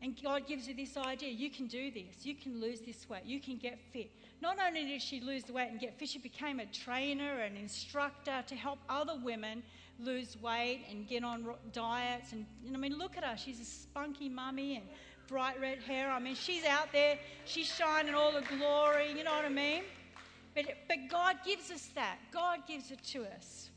and 0.01 0.19
God 0.21 0.47
gives 0.47 0.67
her 0.67 0.73
this 0.73 0.97
idea 0.97 1.29
you 1.29 1.51
can 1.51 1.67
do 1.67 1.91
this, 1.91 2.25
you 2.25 2.33
can 2.33 2.59
lose 2.59 2.81
this 2.81 3.07
weight, 3.07 3.23
you 3.25 3.39
can 3.39 3.57
get 3.57 3.79
fit. 3.93 4.09
Not 4.41 4.57
only 4.65 4.85
did 4.85 5.01
she 5.01 5.21
lose 5.21 5.43
the 5.43 5.53
weight 5.53 5.69
and 5.69 5.79
get 5.79 5.99
fit, 5.99 6.09
she 6.09 6.17
became 6.17 6.59
a 6.59 6.65
trainer 6.65 7.41
and 7.41 7.55
instructor 7.55 8.43
to 8.47 8.55
help 8.55 8.79
other 8.89 9.13
women 9.23 9.61
lose 9.99 10.35
weight 10.41 10.85
and 10.89 11.07
get 11.07 11.23
on 11.23 11.45
diets. 11.71 12.31
And, 12.31 12.47
I 12.73 12.77
mean, 12.77 12.97
look 12.97 13.17
at 13.17 13.23
her. 13.23 13.37
She's 13.37 13.59
a 13.59 13.65
spunky 13.65 14.27
mummy 14.27 14.77
and 14.77 14.85
bright 15.27 15.61
red 15.61 15.83
hair. 15.83 16.09
I 16.09 16.19
mean, 16.19 16.35
she's 16.35 16.65
out 16.65 16.91
there, 16.91 17.19
she's 17.45 17.67
shining 17.67 18.15
all 18.15 18.31
the 18.31 18.43
glory, 18.57 19.11
you 19.15 19.23
know 19.23 19.31
what 19.31 19.45
I 19.45 19.49
mean? 19.49 19.83
But, 20.53 20.65
but 20.87 20.97
God 21.09 21.37
gives 21.45 21.71
us 21.71 21.89
that. 21.95 22.17
God 22.31 22.59
gives 22.67 22.91
it 22.91 23.01
to 23.11 23.23
us. 23.23 23.69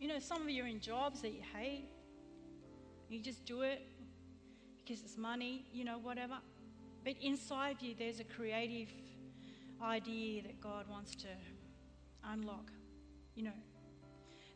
You 0.00 0.08
know, 0.08 0.18
some 0.18 0.42
of 0.42 0.50
you 0.50 0.64
are 0.64 0.66
in 0.66 0.80
jobs 0.80 1.22
that 1.22 1.30
you 1.30 1.40
hate. 1.56 1.88
You 3.08 3.20
just 3.20 3.44
do 3.46 3.62
it 3.62 3.86
because 4.84 5.02
it's 5.02 5.16
money, 5.16 5.64
you 5.72 5.84
know, 5.84 5.98
whatever. 5.98 6.34
But 7.04 7.14
inside 7.22 7.76
you, 7.80 7.94
there's 7.98 8.20
a 8.20 8.24
creative 8.24 8.88
idea 9.82 10.42
that 10.42 10.60
God 10.60 10.86
wants 10.90 11.14
to 11.16 11.28
unlock. 12.24 12.70
You 13.34 13.44
know, 13.44 13.58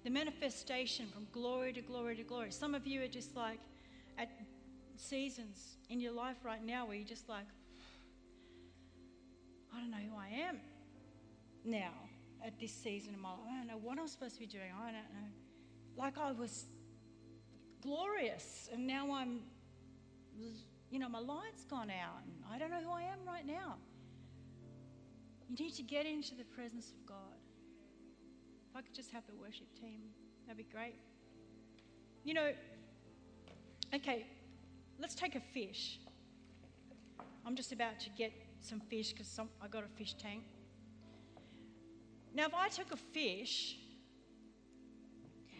the 0.05 0.11
manifestation 0.11 1.07
from 1.07 1.27
glory 1.33 1.73
to 1.73 1.81
glory 1.81 2.17
to 2.17 2.23
glory. 2.23 2.51
Some 2.51 2.75
of 2.75 2.87
you 2.87 3.03
are 3.03 3.09
just 3.09 3.37
like, 3.37 3.61
seasons 5.09 5.77
in 5.89 6.01
your 6.01 6.13
life 6.13 6.37
right 6.45 6.65
now 6.65 6.87
where 6.87 6.97
you're 6.97 7.07
just 7.07 7.29
like, 7.29 7.47
I 9.75 9.81
don't 9.81 9.91
know 9.91 9.97
who 9.97 10.17
I 10.17 10.49
am 10.49 10.59
now 11.65 11.93
at 12.45 12.59
this 12.61 12.73
season 12.73 13.15
of 13.15 13.21
my 13.21 13.31
life. 13.31 13.41
I 13.51 13.59
don't 13.59 13.67
know 13.67 13.81
what 13.83 13.99
I'm 13.99 14.09
supposed 14.09 14.35
to 14.35 14.41
be 14.41 14.47
doing. 14.47 14.71
I 14.81 14.87
don't 14.87 14.95
know. 14.95 15.29
Like 15.97 16.19
I 16.19 16.33
was 16.33 16.67
glorious 17.83 18.69
and 18.73 18.87
now 18.87 19.13
I'm, 19.13 19.41
you 20.91 20.99
know, 20.99 21.09
my 21.09 21.21
light's 21.21 21.65
gone 21.65 21.91
out 21.91 22.23
and 22.25 22.35
I 22.53 22.59
don't 22.59 22.71
know 22.71 22.81
who 22.81 22.93
I 22.93 23.03
am 23.03 23.19
right 23.27 23.47
now. 23.47 23.77
You 25.49 25.57
need 25.57 25.75
to 25.75 25.83
get 25.83 26.07
into 26.07 26.35
the 26.35 26.45
presence 26.45 26.91
of 26.91 27.07
God. 27.07 27.17
If 28.71 28.77
I 28.77 28.83
could 28.83 28.95
just 28.95 29.11
have 29.13 29.25
the 29.27 29.35
worship 29.35 29.67
team, 29.81 30.01
that'd 30.47 30.59
be 30.59 30.71
great. 30.71 30.97
You 32.25 32.35
know, 32.35 32.51
Okay, 33.95 34.27
let's 34.99 35.15
take 35.15 35.35
a 35.35 35.41
fish. 35.41 36.01
I'm 37.47 37.57
just 37.57 37.73
about 37.73 37.99
to 38.01 38.11
get 38.11 38.33
some 38.61 38.81
fish 38.81 39.13
because 39.13 39.39
I 39.63 39.69
got 39.69 39.85
a 39.85 39.99
fish 39.99 40.15
tank. 40.15 40.43
Now, 42.35 42.47
if 42.47 42.55
I 42.55 42.69
took 42.69 42.93
a 42.93 42.97
fish 42.97 43.77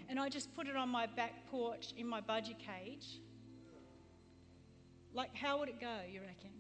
and 0.09 0.19
I 0.19 0.29
just 0.29 0.55
put 0.55 0.69
it 0.69 0.77
on 0.77 0.89
my 0.89 1.07
back 1.07 1.51
porch 1.51 1.93
in 1.97 2.07
my 2.07 2.21
budgie 2.21 2.57
cage, 2.59 3.21
like 5.15 5.35
how 5.35 5.59
would 5.59 5.69
it 5.69 5.81
go, 5.81 5.97
you 6.13 6.21
reckon? 6.21 6.51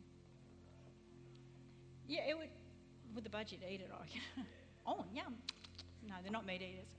Yeah, 2.07 2.23
it 2.29 2.39
would. 2.39 2.49
Would 3.15 3.25
the 3.25 3.31
budgie 3.31 3.59
eat 3.69 3.81
it, 3.81 3.91
I 3.93 4.43
oh, 4.87 5.05
yum. 5.15 5.35
No, 6.07 6.15
they're 6.23 6.33
not 6.33 6.47
meat 6.47 6.63
eaters. 6.63 6.95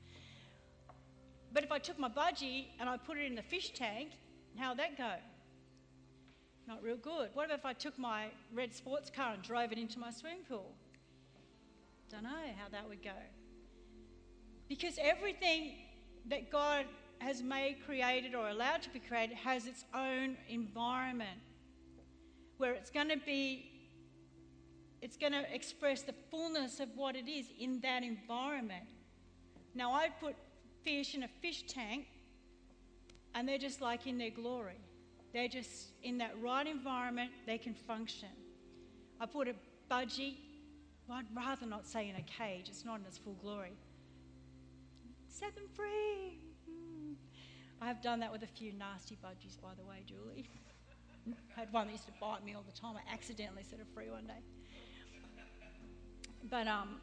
But 1.53 1.63
if 1.63 1.71
I 1.71 1.79
took 1.79 1.97
my 1.97 2.09
budgie 2.09 2.67
and 2.79 2.89
I 2.89 2.97
put 2.97 3.17
it 3.17 3.25
in 3.25 3.35
the 3.35 3.41
fish 3.41 3.71
tank, 3.71 4.11
How'd 4.57 4.77
that 4.79 4.97
go? 4.97 5.11
Not 6.69 6.83
real 6.83 6.97
good. 6.97 7.31
What 7.33 7.47
about 7.47 7.57
if 7.57 7.65
I 7.65 7.73
took 7.73 7.97
my 7.97 8.25
red 8.53 8.75
sports 8.75 9.09
car 9.09 9.33
and 9.33 9.41
drove 9.41 9.71
it 9.71 9.79
into 9.79 9.97
my 9.97 10.11
swimming 10.11 10.43
pool? 10.47 10.71
Don't 12.11 12.21
know 12.21 12.29
how 12.29 12.69
that 12.71 12.87
would 12.87 13.01
go. 13.01 13.17
Because 14.67 14.99
everything 15.01 15.71
that 16.27 16.51
God 16.51 16.85
has 17.17 17.41
made, 17.41 17.77
created, 17.87 18.35
or 18.35 18.49
allowed 18.49 18.83
to 18.83 18.89
be 18.91 18.99
created 18.99 19.35
has 19.35 19.65
its 19.65 19.83
own 19.95 20.37
environment 20.47 21.39
where 22.57 22.73
it's 22.73 22.91
going 22.91 23.09
to 23.09 23.17
be, 23.17 23.71
it's 25.01 25.17
going 25.17 25.33
to 25.33 25.51
express 25.51 26.03
the 26.03 26.13
fullness 26.29 26.79
of 26.79 26.89
what 26.95 27.15
it 27.15 27.27
is 27.27 27.47
in 27.59 27.79
that 27.79 28.03
environment. 28.03 28.85
Now, 29.73 29.91
I 29.91 30.09
put 30.09 30.35
fish 30.83 31.15
in 31.15 31.23
a 31.23 31.29
fish 31.41 31.63
tank 31.63 32.05
and 33.33 33.47
they're 33.49 33.57
just 33.57 33.81
like 33.81 34.05
in 34.05 34.19
their 34.19 34.29
glory. 34.29 34.77
They're 35.33 35.47
just 35.47 35.89
in 36.01 36.17
that 36.19 36.33
right 36.41 36.65
environment, 36.65 37.31
they 37.45 37.57
can 37.57 37.73
function. 37.73 38.29
I 39.19 39.25
put 39.25 39.47
a 39.47 39.53
budgie, 39.91 40.37
well, 41.07 41.19
I'd 41.19 41.35
rather 41.35 41.65
not 41.65 41.85
say 41.85 42.09
in 42.09 42.15
a 42.15 42.21
cage, 42.21 42.67
it's 42.69 42.85
not 42.85 42.99
in 42.99 43.05
its 43.05 43.17
full 43.17 43.35
glory. 43.35 43.77
Set 45.27 45.55
them 45.55 45.65
free. 45.75 46.39
I 47.81 47.87
have 47.87 48.01
done 48.01 48.19
that 48.19 48.31
with 48.31 48.43
a 48.43 48.47
few 48.47 48.73
nasty 48.73 49.17
budgies, 49.23 49.59
by 49.61 49.69
the 49.77 49.85
way, 49.85 50.03
Julie. 50.05 50.49
I 51.55 51.61
had 51.61 51.71
one 51.71 51.87
that 51.87 51.93
used 51.93 52.05
to 52.07 52.13
bite 52.19 52.43
me 52.43 52.53
all 52.53 52.63
the 52.63 52.77
time. 52.77 52.95
I 52.95 53.13
accidentally 53.13 53.63
set 53.63 53.79
it 53.79 53.87
free 53.93 54.09
one 54.09 54.25
day. 54.25 54.41
But, 56.49 56.67
um, 56.67 56.99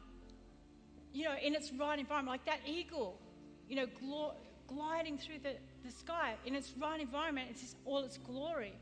you 1.13 1.23
know, 1.23 1.35
in 1.41 1.55
its 1.55 1.71
right 1.71 1.97
environment, 1.97 2.33
like 2.33 2.45
that 2.45 2.59
eagle, 2.67 3.19
you 3.67 3.75
know, 3.75 3.85
glo- 3.99 4.35
gliding 4.67 5.17
through 5.17 5.39
the, 5.39 5.55
the 5.87 5.93
sky 5.93 6.35
in 6.45 6.53
its 6.53 6.73
right 6.77 6.99
environment, 6.99 7.47
it's 7.49 7.61
just 7.61 7.77
all 7.85 8.03
its 8.03 8.17
glory. 8.17 8.73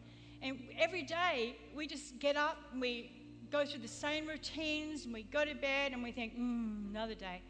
And 0.42 0.58
every 0.78 1.04
day 1.04 1.56
we 1.76 1.88
just 1.88 2.20
get 2.20 2.36
up 2.36 2.58
and 2.72 2.82
we 2.82 3.12
go 3.52 3.66
through 3.66 3.82
the 3.82 3.88
same 3.88 4.28
routines 4.28 5.06
and 5.06 5.14
we 5.14 5.24
go 5.24 5.46
to 5.46 5.54
bed 5.56 5.94
and 5.94 6.04
we 6.04 6.12
think, 6.12 6.38
mm, 6.38 6.90
another 6.90 7.16
day. 7.16 7.42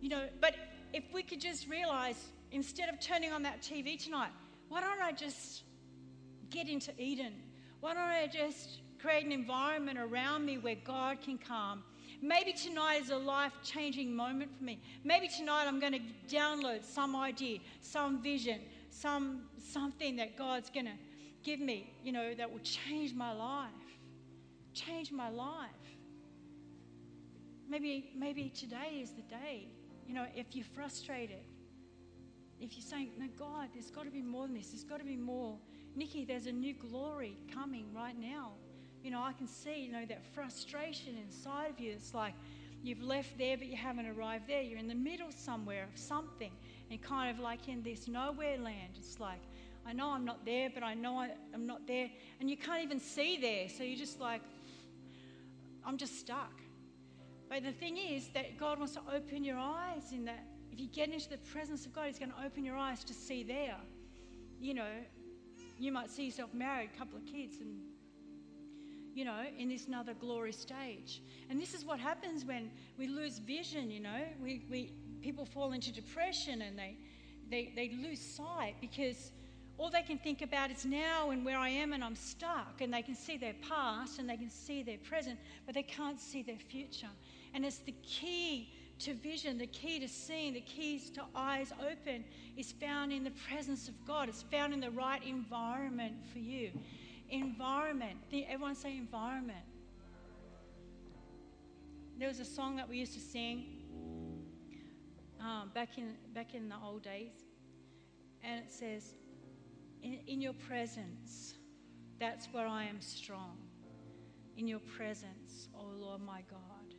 You 0.00 0.08
know, 0.08 0.28
but 0.40 0.54
if 0.92 1.04
we 1.12 1.22
could 1.22 1.40
just 1.40 1.68
realize 1.68 2.16
instead 2.50 2.88
of 2.88 2.98
turning 2.98 3.32
on 3.32 3.42
that 3.42 3.60
TV 3.60 4.02
tonight, 4.02 4.30
why 4.68 4.80
don't 4.80 5.00
I 5.00 5.12
just 5.12 5.62
get 6.50 6.68
into 6.68 6.92
Eden? 6.98 7.34
Why 7.80 7.94
don't 7.94 8.02
I 8.02 8.26
just 8.26 8.80
create 9.00 9.24
an 9.24 9.32
environment 9.32 9.98
around 9.98 10.44
me 10.44 10.58
where 10.58 10.76
God 10.84 11.20
can 11.20 11.38
come? 11.38 11.82
Maybe 12.20 12.52
tonight 12.52 13.02
is 13.02 13.10
a 13.10 13.16
life 13.16 13.52
changing 13.62 14.14
moment 14.14 14.50
for 14.56 14.64
me. 14.64 14.80
Maybe 15.04 15.28
tonight 15.28 15.66
I'm 15.68 15.78
going 15.78 15.92
to 15.92 16.34
download 16.34 16.84
some 16.84 17.14
idea, 17.14 17.58
some 17.80 18.20
vision, 18.22 18.60
some 18.90 19.42
something 19.72 20.16
that 20.16 20.36
God's 20.36 20.70
going 20.70 20.86
to 20.86 20.98
give 21.42 21.60
me, 21.60 21.92
you 22.02 22.12
know, 22.12 22.34
that 22.34 22.50
will 22.50 22.60
change 22.60 23.14
my 23.14 23.32
life. 23.32 23.70
Change 24.74 25.12
my 25.12 25.28
life. 25.28 25.68
Maybe 27.68 28.10
maybe 28.16 28.50
today 28.50 29.00
is 29.02 29.10
the 29.10 29.22
day. 29.22 29.68
You 30.06 30.14
know, 30.14 30.26
if 30.34 30.46
you're 30.56 30.64
frustrated, 30.64 31.44
if 32.60 32.76
you're 32.76 32.82
saying, 32.82 33.10
No, 33.18 33.26
God, 33.38 33.68
there's 33.74 33.90
got 33.90 34.04
to 34.04 34.10
be 34.10 34.22
more 34.22 34.46
than 34.46 34.56
this, 34.56 34.70
there's 34.70 34.84
got 34.84 34.98
to 34.98 35.04
be 35.04 35.16
more. 35.16 35.58
Nikki, 35.94 36.24
there's 36.24 36.46
a 36.46 36.52
new 36.52 36.74
glory 36.74 37.36
coming 37.52 37.86
right 37.94 38.18
now. 38.18 38.52
You 39.02 39.10
know, 39.10 39.22
I 39.22 39.32
can 39.32 39.46
see, 39.46 39.80
you 39.80 39.92
know, 39.92 40.04
that 40.06 40.24
frustration 40.34 41.16
inside 41.16 41.70
of 41.70 41.80
you. 41.80 41.92
It's 41.92 42.14
like 42.14 42.34
you've 42.82 43.02
left 43.02 43.38
there, 43.38 43.56
but 43.56 43.66
you 43.66 43.76
haven't 43.76 44.06
arrived 44.06 44.46
there. 44.48 44.62
You're 44.62 44.78
in 44.78 44.88
the 44.88 44.94
middle 44.94 45.30
somewhere 45.30 45.84
of 45.84 45.98
something, 45.98 46.52
and 46.90 47.00
kind 47.02 47.30
of 47.30 47.42
like 47.42 47.68
in 47.68 47.82
this 47.82 48.08
nowhere 48.08 48.58
land. 48.58 48.94
It's 48.96 49.20
like, 49.20 49.40
I 49.86 49.92
know 49.92 50.10
I'm 50.10 50.24
not 50.24 50.44
there, 50.44 50.70
but 50.72 50.82
I 50.82 50.94
know 50.94 51.16
I, 51.18 51.30
I'm 51.54 51.66
not 51.66 51.86
there. 51.86 52.10
And 52.40 52.50
you 52.50 52.56
can't 52.56 52.82
even 52.82 53.00
see 53.00 53.38
there. 53.38 53.68
So 53.68 53.82
you're 53.82 53.98
just 53.98 54.20
like, 54.20 54.42
I'm 55.84 55.96
just 55.96 56.18
stuck. 56.18 56.52
But 57.48 57.62
the 57.64 57.72
thing 57.72 57.96
is 57.96 58.28
that 58.34 58.58
God 58.58 58.78
wants 58.78 58.94
to 58.94 59.00
open 59.14 59.44
your 59.44 59.58
eyes 59.58 60.12
in 60.12 60.24
that. 60.26 60.44
If 60.70 60.78
you 60.78 60.86
get 60.86 61.10
into 61.10 61.30
the 61.30 61.38
presence 61.38 61.86
of 61.86 61.94
God, 61.94 62.06
He's 62.06 62.18
going 62.18 62.32
to 62.32 62.44
open 62.44 62.64
your 62.64 62.76
eyes 62.76 63.02
to 63.04 63.14
see 63.14 63.42
there. 63.42 63.76
You 64.60 64.74
know, 64.74 64.90
you 65.78 65.92
might 65.92 66.10
see 66.10 66.26
yourself 66.26 66.52
married, 66.52 66.90
a 66.94 66.98
couple 66.98 67.16
of 67.16 67.24
kids, 67.24 67.56
and 67.60 67.78
you 69.14 69.24
know, 69.24 69.42
in 69.58 69.68
this 69.68 69.86
another 69.86 70.14
glory 70.14 70.52
stage. 70.52 71.22
And 71.50 71.60
this 71.60 71.74
is 71.74 71.84
what 71.84 71.98
happens 71.98 72.44
when 72.44 72.70
we 72.98 73.08
lose 73.08 73.38
vision, 73.38 73.90
you 73.90 73.98
know. 73.98 74.20
We, 74.40 74.64
we 74.70 74.92
people 75.22 75.44
fall 75.44 75.72
into 75.72 75.92
depression 75.92 76.62
and 76.62 76.78
they, 76.78 76.96
they 77.50 77.72
they 77.74 77.90
lose 78.02 78.20
sight 78.20 78.74
because 78.80 79.32
all 79.78 79.90
they 79.90 80.02
can 80.02 80.18
think 80.18 80.42
about 80.42 80.72
is 80.72 80.84
now 80.84 81.30
and 81.30 81.44
where 81.44 81.56
I 81.56 81.68
am 81.68 81.92
and 81.92 82.02
I'm 82.02 82.16
stuck. 82.16 82.80
And 82.80 82.92
they 82.92 83.02
can 83.02 83.14
see 83.14 83.36
their 83.36 83.54
past 83.68 84.18
and 84.18 84.28
they 84.28 84.36
can 84.36 84.50
see 84.50 84.82
their 84.82 84.98
present, 84.98 85.38
but 85.66 85.74
they 85.74 85.84
can't 85.84 86.20
see 86.20 86.42
their 86.42 86.58
future. 86.58 87.08
And 87.54 87.64
it's 87.64 87.78
the 87.78 87.94
key 88.02 88.74
to 89.00 89.14
vision, 89.14 89.56
the 89.56 89.68
key 89.68 90.00
to 90.00 90.08
seeing, 90.08 90.54
the 90.54 90.60
keys 90.62 91.10
to 91.10 91.22
eyes 91.32 91.72
open 91.80 92.24
is 92.56 92.72
found 92.72 93.12
in 93.12 93.22
the 93.22 93.30
presence 93.48 93.86
of 93.86 93.94
God. 94.04 94.28
It's 94.28 94.42
found 94.42 94.74
in 94.74 94.80
the 94.80 94.90
right 94.90 95.22
environment 95.24 96.14
for 96.32 96.40
you. 96.40 96.72
Environment. 97.30 98.18
Everyone 98.32 98.74
say 98.74 98.96
environment. 98.96 99.58
There 102.18 102.26
was 102.26 102.40
a 102.40 102.44
song 102.44 102.74
that 102.76 102.88
we 102.88 102.98
used 102.98 103.14
to 103.14 103.20
sing 103.20 103.77
um, 105.48 105.70
back 105.74 105.98
in 105.98 106.14
back 106.34 106.54
in 106.54 106.68
the 106.68 106.76
old 106.84 107.02
days, 107.02 107.32
and 108.42 108.60
it 108.60 108.70
says, 108.70 109.14
in, 110.02 110.20
"In 110.26 110.40
your 110.40 110.52
presence, 110.52 111.54
that's 112.18 112.46
where 112.52 112.66
I 112.66 112.84
am 112.84 113.00
strong. 113.00 113.56
In 114.56 114.68
your 114.68 114.80
presence, 114.80 115.68
oh 115.74 115.86
Lord 115.86 116.20
my 116.20 116.42
God." 116.50 116.94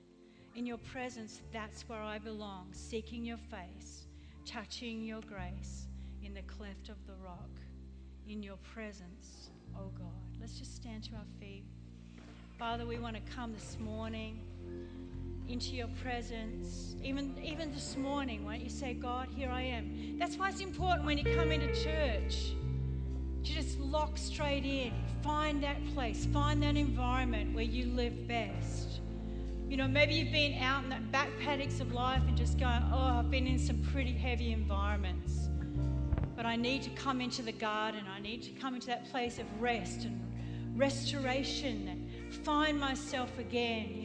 In 0.55 0.65
your 0.65 0.79
presence, 0.79 1.41
that's 1.53 1.87
where 1.87 2.01
I 2.01 2.17
belong, 2.17 2.69
seeking 2.73 3.23
your 3.23 3.37
face, 3.37 4.07
touching 4.45 5.03
your 5.03 5.21
grace 5.21 5.87
in 6.23 6.33
the 6.33 6.41
cleft 6.41 6.89
of 6.89 6.97
the 7.05 7.13
rock. 7.23 7.61
In 8.27 8.41
your 8.41 8.57
presence, 8.57 9.51
oh 9.77 9.91
God. 9.97 10.37
Let's 10.41 10.57
just 10.57 10.75
stand 10.75 11.03
to 11.05 11.15
our 11.15 11.25
feet. 11.39 11.65
Father, 12.57 12.85
we 12.85 12.97
want 12.97 13.15
to 13.15 13.21
come 13.33 13.53
this 13.53 13.77
morning 13.79 14.41
into 15.49 15.75
your 15.75 15.87
presence. 16.01 16.95
Even, 17.03 17.35
even 17.43 17.71
this 17.73 17.97
morning, 17.97 18.45
why 18.45 18.55
don't 18.55 18.63
you 18.63 18.69
say, 18.69 18.93
God, 18.93 19.27
here 19.35 19.49
I 19.49 19.63
am? 19.63 20.17
That's 20.19 20.37
why 20.37 20.49
it's 20.49 20.61
important 20.61 21.05
when 21.05 21.17
you 21.17 21.23
come 21.35 21.51
into 21.51 21.67
church 21.83 22.53
to 23.43 23.53
just 23.53 23.79
lock 23.79 24.17
straight 24.17 24.63
in. 24.63 24.93
Find 25.23 25.63
that 25.63 25.77
place, 25.93 26.27
find 26.27 26.61
that 26.61 26.77
environment 26.77 27.55
where 27.55 27.63
you 27.63 27.87
live 27.87 28.27
best. 28.27 29.01
You 29.67 29.77
know, 29.77 29.87
maybe 29.87 30.13
you've 30.13 30.31
been 30.31 30.61
out 30.61 30.83
in 30.83 30.89
the 30.89 30.99
back 31.11 31.29
paddocks 31.39 31.79
of 31.79 31.93
life 31.93 32.21
and 32.27 32.37
just 32.37 32.59
going, 32.59 32.83
oh, 32.93 33.19
I've 33.19 33.31
been 33.31 33.47
in 33.47 33.59
some 33.59 33.81
pretty 33.91 34.13
heavy 34.13 34.51
environments. 34.51 35.49
But 36.35 36.45
I 36.45 36.55
need 36.55 36.83
to 36.83 36.89
come 36.91 37.21
into 37.21 37.41
the 37.41 37.51
garden. 37.51 38.05
I 38.15 38.19
need 38.19 38.43
to 38.43 38.51
come 38.51 38.75
into 38.75 38.87
that 38.87 39.09
place 39.11 39.39
of 39.39 39.45
rest 39.59 40.05
and 40.05 40.19
restoration 40.75 41.87
and 41.87 42.33
find 42.45 42.79
myself 42.79 43.37
again. 43.37 43.98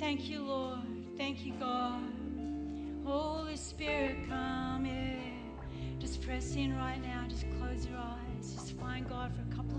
Thank 0.00 0.30
you, 0.30 0.42
Lord. 0.42 0.78
Thank 1.18 1.44
you, 1.44 1.52
God. 1.60 2.02
Holy 3.04 3.54
Spirit, 3.54 4.16
come 4.30 4.86
in. 4.86 5.52
Just 5.98 6.22
press 6.22 6.56
in 6.56 6.74
right 6.78 7.00
now. 7.02 7.26
Just 7.28 7.44
close 7.58 7.84
your 7.84 7.98
eyes. 7.98 8.54
Just 8.54 8.72
find 8.78 9.06
God 9.06 9.30
for 9.34 9.42
a 9.42 9.54
couple 9.54 9.69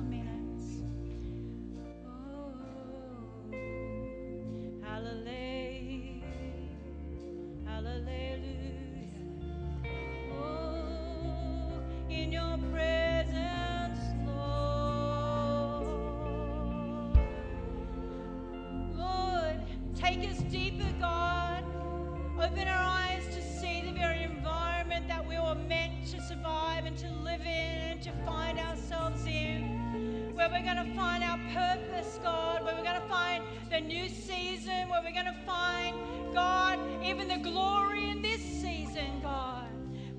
to 30.86 30.96
find 30.96 31.24
our 31.24 31.38
purpose, 31.54 32.20
God, 32.24 32.64
where 32.64 32.76
we're 32.76 32.84
going 32.84 33.00
to 33.00 33.08
find 33.08 33.44
the 33.70 33.80
new 33.80 34.10
season, 34.10 34.90
where 34.90 35.02
we're 35.04 35.14
going 35.14 35.26
to 35.26 35.46
find, 35.46 35.96
God, 36.34 36.80
even 37.04 37.28
the 37.28 37.38
glory 37.38 38.10
in 38.10 38.22
this 38.22 38.42
season, 38.42 39.20
God. 39.22 39.68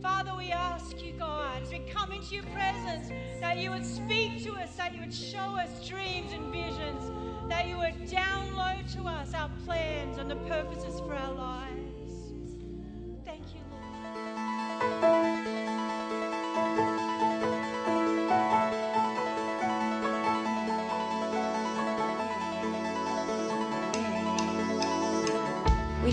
Father, 0.01 0.33
we 0.37 0.53
ask 0.53 1.03
you, 1.03 1.15
God, 1.19 1.63
as 1.63 1.71
we 1.71 1.81
come 1.93 2.13
into 2.13 2.37
your 2.37 2.45
presence, 2.45 3.11
that 3.41 3.59
you 3.59 3.71
would 3.71 3.85
speak 3.85 4.43
to 4.45 4.53
us, 4.53 4.75
that 4.77 4.95
you 4.95 5.01
would 5.01 5.15
show 5.15 5.39
us 5.39 5.89
dreams 5.89 6.33
and 6.33 6.53
visions, 6.53 7.11
that 7.49 7.67
you 7.67 7.79
would 7.79 8.07
download 8.09 8.93
to 8.95 9.03
us 9.09 9.35
our 9.35 9.51
plans 9.65 10.19
and 10.19 10.31
the 10.31 10.37
purposes 10.37 11.01
for 11.01 11.15
our 11.15 11.33
lives. 11.33 12.15
Thank 13.25 13.43
you, 13.55 13.61